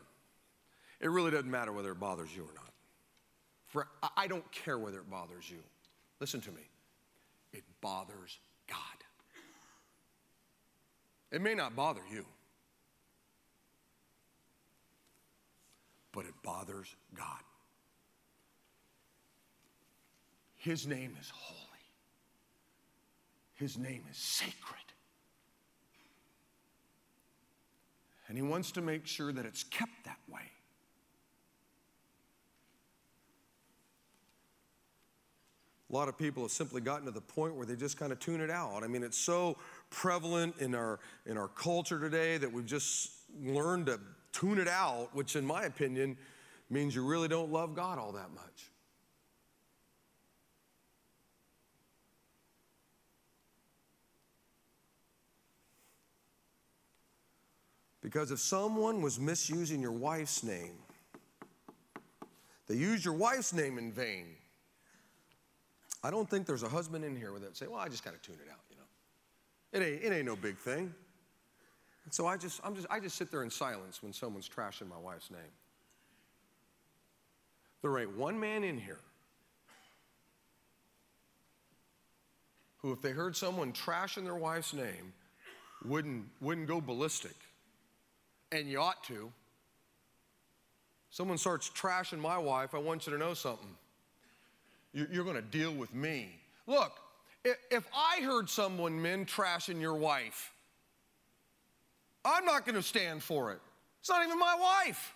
It 1.01 1.11
really 1.11 1.31
doesn't 1.31 1.51
matter 1.51 1.71
whether 1.71 1.93
it 1.93 2.01
bothers 2.01 2.35
you 2.35 2.45
or 2.45 2.55
not. 2.55 2.70
For 3.71 3.87
I 4.17 4.27
don't 4.27 4.51
care 4.51 4.79
whether 4.79 4.99
it 4.99 5.09
bothers 5.09 5.49
you. 5.49 5.61
Listen 6.19 6.41
to 6.41 6.51
me. 6.51 6.63
It 7.53 7.63
bothers 7.81 8.39
God. 8.69 8.77
It 11.31 11.41
may 11.41 11.55
not 11.55 11.77
bother 11.77 12.01
you, 12.13 12.27
but 16.13 16.25
it 16.25 16.35
bothers 16.43 16.89
God. 17.15 17.45
His 20.57 20.89
name 20.89 21.17
is 21.21 21.31
holy. 21.33 21.61
His 23.55 23.79
name 23.79 24.03
is 24.11 24.17
sacred. 24.17 24.57
And 28.27 28.37
he 28.37 28.43
wants 28.43 28.73
to 28.73 28.81
make 28.81 29.07
sure 29.07 29.33
that 29.33 29.47
it's 29.47 29.63
kept 29.63 29.93
that 30.05 30.19
way. 30.29 30.43
a 35.91 35.97
lot 35.97 36.09
of 36.09 36.17
people 36.17 36.45
have 36.45 36.53
simply 36.53 36.81
gotten 36.81 37.05
to 37.07 37.11
the 37.11 37.21
point 37.21 37.57
where 37.57 37.67
they 37.67 37.75
just 37.75 37.99
kind 37.99 38.13
of 38.13 38.21
tune 38.21 38.41
it 38.41 38.51
out. 38.51 38.85
I 38.85 38.87
mean, 38.87 39.03
it's 39.03 39.19
so 39.19 39.57
prevalent 39.91 40.55
in 40.61 40.75
our 40.75 41.01
in 41.27 41.37
our 41.37 41.49
culture 41.49 41.99
today 41.99 42.39
that 42.39 42.51
we've 42.53 42.67
just 42.67 43.11
learned 43.43 43.87
to 43.87 43.99
tune 44.33 44.59
it 44.59 44.69
out, 44.69 45.09
which 45.15 45.35
in 45.35 45.45
my 45.45 45.65
opinion 45.65 46.17
means 46.69 46.95
you 46.95 47.05
really 47.05 47.27
don't 47.27 47.51
love 47.51 47.75
God 47.75 47.99
all 47.99 48.13
that 48.13 48.31
much. 48.33 48.71
Because 58.01 58.31
if 58.31 58.39
someone 58.39 59.03
was 59.03 59.21
misusing 59.21 59.83
your 59.83 59.93
wife's 59.93 60.43
name, 60.43 60.79
they 62.67 62.77
use 62.77 63.05
your 63.05 63.15
wife's 63.15 63.53
name 63.53 63.77
in 63.77 63.93
vain 63.93 64.37
I 66.03 66.11
don't 66.11 66.29
think 66.29 66.47
there's 66.47 66.63
a 66.63 66.69
husband 66.69 67.05
in 67.05 67.15
here 67.15 67.33
with 67.33 67.43
that 67.43 67.57
say, 67.57 67.67
"Well, 67.67 67.81
I 67.81 67.89
just 67.89 68.05
got 68.05 68.15
to 68.15 68.21
tune 68.21 68.39
it 68.45 68.51
out," 68.51 68.61
you 68.71 68.77
know. 68.77 68.83
It 69.73 69.93
ain't, 69.93 70.05
it 70.05 70.17
ain't 70.17 70.27
no 70.27 70.37
big 70.37 70.57
thing. 70.57 70.95
And 72.05 72.15
so 72.15 72.27
I 72.27 72.37
just, 72.37 72.61
I'm 72.65 72.75
just, 72.75 72.87
I 72.91 72.99
just 72.99 73.17
sit 73.17 73.31
there 73.31 73.43
in 73.43 73.51
silence 73.51 74.03
when 74.03 74.13
someone's 74.13 74.49
trashing 74.49 74.89
my 74.89 74.99
wife's 74.99 75.31
name. 75.31 75.41
There 77.83 77.99
ain't 77.99 78.17
one 78.17 78.39
man 78.39 78.65
in 78.65 78.79
here 78.79 78.99
who, 82.79 82.93
if 82.93 83.03
they 83.03 83.11
heard 83.11 83.37
someone 83.37 83.73
trashing 83.73 84.25
their 84.25 84.35
wife's 84.35 84.73
name, 84.73 85.13
wouldn't, 85.85 86.25
wouldn't 86.41 86.67
go 86.67 86.81
ballistic. 86.81 87.37
And 88.53 88.69
you 88.69 88.81
ought 88.81 89.05
to. 89.05 89.31
Someone 91.11 91.39
starts 91.39 91.71
trashing 91.71 92.19
my 92.19 92.39
wife, 92.39 92.75
I 92.75 92.79
want 92.79 93.07
you 93.07 93.13
to 93.13 93.19
know 93.19 93.35
something. 93.35 93.75
You're 94.93 95.25
going 95.25 95.37
to 95.37 95.43
deal 95.43 95.73
with 95.73 95.95
me. 95.95 96.41
Look, 96.67 96.93
if 97.45 97.87
I 97.95 98.23
heard 98.23 98.51
someone, 98.51 99.01
men, 99.01 99.25
trashing 99.25 99.81
your 99.81 99.95
wife, 99.95 100.53
I'm 102.25 102.45
not 102.45 102.67
going 102.67 102.75
to 102.75 102.83
stand 102.83 103.23
for 103.23 103.53
it. 103.53 103.61
It's 104.01 104.09
not 104.09 104.25
even 104.25 104.39
my 104.39 104.57
wife. 104.61 105.15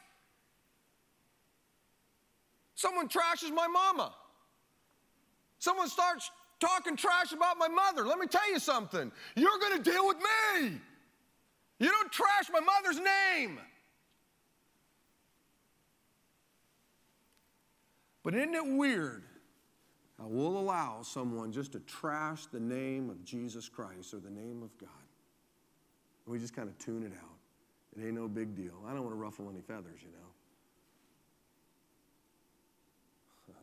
Someone 2.75 3.09
trashes 3.09 3.53
my 3.53 3.67
mama. 3.67 4.15
Someone 5.59 5.89
starts 5.89 6.31
talking 6.61 6.97
trash 6.97 7.33
about 7.33 7.59
my 7.59 7.69
mother. 7.69 8.07
Let 8.07 8.19
me 8.19 8.27
tell 8.27 8.51
you 8.51 8.59
something. 8.59 9.11
You're 9.35 9.59
going 9.59 9.83
to 9.83 9.91
deal 9.91 10.07
with 10.07 10.19
me. 10.19 10.81
You 11.79 11.91
don't 11.91 12.13
trash 12.13 12.49
my 12.53 12.61
mother's 12.61 13.01
name. 13.01 13.59
But 18.23 18.35
isn't 18.35 18.55
it 18.55 18.67
weird 18.67 19.23
how 20.25 20.31
we'll 20.31 20.57
allow 20.57 21.03
someone 21.03 21.53
just 21.53 21.73
to 21.73 21.81
trash 21.81 22.47
the 22.47 22.59
name 22.59 23.11
of 23.11 23.23
Jesus 23.25 23.69
Christ 23.69 24.15
or 24.15 24.21
the 24.21 24.31
name 24.31 24.63
of 24.63 24.75
God? 24.79 24.89
And 26.25 26.33
We 26.33 26.39
just 26.39 26.57
kind 26.57 26.67
of 26.67 26.79
tune 26.79 27.03
it 27.03 27.13
out. 27.13 27.29
It 27.95 28.07
ain't 28.07 28.15
no 28.15 28.27
big 28.27 28.57
deal. 28.57 28.73
I 28.87 28.95
don't 28.95 29.03
want 29.03 29.11
to 29.11 29.21
ruffle 29.21 29.51
any 29.51 29.61
feathers, 29.61 30.01
you 30.01 30.09
know. 30.09 30.17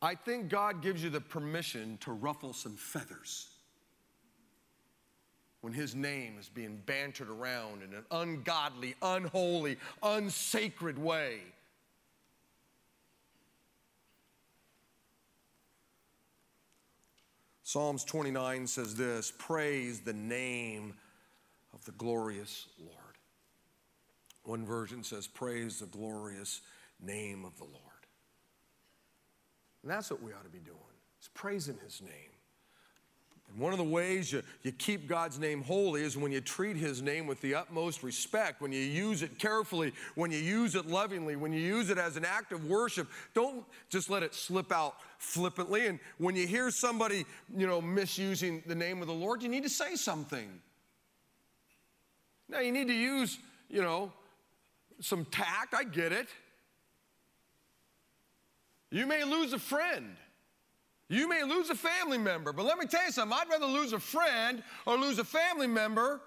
I 0.00 0.14
think 0.14 0.48
God 0.48 0.80
gives 0.80 1.04
you 1.04 1.10
the 1.10 1.20
permission 1.20 1.98
to 2.00 2.12
ruffle 2.12 2.54
some 2.54 2.72
feathers 2.72 3.50
when 5.62 5.72
His 5.72 5.94
name 5.94 6.34
is 6.38 6.48
being 6.48 6.80
bantered 6.84 7.30
around 7.30 7.82
in 7.82 7.94
an 7.94 8.04
ungodly, 8.10 8.94
unholy, 9.00 9.78
unsacred 10.02 10.98
way. 10.98 11.38
Psalms 17.62 18.04
29 18.04 18.66
says 18.66 18.96
this 18.96 19.32
Praise 19.38 20.00
the 20.00 20.12
name 20.12 20.92
of 21.72 21.82
the 21.86 21.92
glorious 21.92 22.66
Lord. 22.78 22.92
One 24.44 24.66
version 24.66 25.02
says, 25.02 25.26
Praise 25.26 25.78
the 25.78 25.86
glorious 25.86 26.60
name 27.00 27.44
of 27.44 27.56
the 27.56 27.64
Lord. 27.64 27.76
And 29.82 29.90
that's 29.90 30.10
what 30.10 30.22
we 30.22 30.32
ought 30.32 30.44
to 30.44 30.50
be 30.50 30.58
doing, 30.58 30.76
is 31.20 31.28
praising 31.32 31.78
his 31.82 32.02
name. 32.02 32.31
And 33.52 33.62
one 33.62 33.72
of 33.72 33.78
the 33.78 33.84
ways 33.84 34.32
you, 34.32 34.42
you 34.62 34.72
keep 34.72 35.06
God's 35.06 35.38
name 35.38 35.62
holy 35.62 36.02
is 36.02 36.16
when 36.16 36.32
you 36.32 36.40
treat 36.40 36.76
his 36.76 37.02
name 37.02 37.26
with 37.26 37.40
the 37.40 37.54
utmost 37.54 38.02
respect, 38.02 38.60
when 38.60 38.72
you 38.72 38.80
use 38.80 39.22
it 39.22 39.38
carefully, 39.38 39.92
when 40.14 40.30
you 40.30 40.38
use 40.38 40.74
it 40.74 40.86
lovingly, 40.86 41.36
when 41.36 41.52
you 41.52 41.60
use 41.60 41.90
it 41.90 41.98
as 41.98 42.16
an 42.16 42.24
act 42.24 42.52
of 42.52 42.66
worship. 42.66 43.08
Don't 43.34 43.64
just 43.88 44.10
let 44.10 44.22
it 44.22 44.34
slip 44.34 44.72
out 44.72 44.96
flippantly. 45.18 45.86
And 45.86 45.98
when 46.18 46.34
you 46.34 46.46
hear 46.46 46.70
somebody, 46.70 47.24
you 47.56 47.66
know, 47.66 47.80
misusing 47.80 48.62
the 48.66 48.74
name 48.74 49.00
of 49.00 49.06
the 49.06 49.14
Lord, 49.14 49.42
you 49.42 49.48
need 49.48 49.64
to 49.64 49.70
say 49.70 49.96
something. 49.96 50.48
Now, 52.48 52.60
you 52.60 52.72
need 52.72 52.88
to 52.88 52.94
use, 52.94 53.38
you 53.68 53.82
know, 53.82 54.12
some 55.00 55.24
tact. 55.26 55.74
I 55.74 55.84
get 55.84 56.12
it. 56.12 56.28
You 58.90 59.06
may 59.06 59.24
lose 59.24 59.54
a 59.54 59.58
friend. 59.58 60.16
You 61.12 61.28
may 61.28 61.42
lose 61.44 61.68
a 61.68 61.74
family 61.74 62.16
member, 62.16 62.54
but 62.54 62.64
let 62.64 62.78
me 62.78 62.86
tell 62.86 63.04
you 63.04 63.12
something. 63.12 63.36
I'd 63.38 63.46
rather 63.46 63.66
lose 63.66 63.92
a 63.92 64.00
friend 64.00 64.62
or 64.86 64.96
lose 64.96 65.18
a 65.18 65.24
family 65.24 65.66
member 65.66 66.22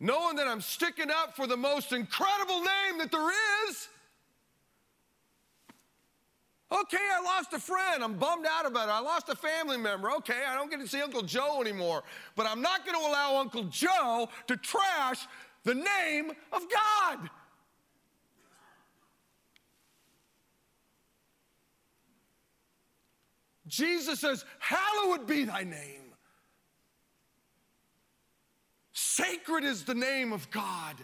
knowing 0.00 0.34
that 0.34 0.48
I'm 0.48 0.60
sticking 0.60 1.08
up 1.08 1.36
for 1.36 1.46
the 1.46 1.56
most 1.56 1.92
incredible 1.92 2.58
name 2.58 2.98
that 2.98 3.12
there 3.12 3.30
is. 3.68 3.88
Okay, 6.72 6.96
I 6.96 7.22
lost 7.22 7.52
a 7.52 7.60
friend. 7.60 8.02
I'm 8.02 8.14
bummed 8.14 8.46
out 8.50 8.66
about 8.66 8.88
it. 8.88 8.92
I 8.92 8.98
lost 8.98 9.28
a 9.28 9.36
family 9.36 9.76
member. 9.76 10.10
Okay, 10.10 10.42
I 10.44 10.56
don't 10.56 10.68
get 10.68 10.80
to 10.80 10.88
see 10.88 11.00
Uncle 11.00 11.22
Joe 11.22 11.60
anymore. 11.60 12.02
But 12.34 12.46
I'm 12.46 12.60
not 12.60 12.84
going 12.84 12.98
to 12.98 13.06
allow 13.06 13.36
Uncle 13.36 13.62
Joe 13.64 14.28
to 14.48 14.56
trash 14.56 15.28
the 15.62 15.76
name 15.76 16.32
of 16.52 16.62
God. 16.68 17.30
Jesus 23.74 24.20
says, 24.20 24.44
Hallowed 24.60 25.26
be 25.26 25.44
thy 25.44 25.64
name. 25.64 26.12
Sacred 28.92 29.64
is 29.64 29.84
the 29.84 29.94
name 29.94 30.32
of 30.32 30.48
God. 30.50 30.94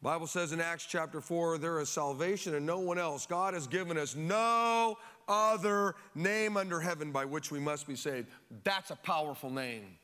Bible 0.00 0.26
says 0.26 0.52
in 0.52 0.60
Acts 0.60 0.86
chapter 0.86 1.20
4, 1.20 1.58
there 1.58 1.80
is 1.80 1.88
salvation 1.88 2.54
and 2.54 2.64
no 2.64 2.78
one 2.78 2.98
else. 2.98 3.26
God 3.26 3.54
has 3.54 3.66
given 3.66 3.98
us 3.98 4.14
no 4.14 4.96
other 5.28 5.94
name 6.14 6.56
under 6.56 6.80
heaven 6.80 7.10
by 7.10 7.24
which 7.24 7.50
we 7.50 7.58
must 7.58 7.86
be 7.86 7.96
saved. 7.96 8.28
That's 8.62 8.90
a 8.90 8.96
powerful 8.96 9.50
name. 9.50 9.98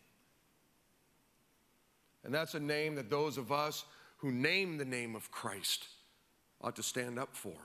And 2.24 2.34
that's 2.34 2.54
a 2.54 2.60
name 2.60 2.96
that 2.96 3.10
those 3.10 3.38
of 3.38 3.52
us 3.52 3.84
who 4.18 4.30
name 4.30 4.76
the 4.76 4.84
name 4.84 5.14
of 5.14 5.30
Christ 5.30 5.86
ought 6.60 6.76
to 6.76 6.82
stand 6.82 7.18
up 7.18 7.34
for. 7.34 7.56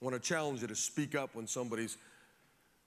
I 0.00 0.04
want 0.04 0.14
to 0.14 0.20
challenge 0.20 0.60
you 0.60 0.68
to 0.68 0.76
speak 0.76 1.14
up 1.14 1.34
when 1.34 1.46
somebody's 1.46 1.96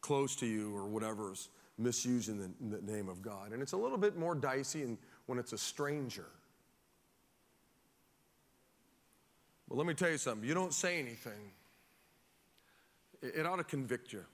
close 0.01 0.35
to 0.37 0.45
you 0.45 0.75
or 0.75 0.85
whatever 0.85 1.31
is 1.31 1.49
misusing 1.77 2.37
the, 2.37 2.77
the 2.77 2.91
name 2.91 3.09
of 3.09 3.21
God. 3.21 3.51
And 3.51 3.61
it's 3.61 3.71
a 3.71 3.77
little 3.77 3.97
bit 3.97 4.17
more 4.17 4.35
dicey 4.35 4.97
when 5.25 5.39
it's 5.39 5.53
a 5.53 5.57
stranger. 5.57 6.25
But 9.67 9.77
let 9.77 9.87
me 9.87 9.93
tell 9.93 10.09
you 10.09 10.17
something 10.17 10.47
you 10.47 10.53
don't 10.53 10.73
say 10.73 10.99
anything, 10.99 11.51
it, 13.21 13.35
it 13.37 13.45
ought 13.45 13.57
to 13.57 13.63
convict 13.63 14.13
you. 14.13 14.25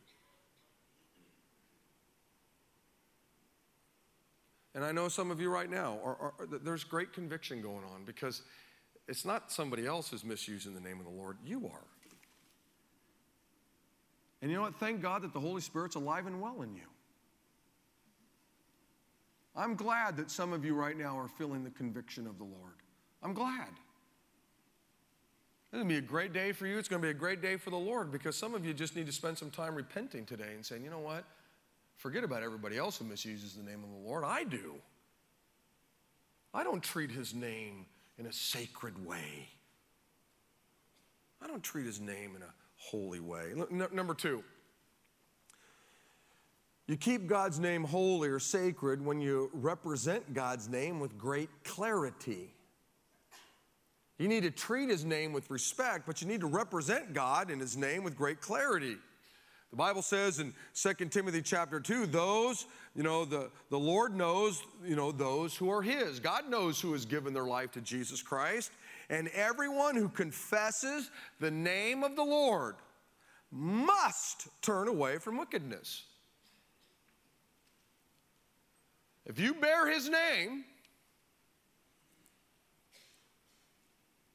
And 4.73 4.83
I 4.83 4.91
know 4.91 5.07
some 5.07 5.31
of 5.31 5.39
you 5.39 5.49
right 5.49 5.69
now, 5.69 5.99
are, 6.03 6.17
are, 6.19 6.33
there's 6.63 6.83
great 6.83 7.13
conviction 7.13 7.61
going 7.61 7.85
on 7.93 8.03
because 8.05 8.41
it's 9.07 9.23
not 9.23 9.49
somebody 9.49 9.85
else 9.87 10.09
who's 10.09 10.25
misusing 10.25 10.73
the 10.73 10.81
name 10.81 10.99
of 10.99 11.05
the 11.05 11.11
Lord, 11.11 11.37
you 11.45 11.65
are. 11.67 11.85
And 14.41 14.51
you 14.51 14.57
know 14.57 14.63
what? 14.63 14.75
Thank 14.75 15.01
God 15.01 15.21
that 15.23 15.33
the 15.33 15.39
Holy 15.39 15.61
Spirit's 15.61 15.95
alive 15.95 16.27
and 16.27 16.41
well 16.41 16.61
in 16.61 16.73
you. 16.75 16.81
I'm 19.55 19.75
glad 19.75 20.17
that 20.17 20.29
some 20.29 20.51
of 20.51 20.65
you 20.65 20.75
right 20.75 20.97
now 20.97 21.17
are 21.17 21.27
feeling 21.27 21.63
the 21.63 21.69
conviction 21.69 22.27
of 22.27 22.37
the 22.37 22.43
Lord. 22.43 22.75
I'm 23.23 23.33
glad. 23.33 23.69
It's 25.63 25.71
going 25.71 25.83
to 25.83 25.89
be 25.89 25.97
a 25.97 26.01
great 26.01 26.33
day 26.33 26.51
for 26.51 26.67
you. 26.67 26.77
It's 26.77 26.89
going 26.89 27.01
to 27.01 27.05
be 27.05 27.11
a 27.11 27.13
great 27.13 27.41
day 27.41 27.55
for 27.55 27.69
the 27.69 27.77
Lord 27.77 28.11
because 28.11 28.35
some 28.35 28.53
of 28.53 28.65
you 28.65 28.73
just 28.73 28.95
need 28.95 29.05
to 29.05 29.11
spend 29.11 29.37
some 29.37 29.49
time 29.49 29.73
repenting 29.75 30.25
today 30.25 30.53
and 30.53 30.65
saying, 30.65 30.83
you 30.83 30.89
know 30.89 30.99
what? 30.99 31.23
Forget 31.97 32.23
about 32.23 32.43
everybody 32.43 32.77
else 32.77 32.97
who 32.97 33.05
misuses 33.05 33.55
the 33.55 33.63
name 33.63 33.83
of 33.83 33.89
the 33.89 34.07
Lord. 34.07 34.23
I 34.25 34.43
do. 34.43 34.75
I 36.53 36.63
don't 36.63 36.83
treat 36.83 37.11
his 37.11 37.33
name 37.33 37.85
in 38.17 38.25
a 38.25 38.33
sacred 38.33 39.05
way. 39.05 39.49
I 41.41 41.47
don't 41.47 41.63
treat 41.63 41.85
his 41.85 41.99
name 41.99 42.35
in 42.35 42.41
a 42.41 42.53
holy 42.89 43.19
way. 43.19 43.53
number 43.69 44.13
two, 44.13 44.43
you 46.87 46.97
keep 46.97 47.27
God's 47.27 47.59
name 47.59 47.83
holy 47.83 48.29
or 48.29 48.39
sacred 48.39 49.03
when 49.03 49.19
you 49.19 49.49
represent 49.53 50.33
God's 50.33 50.69
name 50.69 50.99
with 50.99 51.17
great 51.17 51.49
clarity. 51.63 52.53
You 54.17 54.27
need 54.27 54.43
to 54.43 54.51
treat 54.51 54.89
his 54.89 55.03
name 55.03 55.33
with 55.33 55.49
respect, 55.49 56.05
but 56.05 56.21
you 56.21 56.27
need 56.27 56.41
to 56.41 56.47
represent 56.47 57.13
God 57.13 57.49
in 57.49 57.59
his 57.59 57.75
name 57.75 58.03
with 58.03 58.15
great 58.15 58.39
clarity. 58.39 58.97
The 59.71 59.77
Bible 59.77 60.03
says 60.03 60.39
in 60.39 60.53
2 60.73 60.93
Timothy 61.07 61.41
chapter 61.41 61.81
2, 61.81 62.05
those, 62.05 62.65
you 62.95 63.03
know, 63.03 63.25
the, 63.25 63.49
the 63.69 63.79
Lord 63.79 64.15
knows, 64.15 64.61
you 64.85 64.95
know, 64.95 65.11
those 65.11 65.53
who 65.55 65.69
are 65.69 65.81
his. 65.81 66.21
God 66.21 66.49
knows 66.49 66.79
who 66.79 66.93
has 66.93 67.03
given 67.03 67.33
their 67.33 67.43
life 67.43 67.71
to 67.71 67.81
Jesus 67.81 68.21
Christ. 68.21 68.71
And 69.09 69.27
everyone 69.29 69.95
who 69.95 70.09
confesses 70.09 71.11
the 71.39 71.51
name 71.51 72.03
of 72.03 72.15
the 72.15 72.23
Lord 72.23 72.75
must 73.51 74.47
turn 74.61 74.87
away 74.87 75.17
from 75.17 75.37
wickedness. 75.37 76.03
If 79.25 79.39
you 79.39 79.53
bear 79.55 79.89
his 79.89 80.09
name, 80.09 80.65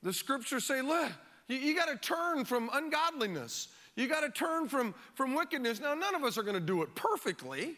the 0.03 0.13
scriptures 0.13 0.65
say, 0.65 0.83
look, 0.83 1.13
you, 1.49 1.57
you 1.57 1.77
got 1.77 1.89
to 1.89 1.97
turn 1.97 2.45
from 2.45 2.71
ungodliness. 2.73 3.69
You 3.97 4.09
got 4.09 4.21
to 4.21 4.31
turn 4.31 4.69
from, 4.69 4.95
from 5.15 5.35
wickedness. 5.35 5.81
Now, 5.81 5.95
none 5.95 6.15
of 6.15 6.25
us 6.25 6.39
are 6.39 6.43
going 6.43 6.55
to 6.55 6.61
do 6.61 6.83
it 6.83 6.95
perfectly. 6.95 7.77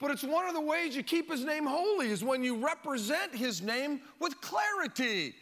But 0.00 0.10
it's 0.10 0.24
one 0.24 0.48
of 0.48 0.54
the 0.54 0.60
ways 0.60 0.96
you 0.96 1.02
keep 1.02 1.30
his 1.30 1.44
name 1.44 1.66
holy 1.66 2.08
is 2.08 2.24
when 2.24 2.42
you 2.42 2.56
represent 2.56 3.34
his 3.34 3.60
name 3.60 4.00
with 4.18 4.40
clarity. 4.40 5.34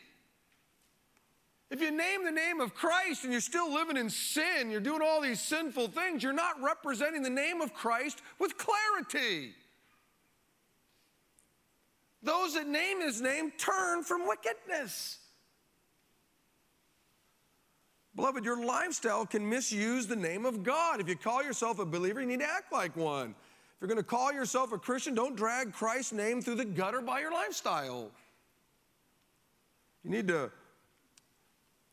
If 1.70 1.80
you 1.80 1.92
name 1.92 2.24
the 2.24 2.32
name 2.32 2.60
of 2.60 2.74
Christ 2.74 3.22
and 3.22 3.32
you're 3.32 3.40
still 3.40 3.72
living 3.72 3.96
in 3.96 4.10
sin, 4.10 4.70
you're 4.70 4.80
doing 4.80 5.00
all 5.00 5.20
these 5.20 5.40
sinful 5.40 5.88
things, 5.88 6.24
you're 6.24 6.32
not 6.32 6.60
representing 6.60 7.22
the 7.22 7.30
name 7.30 7.60
of 7.60 7.72
Christ 7.72 8.20
with 8.40 8.58
clarity. 8.58 9.52
Those 12.22 12.54
that 12.54 12.66
name 12.66 13.00
his 13.00 13.20
name 13.20 13.52
turn 13.58 14.02
from 14.02 14.26
wickedness. 14.26 15.18
Beloved, 18.16 18.44
your 18.44 18.64
lifestyle 18.64 19.24
can 19.24 19.48
misuse 19.48 20.08
the 20.08 20.16
name 20.16 20.44
of 20.44 20.64
God. 20.64 21.00
If 21.00 21.08
you 21.08 21.14
call 21.14 21.44
yourself 21.44 21.78
a 21.78 21.84
believer, 21.84 22.20
you 22.20 22.26
need 22.26 22.40
to 22.40 22.50
act 22.50 22.72
like 22.72 22.96
one. 22.96 23.36
If 23.78 23.82
you're 23.82 23.94
going 23.94 23.98
to 23.98 24.02
call 24.02 24.32
yourself 24.32 24.72
a 24.72 24.78
Christian, 24.78 25.14
don't 25.14 25.36
drag 25.36 25.72
Christ's 25.72 26.12
name 26.12 26.42
through 26.42 26.56
the 26.56 26.64
gutter 26.64 27.00
by 27.00 27.20
your 27.20 27.32
lifestyle. 27.32 28.10
You 30.02 30.10
need 30.10 30.26
to 30.26 30.50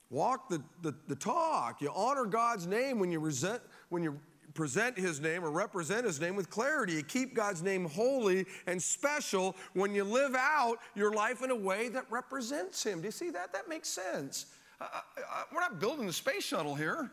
walk 0.10 0.50
the, 0.50 0.64
the, 0.82 0.96
the 1.08 1.16
talk. 1.16 1.84
You 1.84 1.92
honor 1.94 2.26
God's 2.26 2.66
name 2.66 2.98
when 2.98 3.12
you, 3.12 3.20
resent, 3.20 3.62
when 3.90 4.02
you 4.02 4.20
present 4.56 4.98
his 4.98 5.22
name 5.22 5.46
or 5.46 5.52
represent 5.52 6.08
his 6.08 6.20
name 6.20 6.36
with 6.36 6.50
clarity. 6.50 6.94
You 6.94 7.04
keep 7.04 7.36
God's 7.36 7.62
name 7.62 7.86
holy 7.86 8.48
and 8.66 8.82
special 8.82 9.56
when 9.74 9.94
you 9.94 10.06
live 10.06 10.34
out 10.36 10.78
your 10.96 11.14
life 11.14 11.44
in 11.44 11.52
a 11.52 11.56
way 11.56 11.90
that 11.90 12.06
represents 12.10 12.84
him. 12.84 13.02
Do 13.02 13.06
you 13.06 13.12
see 13.12 13.30
that? 13.30 13.54
That 13.54 13.70
makes 13.70 13.90
sense. 13.90 14.48
Uh, 14.82 14.86
uh, 14.92 15.44
we're 15.54 15.60
not 15.60 15.80
building 15.80 16.08
the 16.08 16.14
space 16.14 16.44
shuttle 16.44 16.74
here. 16.74 17.12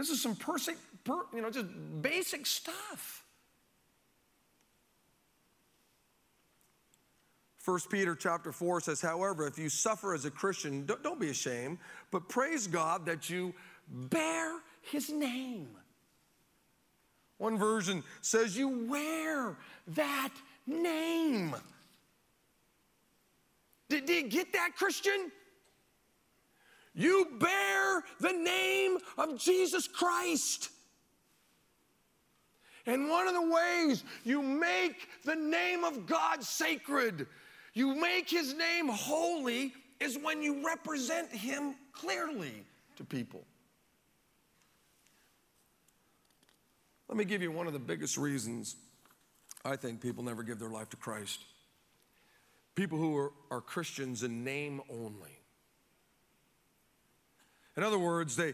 This 0.00 0.08
is 0.08 0.22
some 0.22 0.34
person, 0.34 0.76
per, 1.04 1.26
you 1.34 1.42
know, 1.42 1.50
just 1.50 1.66
basic 2.00 2.46
stuff. 2.46 3.22
1 7.66 7.80
Peter 7.90 8.14
chapter 8.14 8.50
4 8.50 8.80
says, 8.80 9.02
however, 9.02 9.46
if 9.46 9.58
you 9.58 9.68
suffer 9.68 10.14
as 10.14 10.24
a 10.24 10.30
Christian, 10.30 10.86
don't, 10.86 11.02
don't, 11.02 11.20
be 11.20 11.28
ashamed, 11.28 11.76
but 12.10 12.30
praise 12.30 12.66
God 12.66 13.04
that 13.04 13.28
you 13.28 13.52
bear 13.88 14.60
his 14.80 15.10
name. 15.10 15.68
One 17.36 17.58
version 17.58 18.02
says 18.22 18.56
you 18.56 18.86
wear 18.88 19.58
that 19.88 20.32
name. 20.66 21.54
Did, 23.90 24.06
did 24.06 24.24
you 24.24 24.30
get 24.30 24.54
that, 24.54 24.70
Christian? 24.76 25.30
You 27.00 27.28
bear 27.38 28.02
the 28.20 28.32
name 28.32 28.98
of 29.16 29.38
Jesus 29.38 29.88
Christ. 29.88 30.68
And 32.84 33.08
one 33.08 33.26
of 33.26 33.32
the 33.32 33.50
ways 33.50 34.04
you 34.22 34.42
make 34.42 35.08
the 35.24 35.34
name 35.34 35.82
of 35.82 36.06
God 36.06 36.42
sacred, 36.42 37.26
you 37.72 37.94
make 37.94 38.28
his 38.28 38.54
name 38.54 38.88
holy, 38.88 39.72
is 39.98 40.18
when 40.22 40.42
you 40.42 40.66
represent 40.66 41.32
him 41.32 41.74
clearly 41.92 42.66
to 42.96 43.04
people. 43.04 43.46
Let 47.08 47.16
me 47.16 47.24
give 47.24 47.40
you 47.40 47.50
one 47.50 47.66
of 47.66 47.72
the 47.72 47.78
biggest 47.78 48.18
reasons 48.18 48.76
I 49.64 49.76
think 49.76 50.02
people 50.02 50.22
never 50.22 50.42
give 50.42 50.58
their 50.58 50.68
life 50.68 50.90
to 50.90 50.98
Christ. 50.98 51.40
People 52.74 52.98
who 52.98 53.16
are, 53.16 53.32
are 53.50 53.62
Christians 53.62 54.22
in 54.22 54.44
name 54.44 54.82
only. 54.90 55.39
In 57.80 57.86
other 57.86 57.98
words, 57.98 58.36
they, 58.36 58.52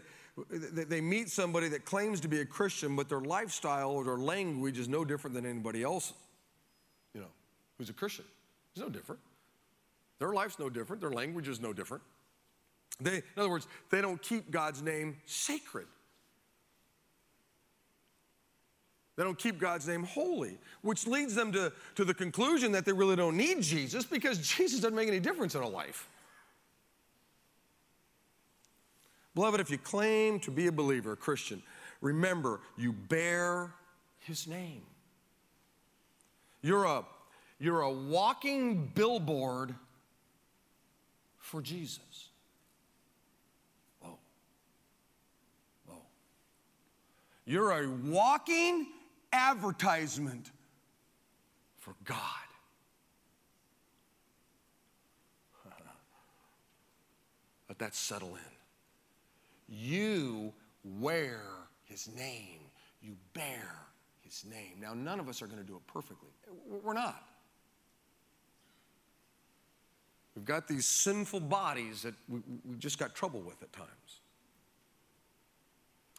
they 0.49 1.01
meet 1.01 1.29
somebody 1.29 1.67
that 1.67 1.83
claims 1.83 2.21
to 2.21 2.29
be 2.29 2.39
a 2.39 2.45
Christian, 2.45 2.95
but 2.95 3.09
their 3.09 3.19
lifestyle 3.19 3.91
or 3.91 4.05
their 4.05 4.17
language 4.17 4.79
is 4.79 4.87
no 4.87 5.03
different 5.03 5.33
than 5.33 5.45
anybody 5.45 5.83
else, 5.83 6.13
you 7.13 7.19
know, 7.19 7.27
who's 7.77 7.89
a 7.89 7.93
Christian. 7.93 8.23
It's 8.71 8.81
no 8.81 8.87
different. 8.87 9.19
Their 10.19 10.31
life's 10.31 10.59
no 10.59 10.69
different. 10.69 11.01
Their 11.01 11.11
language 11.11 11.49
is 11.49 11.59
no 11.59 11.73
different. 11.73 12.03
They, 13.01 13.17
in 13.17 13.23
other 13.35 13.49
words, 13.49 13.67
they 13.91 13.99
don't 13.99 14.21
keep 14.21 14.49
God's 14.49 14.81
name 14.81 15.17
sacred. 15.25 15.87
They 19.17 19.23
don't 19.25 19.37
keep 19.37 19.59
God's 19.59 19.89
name 19.89 20.03
holy, 20.03 20.57
which 20.83 21.05
leads 21.05 21.35
them 21.35 21.51
to, 21.51 21.73
to 21.95 22.05
the 22.05 22.13
conclusion 22.13 22.71
that 22.71 22.85
they 22.85 22.93
really 22.93 23.17
don't 23.17 23.35
need 23.35 23.61
Jesus 23.61 24.05
because 24.05 24.37
Jesus 24.55 24.79
doesn't 24.79 24.95
make 24.95 25.09
any 25.09 25.19
difference 25.19 25.53
in 25.53 25.63
a 25.63 25.67
life. 25.67 26.07
Beloved, 29.37 29.61
if 29.61 29.69
you 29.69 29.77
claim 29.77 30.39
to 30.39 30.49
be 30.49 30.65
a 30.65 30.71
believer, 30.71 31.11
a 31.11 31.15
Christian, 31.15 31.61
remember 32.01 32.59
you 32.75 32.91
bear 32.91 33.71
his 34.17 34.47
name. 34.47 34.81
You're 36.63 36.85
a, 36.85 37.05
you're 37.59 37.81
a 37.81 37.91
walking 37.91 38.87
billboard 38.95 39.75
for 41.37 41.61
Jesus. 41.61 42.29
You're 47.45 47.73
a 47.73 47.87
walking 47.87 48.87
advertisement 49.31 50.49
for 51.77 51.93
God. 52.05 52.17
Let 57.69 57.77
that 57.77 57.93
settle 57.93 58.29
in. 58.29 58.56
You 59.67 60.53
wear 60.83 61.41
his 61.85 62.09
name. 62.15 62.59
You 63.01 63.15
bear 63.33 63.75
his 64.21 64.45
name. 64.45 64.77
Now, 64.81 64.93
none 64.93 65.19
of 65.19 65.29
us 65.29 65.41
are 65.41 65.47
going 65.47 65.61
to 65.61 65.67
do 65.67 65.75
it 65.75 65.85
perfectly. 65.87 66.29
We're 66.83 66.93
not. 66.93 67.23
We've 70.35 70.45
got 70.45 70.67
these 70.67 70.85
sinful 70.85 71.39
bodies 71.41 72.03
that 72.03 72.13
we, 72.29 72.41
we 72.63 72.75
just 72.77 72.99
got 72.99 73.15
trouble 73.15 73.41
with 73.41 73.61
at 73.63 73.73
times. 73.73 74.21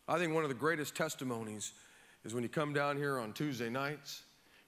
I 0.08 0.18
think 0.18 0.34
one 0.34 0.42
of 0.42 0.48
the 0.48 0.56
greatest 0.56 0.96
testimonies 0.96 1.72
is 2.24 2.34
when 2.34 2.42
you 2.42 2.48
come 2.48 2.72
down 2.72 2.96
here 2.96 3.18
on 3.18 3.32
Tuesday 3.32 3.68
nights 3.68 4.22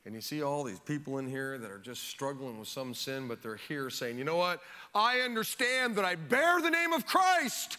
and 0.06 0.14
you 0.14 0.20
see 0.20 0.42
all 0.42 0.62
these 0.62 0.78
people 0.78 1.18
in 1.18 1.26
here 1.26 1.58
that 1.58 1.70
are 1.70 1.78
just 1.78 2.04
struggling 2.08 2.58
with 2.58 2.68
some 2.68 2.94
sin, 2.94 3.26
but 3.26 3.42
they're 3.42 3.56
here 3.56 3.90
saying, 3.90 4.18
you 4.18 4.24
know 4.24 4.36
what? 4.36 4.60
I 4.94 5.20
understand 5.20 5.96
that 5.96 6.04
I 6.04 6.14
bear 6.14 6.60
the 6.60 6.70
name 6.70 6.92
of 6.92 7.04
Christ. 7.04 7.78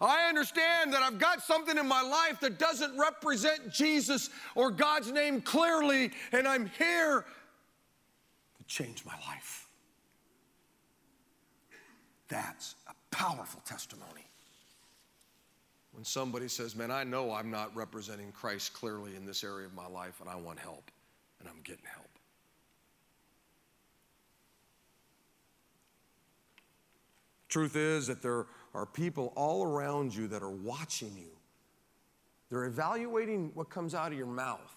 I 0.00 0.28
understand 0.28 0.92
that 0.92 1.02
I've 1.02 1.18
got 1.18 1.42
something 1.42 1.76
in 1.76 1.86
my 1.88 2.02
life 2.02 2.40
that 2.40 2.58
doesn't 2.58 2.96
represent 2.98 3.72
Jesus 3.72 4.30
or 4.54 4.70
God's 4.70 5.10
name 5.10 5.40
clearly, 5.40 6.12
and 6.30 6.46
I'm 6.46 6.70
here 6.78 7.24
to 8.58 8.64
change 8.66 9.04
my 9.04 9.14
life. 9.26 9.68
That's 12.28 12.76
a 12.86 12.94
powerful 13.10 13.60
testimony. 13.64 14.24
When 15.92 16.04
somebody 16.04 16.46
says, 16.46 16.76
Man, 16.76 16.92
I 16.92 17.02
know 17.02 17.32
I'm 17.32 17.50
not 17.50 17.74
representing 17.74 18.30
Christ 18.30 18.72
clearly 18.74 19.16
in 19.16 19.26
this 19.26 19.42
area 19.42 19.66
of 19.66 19.74
my 19.74 19.88
life, 19.88 20.20
and 20.20 20.30
I 20.30 20.36
want 20.36 20.60
help, 20.60 20.92
and 21.40 21.48
I'm 21.48 21.60
getting 21.64 21.86
help. 21.92 22.06
Truth 27.48 27.76
is 27.76 28.06
that 28.08 28.22
there 28.22 28.46
are 28.74 28.86
people 28.86 29.32
all 29.36 29.64
around 29.64 30.14
you 30.14 30.28
that 30.28 30.42
are 30.42 30.50
watching 30.50 31.12
you. 31.16 31.30
They're 32.50 32.64
evaluating 32.64 33.50
what 33.54 33.68
comes 33.70 33.94
out 33.94 34.12
of 34.12 34.18
your 34.18 34.26
mouth. 34.26 34.74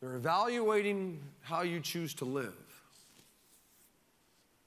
They're 0.00 0.16
evaluating 0.16 1.20
how 1.42 1.62
you 1.62 1.80
choose 1.80 2.14
to 2.14 2.24
live. 2.24 2.54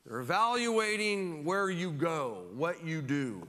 They're 0.06 0.20
evaluating 0.20 1.44
where 1.44 1.70
you 1.70 1.92
go, 1.92 2.44
what 2.56 2.84
you 2.86 3.02
do. 3.02 3.46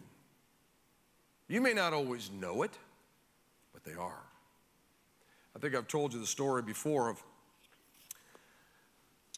You 1.48 1.60
may 1.60 1.74
not 1.74 1.92
always 1.92 2.30
know 2.30 2.62
it, 2.62 2.72
but 3.72 3.84
they 3.84 3.92
are. 3.92 4.22
I 5.54 5.58
think 5.58 5.74
I've 5.74 5.86
told 5.86 6.12
you 6.12 6.18
the 6.18 6.26
story 6.26 6.62
before 6.62 7.08
of 7.08 7.22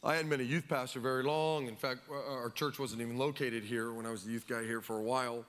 I 0.01 0.15
hadn't 0.15 0.29
been 0.29 0.39
a 0.39 0.43
youth 0.43 0.65
pastor 0.69 1.01
very 1.01 1.23
long. 1.23 1.67
In 1.67 1.75
fact, 1.75 2.01
our 2.09 2.49
church 2.51 2.79
wasn't 2.79 3.01
even 3.01 3.17
located 3.17 3.65
here 3.65 3.91
when 3.91 4.05
I 4.05 4.11
was 4.11 4.23
the 4.23 4.31
youth 4.31 4.47
guy 4.47 4.63
here 4.63 4.79
for 4.79 4.97
a 4.97 5.01
while. 5.01 5.43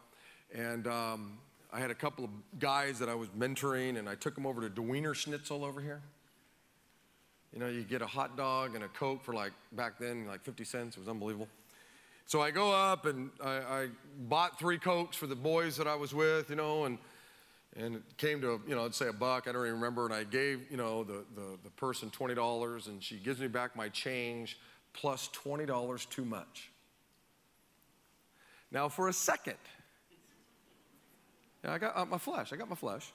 And 0.53 0.88
um, 0.88 1.38
I 1.72 1.78
had 1.78 1.92
a 1.92 1.94
couple 1.94 2.24
of 2.24 2.30
guys 2.59 2.98
that 2.98 3.09
I 3.09 3.14
was 3.14 3.28
mentoring, 3.28 3.96
and 3.96 4.09
I 4.09 4.16
took 4.16 4.34
them 4.34 4.46
over 4.46 4.61
to 4.61 4.68
Der 4.68 4.82
Wienerschnitzel 4.82 5.62
over 5.62 5.80
here. 5.80 6.03
You 7.53 7.61
know, 7.61 7.68
you 7.68 7.82
get 7.82 8.03
a 8.03 8.07
hot 8.07 8.36
dog 8.36 8.74
and 8.74 8.82
a 8.82 8.88
Coke 8.88 9.22
for 9.22 9.34
like, 9.34 9.53
back 9.70 10.01
then, 10.01 10.26
like 10.26 10.42
50 10.42 10.64
cents. 10.64 10.96
It 10.96 11.01
was 11.01 11.09
unbelievable. 11.09 11.48
So 12.26 12.40
I 12.40 12.51
go 12.51 12.72
up 12.72 13.07
and 13.07 13.30
I, 13.40 13.51
I, 13.51 13.88
bought 14.28 14.59
three 14.59 14.78
Cokes 14.78 15.16
for 15.16 15.28
the 15.28 15.36
boys 15.36 15.76
that 15.76 15.86
I 15.86 15.94
was 15.94 16.12
with, 16.12 16.51
you 16.51 16.57
know, 16.57 16.84
and, 16.86 16.98
and 17.76 17.96
it 17.96 18.02
came 18.16 18.40
to, 18.40 18.60
you 18.66 18.74
know, 18.74 18.84
I'd 18.84 18.94
say 18.94 19.08
a 19.08 19.12
buck, 19.12 19.46
I 19.46 19.52
don't 19.52 19.62
even 19.62 19.74
remember. 19.74 20.04
And 20.04 20.14
I 20.14 20.24
gave, 20.24 20.70
you 20.70 20.76
know, 20.76 21.04
the, 21.04 21.24
the, 21.34 21.58
the 21.64 21.70
person 21.70 22.10
$20 22.10 22.88
and 22.88 23.02
she 23.02 23.16
gives 23.16 23.40
me 23.40 23.46
back 23.46 23.76
my 23.76 23.88
change 23.88 24.58
plus 24.92 25.30
$20 25.44 26.08
too 26.08 26.24
much. 26.24 26.70
Now, 28.72 28.88
for 28.88 29.08
a 29.08 29.12
second, 29.12 29.56
yeah, 31.64 31.72
I 31.74 31.78
got 31.78 31.96
uh, 31.96 32.04
my 32.04 32.18
flesh, 32.18 32.52
I 32.52 32.56
got 32.56 32.68
my 32.68 32.76
flesh. 32.76 33.12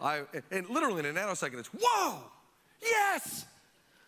I, 0.00 0.22
and 0.50 0.68
literally 0.68 1.00
in 1.00 1.06
a 1.06 1.12
nanosecond, 1.12 1.58
it's, 1.58 1.68
whoa, 1.68 2.18
yes, 2.82 3.46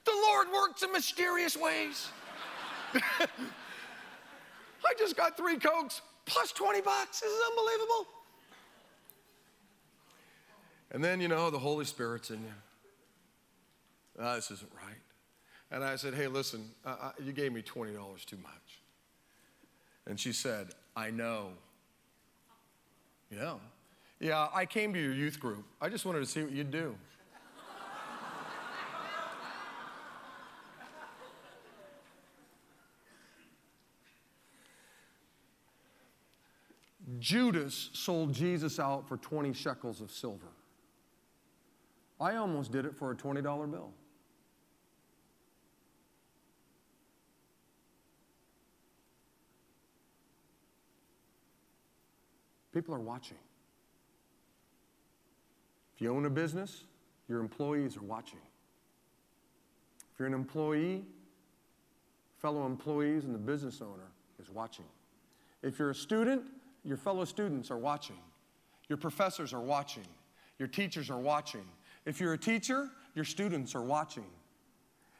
the 0.05 0.13
Lord 0.13 0.49
works 0.53 0.83
in 0.83 0.93
mysterious 0.93 1.57
ways. 1.57 2.09
I 4.87 4.95
just 4.99 5.17
got 5.17 5.37
three 5.37 5.57
Cokes 5.57 6.03
plus 6.27 6.53
20 6.53 6.81
bucks. 6.81 7.21
This 7.21 7.31
is 7.31 7.41
unbelievable. 7.51 8.07
And 10.95 11.03
then, 11.03 11.21
you 11.21 11.27
know, 11.27 11.51
the 11.51 11.59
Holy 11.59 11.85
Spirit's 11.85 12.31
in 12.31 12.39
you. 12.39 12.55
Oh, 14.21 14.37
this 14.37 14.53
isn't 14.53 14.71
right. 14.77 14.95
And 15.73 15.83
I 15.83 15.97
said, 15.97 16.15
hey, 16.15 16.29
listen, 16.29 16.71
uh, 16.87 17.11
you 17.21 17.33
gave 17.33 17.53
me 17.53 17.63
$20 17.63 18.25
too 18.25 18.37
much. 18.37 18.79
And 20.07 20.21
she 20.21 20.33
said, 20.33 20.69
I 20.95 21.11
know. 21.11 21.49
Yeah. 23.29 23.55
Yeah, 24.21 24.47
I 24.55 24.67
came 24.67 24.95
to 24.95 25.01
your 25.01 25.13
youth 25.13 25.41
group. 25.41 25.65
I 25.81 25.89
just 25.89 26.07
wanted 26.07 26.21
to 26.21 26.27
see 26.27 26.45
what 26.45 26.53
you'd 26.53 26.71
do. 26.71 26.95
Judas 37.19 37.91
sold 37.95 38.33
Jesus 38.33 38.79
out 38.79 39.09
for 39.09 39.17
20 39.17 39.53
shekels 39.53 40.01
of 40.01 40.13
silver. 40.13 40.47
I 42.21 42.37
almost 42.37 42.73
did 42.73 42.87
it 42.87 42.95
for 42.95 43.11
a 43.11 43.15
$20 43.15 43.43
bill. 43.71 43.93
People 52.73 52.95
are 52.95 53.01
watching. 53.01 53.39
If 55.95 56.03
you 56.03 56.15
own 56.15 56.27
a 56.27 56.31
business, 56.31 56.85
your 57.29 57.41
employees 57.41 57.97
are 57.97 58.03
watching. 58.03 58.41
If 60.13 60.19
you're 60.19 60.27
an 60.27 60.35
employee, 60.35 61.05
fellow 62.39 62.67
employees 62.67 63.25
and 63.25 63.35
the 63.35 63.39
business 63.39 63.81
owner 63.81 64.11
is 64.43 64.51
watching. 64.51 64.87
If 65.63 65.79
you're 65.79 65.91
a 65.91 65.95
student, 65.95 66.43
your 66.85 66.97
fellow 66.97 67.25
students 67.25 67.71
are 67.71 67.79
watching. 67.79 68.19
Your 68.89 68.99
professors 68.99 69.55
are 69.55 69.61
watching. 69.61 70.05
Your 70.59 70.69
teachers 70.69 71.11
are 71.11 71.19
watching. 71.19 71.65
If 72.07 72.21
you're 72.21 72.35
a 72.35 72.39
teacher, 72.39 72.91
your 73.15 73.25
students 73.25 73.75
are 73.75 73.83
watching. 73.83 74.27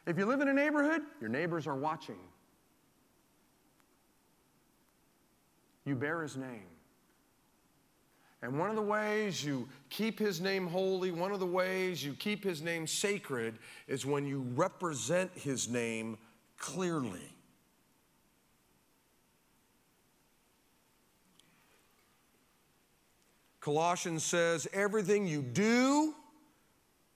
If 0.05 0.17
you 0.17 0.25
live 0.25 0.41
in 0.41 0.47
a 0.47 0.53
neighborhood, 0.53 1.01
your 1.19 1.29
neighbors 1.29 1.65
are 1.65 1.75
watching. 1.75 2.19
You 5.85 5.95
bear 5.95 6.21
his 6.21 6.35
name. 6.35 6.67
And 8.41 8.59
one 8.59 8.69
of 8.69 8.75
the 8.75 8.81
ways 8.81 9.43
you 9.43 9.67
keep 9.89 10.19
his 10.19 10.39
name 10.39 10.67
holy, 10.67 11.09
one 11.09 11.31
of 11.31 11.39
the 11.39 11.45
ways 11.47 12.03
you 12.05 12.13
keep 12.13 12.43
his 12.43 12.61
name 12.61 12.85
sacred 12.85 13.57
is 13.87 14.05
when 14.05 14.25
you 14.25 14.45
represent 14.53 15.31
his 15.33 15.67
name 15.67 16.17
clearly. 16.57 17.33
Colossians 23.61 24.23
says, 24.23 24.67
everything 24.73 25.25
you 25.25 25.41
do, 25.41 26.13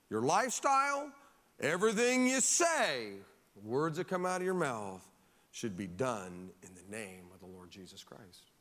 your 0.10 0.22
lifestyle, 0.22 1.12
everything 1.60 2.28
you 2.28 2.42
say, 2.42 3.14
words 3.64 3.98
that 3.98 4.08
come 4.08 4.26
out 4.26 4.38
of 4.38 4.46
your 4.46 4.54
mouth, 4.54 5.06
should 5.52 5.76
be 5.76 5.88
done 5.88 6.50
in 6.64 6.70
the 6.76 6.98
name 6.98 7.26
of 7.34 7.40
the 7.40 7.46
Lord 7.46 7.70
Jesus 7.72 8.04
Christ. 8.04 8.52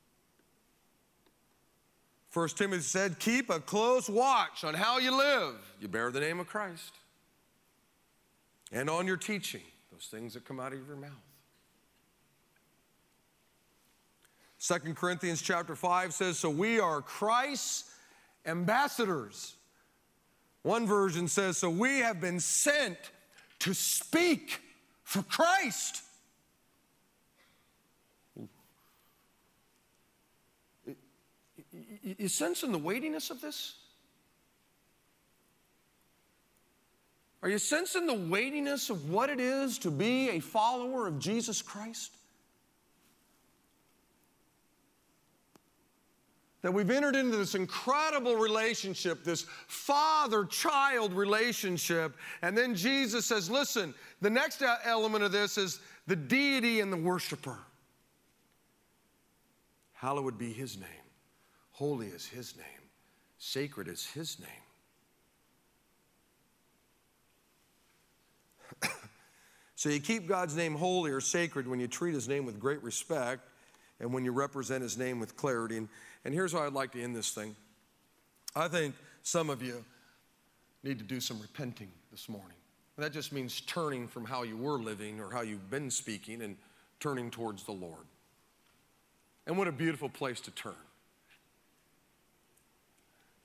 First 2.31 2.59
Timothy 2.59 2.83
said, 2.83 3.19
keep 3.19 3.51
a 3.51 3.61
close 3.61 4.09
watch 4.09 4.65
on 4.65 4.75
how 4.75 4.99
you 4.99 5.17
live. 5.17 5.55
You 5.81 5.89
bear 5.89 6.11
the 6.11 6.21
name 6.21 6.41
of 6.41 6.47
Christ. 6.47 6.93
And 8.71 8.91
on 8.91 9.07
your 9.07 9.17
teaching, 9.17 9.63
those 9.91 10.07
things 10.11 10.35
that 10.35 10.45
come 10.45 10.61
out 10.61 10.73
of 10.73 10.87
your 10.87 10.97
mouth. 10.97 11.11
2 14.61 14.95
Corinthians 14.95 15.41
chapter 15.41 15.75
5 15.75 16.13
says, 16.13 16.39
So 16.39 16.51
we 16.51 16.81
are 16.81 17.01
Christ's 17.01 17.91
ambassadors. 18.45 19.55
One 20.63 20.87
version 20.87 21.29
says, 21.29 21.59
So 21.59 21.71
we 21.71 21.99
have 22.01 22.21
been 22.21 22.41
sent 22.41 22.99
to 23.61 23.75
speak 23.75 24.61
for 25.03 25.23
Christ. 25.23 26.03
You 32.03 32.29
sensing 32.29 32.73
the 32.73 32.79
weightiness 32.79 33.31
of 33.31 33.41
this? 33.41 33.77
Are 37.43 37.49
you 37.49 37.59
sensing 37.59 38.07
the 38.07 38.15
weightiness 38.15 38.91
of 38.91 39.11
what 39.11 39.31
it 39.31 39.39
is 39.39 39.79
to 39.79 39.91
be 39.91 40.31
a 40.31 40.41
follower 40.41 41.07
of 41.07 41.19
Jesus 41.19 41.63
Christ? 41.63 42.18
That 46.63 46.75
we've 46.75 46.91
entered 46.91 47.15
into 47.15 47.37
this 47.37 47.55
incredible 47.55 48.35
relationship, 48.35 49.23
this 49.23 49.47
father 49.69 50.45
child 50.45 51.13
relationship. 51.13 52.17
And 52.43 52.59
then 52.59 52.75
Jesus 52.75 53.27
says, 53.27 53.49
listen, 53.49 53.95
the 54.21 54.31
next 54.31 54.63
element 54.85 55.23
of 55.23 55.31
this 55.31 55.57
is 55.57 55.79
the 56.07 56.17
deity 56.17 56.81
and 56.81 56.93
the 56.93 56.97
worshiper. 56.97 57.59
Hallowed 59.93 60.39
be 60.39 60.53
his 60.53 60.77
name, 60.79 60.89
holy 61.73 62.07
is 62.09 62.27
his 62.27 62.57
name, 62.57 62.65
sacred 63.39 63.89
is 63.89 64.07
his 64.07 64.39
name. 64.41 64.49
so 69.77 69.89
you 69.89 70.01
keep 70.01 70.27
God's 70.29 70.57
name 70.57 70.75
holy 70.75 71.11
or 71.11 71.21
sacred 71.21 71.69
when 71.69 71.79
you 71.81 71.89
treat 71.89 72.15
his 72.15 72.29
name 72.29 72.45
with 72.45 72.61
great 72.61 72.83
respect 72.83 73.49
and 74.01 74.13
when 74.13 74.25
you 74.25 74.33
represent 74.33 74.83
his 74.83 74.97
name 74.97 75.19
with 75.19 75.37
clarity. 75.37 75.79
And, 75.79 75.89
and 76.25 76.35
here's 76.35 76.53
how 76.53 76.61
I'd 76.61 76.73
like 76.73 76.93
to 76.93 77.03
end 77.03 77.15
this 77.15 77.31
thing. 77.31 77.57
I 78.55 78.69
think 78.69 78.95
some 79.23 79.51
of 79.51 79.63
you 79.63 79.85
need 80.83 80.99
to 80.99 81.05
do 81.05 81.21
some 81.21 81.41
repenting 81.41 81.91
this 82.11 82.29
morning. 82.29 82.57
And 82.97 83.05
that 83.05 83.13
just 83.13 83.33
means 83.33 83.61
turning 83.61 84.09
from 84.09 84.25
how 84.25 84.43
you 84.43 84.57
were 84.57 84.79
living 84.79 85.21
or 85.21 85.31
how 85.31 85.43
you've 85.43 85.71
been 85.71 85.91
speaking 85.91 86.43
and 86.43 86.57
turning 86.99 87.31
towards 87.31 87.63
the 87.63 87.73
Lord. 87.73 88.07
And 89.47 89.57
what 89.57 89.69
a 89.69 89.73
beautiful 89.73 90.09
place 90.09 90.41
to 90.41 90.51
turn. 90.51 90.75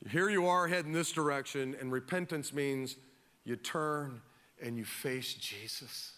Here 0.09 0.29
you 0.29 0.47
are 0.47 0.67
heading 0.67 0.91
this 0.91 1.11
direction, 1.11 1.75
and 1.79 1.91
repentance 1.91 2.51
means 2.51 2.97
you 3.45 3.55
turn 3.55 4.21
and 4.61 4.77
you 4.77 4.83
face 4.83 5.33
Jesus. 5.35 6.13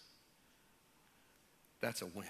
That's 1.80 2.02
a 2.02 2.06
win. 2.06 2.26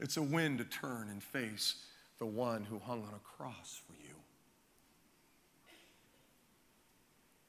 It's 0.00 0.16
a 0.16 0.22
win 0.22 0.58
to 0.58 0.64
turn 0.64 1.08
and 1.10 1.22
face 1.22 1.76
the 2.18 2.26
one 2.26 2.64
who 2.64 2.78
hung 2.78 3.02
on 3.02 3.14
a 3.14 3.36
cross 3.36 3.80
for 3.86 3.92
you. 4.02 4.14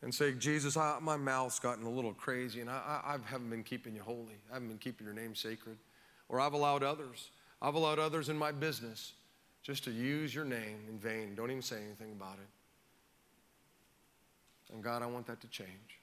And 0.01 0.13
say, 0.13 0.33
Jesus, 0.33 0.75
I, 0.77 0.97
my 0.99 1.17
mouth's 1.17 1.59
gotten 1.59 1.85
a 1.85 1.89
little 1.89 2.13
crazy 2.13 2.61
and 2.61 2.69
I, 2.69 3.01
I, 3.05 3.13
I 3.13 3.17
haven't 3.25 3.49
been 3.49 3.63
keeping 3.63 3.95
you 3.95 4.01
holy. 4.01 4.41
I 4.49 4.55
haven't 4.55 4.69
been 4.69 4.77
keeping 4.79 5.05
your 5.05 5.13
name 5.13 5.35
sacred. 5.35 5.77
Or 6.27 6.39
I've 6.39 6.53
allowed 6.53 6.83
others, 6.83 7.29
I've 7.61 7.75
allowed 7.75 7.99
others 7.99 8.29
in 8.29 8.37
my 8.37 8.51
business 8.51 9.13
just 9.63 9.83
to 9.83 9.91
use 9.91 10.33
your 10.33 10.45
name 10.45 10.79
in 10.89 10.97
vain. 10.97 11.35
Don't 11.35 11.51
even 11.51 11.61
say 11.61 11.77
anything 11.77 12.11
about 12.13 12.35
it. 12.35 12.47
And 14.73 14.83
God, 14.83 15.03
I 15.03 15.05
want 15.05 15.27
that 15.27 15.39
to 15.41 15.47
change. 15.47 16.00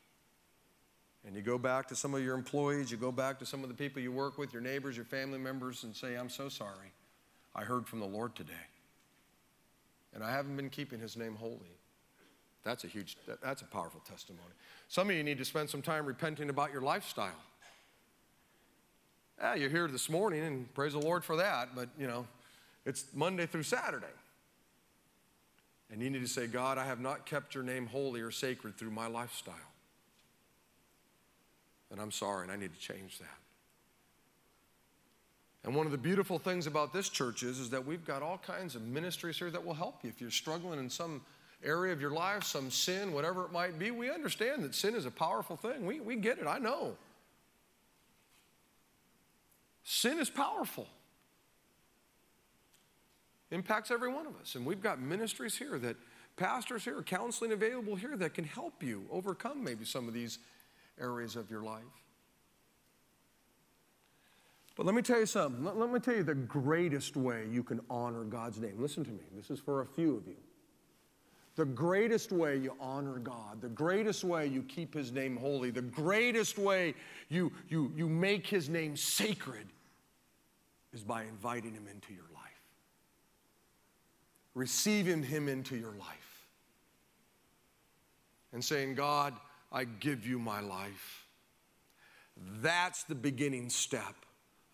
And 1.28 1.36
you 1.36 1.42
go 1.42 1.58
back 1.58 1.86
to 1.88 1.94
some 1.94 2.14
of 2.14 2.24
your 2.24 2.34
employees, 2.34 2.90
you 2.90 2.96
go 2.96 3.12
back 3.12 3.38
to 3.40 3.44
some 3.44 3.62
of 3.62 3.68
the 3.68 3.74
people 3.74 4.00
you 4.00 4.10
work 4.10 4.38
with, 4.38 4.50
your 4.50 4.62
neighbors, 4.62 4.96
your 4.96 5.04
family 5.04 5.38
members, 5.38 5.84
and 5.84 5.94
say, 5.94 6.14
I'm 6.14 6.30
so 6.30 6.48
sorry. 6.48 6.90
I 7.54 7.64
heard 7.64 7.86
from 7.86 8.00
the 8.00 8.06
Lord 8.06 8.34
today. 8.34 8.54
And 10.14 10.24
I 10.24 10.30
haven't 10.30 10.56
been 10.56 10.70
keeping 10.70 10.98
his 10.98 11.18
name 11.18 11.36
holy. 11.36 11.76
That's 12.64 12.84
a 12.84 12.86
huge, 12.86 13.18
that's 13.42 13.60
a 13.60 13.66
powerful 13.66 14.00
testimony. 14.08 14.48
Some 14.88 15.10
of 15.10 15.16
you 15.16 15.22
need 15.22 15.36
to 15.36 15.44
spend 15.44 15.68
some 15.68 15.82
time 15.82 16.06
repenting 16.06 16.48
about 16.48 16.72
your 16.72 16.80
lifestyle. 16.80 17.42
Yeah, 19.38 19.54
you're 19.54 19.68
here 19.68 19.86
this 19.86 20.08
morning, 20.08 20.42
and 20.44 20.72
praise 20.72 20.94
the 20.94 20.98
Lord 20.98 21.24
for 21.24 21.36
that, 21.36 21.74
but 21.74 21.90
you 21.98 22.06
know, 22.06 22.26
it's 22.86 23.04
Monday 23.14 23.44
through 23.44 23.64
Saturday. 23.64 24.06
And 25.92 26.00
you 26.00 26.08
need 26.08 26.22
to 26.22 26.26
say, 26.26 26.46
God, 26.46 26.78
I 26.78 26.86
have 26.86 27.00
not 27.00 27.26
kept 27.26 27.54
your 27.54 27.64
name 27.64 27.86
holy 27.86 28.22
or 28.22 28.30
sacred 28.30 28.78
through 28.78 28.92
my 28.92 29.08
lifestyle. 29.08 29.54
And 31.90 32.00
I'm 32.00 32.10
sorry, 32.10 32.42
and 32.42 32.52
I 32.52 32.56
need 32.56 32.72
to 32.74 32.80
change 32.80 33.18
that. 33.18 33.38
And 35.64 35.74
one 35.74 35.86
of 35.86 35.92
the 35.92 35.98
beautiful 35.98 36.38
things 36.38 36.66
about 36.66 36.92
this 36.92 37.08
church 37.08 37.42
is, 37.42 37.58
is 37.58 37.70
that 37.70 37.84
we've 37.84 38.04
got 38.04 38.22
all 38.22 38.38
kinds 38.38 38.74
of 38.74 38.82
ministries 38.82 39.38
here 39.38 39.50
that 39.50 39.64
will 39.64 39.74
help 39.74 40.02
you. 40.02 40.10
If 40.10 40.20
you're 40.20 40.30
struggling 40.30 40.78
in 40.78 40.88
some 40.88 41.20
area 41.64 41.92
of 41.92 42.00
your 42.00 42.12
life, 42.12 42.44
some 42.44 42.70
sin, 42.70 43.12
whatever 43.12 43.44
it 43.44 43.52
might 43.52 43.78
be, 43.78 43.90
we 43.90 44.10
understand 44.10 44.62
that 44.64 44.74
sin 44.74 44.94
is 44.94 45.04
a 45.04 45.10
powerful 45.10 45.56
thing. 45.56 45.84
We, 45.84 46.00
we 46.00 46.16
get 46.16 46.38
it, 46.38 46.46
I 46.46 46.58
know. 46.58 46.96
Sin 49.82 50.18
is 50.18 50.30
powerful. 50.30 50.86
Impacts 53.50 53.90
every 53.90 54.12
one 54.12 54.26
of 54.26 54.36
us. 54.40 54.54
And 54.54 54.64
we've 54.64 54.82
got 54.82 55.00
ministries 55.00 55.56
here 55.56 55.78
that, 55.78 55.96
pastors 56.36 56.84
here, 56.84 57.02
counseling 57.02 57.52
available 57.52 57.96
here 57.96 58.16
that 58.16 58.34
can 58.34 58.44
help 58.44 58.82
you 58.82 59.04
overcome 59.10 59.64
maybe 59.64 59.84
some 59.84 60.06
of 60.06 60.14
these 60.14 60.38
areas 61.00 61.36
of 61.36 61.50
your 61.50 61.62
life. 61.62 61.82
But 64.76 64.86
let 64.86 64.94
me 64.94 65.02
tell 65.02 65.18
you 65.18 65.26
something. 65.26 65.64
Let, 65.64 65.76
let, 65.76 65.90
me 65.90 65.98
tell 65.98 66.14
you 66.14 66.22
the 66.22 66.36
greatest 66.36 67.16
way 67.16 67.46
you 67.50 67.64
can 67.64 67.80
honor 67.90 68.22
God's 68.22 68.60
name. 68.60 68.76
Listen 68.78 69.04
to 69.04 69.10
me. 69.10 69.24
This 69.34 69.50
is 69.50 69.58
for 69.58 69.80
a 69.80 69.86
few 69.86 70.16
of 70.16 70.26
you. 70.28 70.36
The 71.56 71.64
greatest 71.64 72.30
way 72.30 72.56
you 72.56 72.76
honor 72.78 73.18
God, 73.18 73.60
the 73.60 73.68
greatest 73.68 74.22
way 74.22 74.46
you 74.46 74.62
keep 74.62 74.94
His 74.94 75.10
name 75.10 75.36
holy, 75.36 75.72
the 75.72 75.82
greatest 75.82 76.56
way 76.56 76.94
you, 77.28 77.50
you, 77.68 77.92
you 77.96 78.08
make 78.08 78.46
His 78.46 78.68
name 78.68 78.96
sacred 78.96 79.66
is 80.92 81.02
by 81.02 81.24
inviting 81.24 81.74
Him 81.74 81.88
into 81.92 82.12
your 82.12 82.28
life. 82.32 82.44
Receiving 84.54 85.24
Him 85.24 85.48
into 85.48 85.76
your 85.76 85.96
life. 85.96 86.46
And 88.52 88.64
saying, 88.64 88.94
God, 88.94 89.34
I 89.70 89.84
give 89.84 90.26
you 90.26 90.38
my 90.38 90.60
life. 90.60 91.26
That's 92.62 93.02
the 93.04 93.14
beginning 93.14 93.70
step 93.70 94.14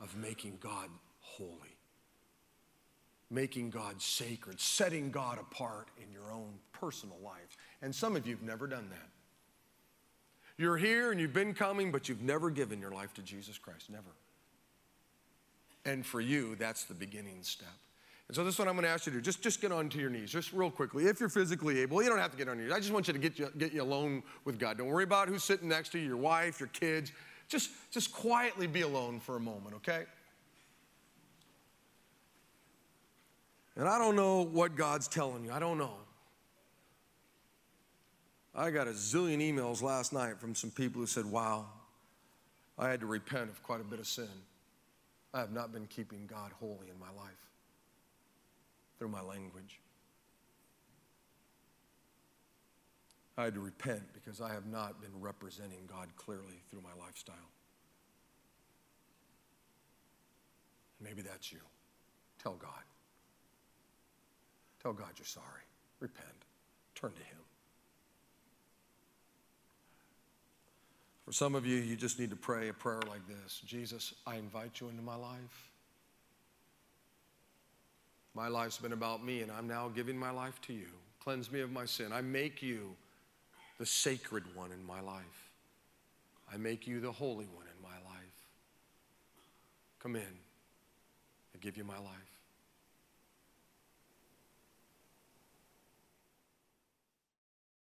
of 0.00 0.16
making 0.16 0.58
God 0.60 0.88
holy 1.20 1.74
making 3.34 3.70
God 3.70 4.00
sacred, 4.00 4.60
setting 4.60 5.10
God 5.10 5.38
apart 5.38 5.88
in 6.02 6.12
your 6.12 6.32
own 6.32 6.54
personal 6.72 7.18
life. 7.22 7.56
And 7.82 7.94
some 7.94 8.16
of 8.16 8.26
you 8.26 8.34
have 8.34 8.44
never 8.44 8.66
done 8.66 8.88
that. 8.90 9.08
You're 10.56 10.76
here 10.76 11.10
and 11.10 11.20
you've 11.20 11.32
been 11.32 11.52
coming, 11.52 11.90
but 11.90 12.08
you've 12.08 12.22
never 12.22 12.48
given 12.48 12.80
your 12.80 12.92
life 12.92 13.12
to 13.14 13.22
Jesus 13.22 13.58
Christ. 13.58 13.90
Never. 13.90 14.14
And 15.84 16.06
for 16.06 16.20
you, 16.20 16.54
that's 16.54 16.84
the 16.84 16.94
beginning 16.94 17.42
step. 17.42 17.68
And 18.28 18.34
so 18.34 18.42
this 18.42 18.54
is 18.54 18.58
what 18.58 18.68
I'm 18.68 18.74
going 18.74 18.84
to 18.84 18.90
ask 18.90 19.06
you 19.06 19.12
to 19.12 19.18
do. 19.18 19.22
Just, 19.22 19.42
just 19.42 19.60
get 19.60 19.70
onto 19.70 19.98
your 19.98 20.08
knees, 20.08 20.30
just 20.30 20.52
real 20.52 20.70
quickly. 20.70 21.06
If 21.06 21.20
you're 21.20 21.28
physically 21.28 21.80
able, 21.80 22.02
you 22.02 22.08
don't 22.08 22.18
have 22.18 22.30
to 22.30 22.36
get 22.36 22.48
on 22.48 22.56
your 22.56 22.66
knees. 22.66 22.74
I 22.74 22.80
just 22.80 22.92
want 22.92 23.06
you 23.06 23.12
to 23.12 23.18
get 23.18 23.38
you, 23.38 23.50
get 23.58 23.72
you 23.72 23.82
alone 23.82 24.22
with 24.44 24.58
God. 24.58 24.78
Don't 24.78 24.86
worry 24.86 25.04
about 25.04 25.28
who's 25.28 25.44
sitting 25.44 25.68
next 25.68 25.90
to 25.92 25.98
you, 25.98 26.06
your 26.06 26.16
wife, 26.16 26.58
your 26.58 26.70
kids. 26.70 27.12
Just, 27.48 27.70
just 27.90 28.12
quietly 28.12 28.66
be 28.66 28.80
alone 28.80 29.20
for 29.20 29.36
a 29.36 29.40
moment, 29.40 29.76
okay? 29.76 30.04
And 33.76 33.86
I 33.86 33.98
don't 33.98 34.16
know 34.16 34.42
what 34.42 34.74
God's 34.74 35.06
telling 35.06 35.44
you. 35.44 35.52
I 35.52 35.58
don't 35.58 35.76
know. 35.76 35.94
I 38.54 38.70
got 38.70 38.86
a 38.86 38.92
zillion 38.92 39.40
emails 39.40 39.82
last 39.82 40.12
night 40.12 40.38
from 40.38 40.54
some 40.54 40.70
people 40.70 41.00
who 41.00 41.06
said, 41.06 41.26
Wow, 41.26 41.66
I 42.78 42.88
had 42.88 43.00
to 43.00 43.06
repent 43.06 43.50
of 43.50 43.60
quite 43.64 43.80
a 43.80 43.84
bit 43.84 43.98
of 43.98 44.06
sin. 44.06 44.28
I 45.34 45.40
have 45.40 45.50
not 45.50 45.72
been 45.72 45.88
keeping 45.88 46.26
God 46.26 46.52
holy 46.60 46.88
in 46.88 46.98
my 47.00 47.10
life 47.20 47.44
through 48.98 49.08
my 49.08 49.22
language. 49.22 49.80
I 53.36 53.44
had 53.44 53.54
to 53.54 53.60
repent 53.60 54.02
because 54.12 54.40
I 54.40 54.52
have 54.52 54.66
not 54.66 55.00
been 55.00 55.20
representing 55.20 55.80
God 55.88 56.08
clearly 56.16 56.62
through 56.70 56.82
my 56.82 57.04
lifestyle. 57.04 57.34
Maybe 61.00 61.22
that's 61.22 61.52
you. 61.52 61.58
Tell 62.42 62.54
God. 62.54 62.70
Tell 64.82 64.92
God 64.92 65.10
you're 65.16 65.26
sorry. 65.26 65.64
Repent. 66.00 66.28
Turn 66.94 67.12
to 67.12 67.22
Him. 67.22 67.38
For 71.24 71.32
some 71.32 71.54
of 71.54 71.66
you, 71.66 71.76
you 71.76 71.96
just 71.96 72.18
need 72.20 72.30
to 72.30 72.36
pray 72.36 72.68
a 72.68 72.72
prayer 72.72 73.00
like 73.08 73.26
this 73.26 73.62
Jesus, 73.66 74.14
I 74.26 74.36
invite 74.36 74.80
you 74.80 74.88
into 74.88 75.02
my 75.02 75.16
life. 75.16 75.73
My 78.34 78.48
life's 78.48 78.78
been 78.78 78.92
about 78.92 79.24
me, 79.24 79.42
and 79.42 79.52
I'm 79.52 79.68
now 79.68 79.88
giving 79.88 80.18
my 80.18 80.30
life 80.30 80.60
to 80.62 80.72
you. 80.72 80.88
Cleanse 81.22 81.50
me 81.52 81.60
of 81.60 81.70
my 81.70 81.84
sin. 81.84 82.12
I 82.12 82.20
make 82.20 82.62
you 82.62 82.96
the 83.78 83.86
sacred 83.86 84.44
one 84.54 84.72
in 84.72 84.84
my 84.84 85.00
life. 85.00 85.50
I 86.52 86.56
make 86.56 86.86
you 86.86 87.00
the 87.00 87.12
holy 87.12 87.46
one 87.46 87.66
in 87.66 87.82
my 87.82 87.96
life. 88.10 88.48
Come 90.00 90.16
in. 90.16 90.22
I 91.54 91.58
give 91.60 91.76
you 91.76 91.84
my 91.84 91.98
life. 91.98 92.33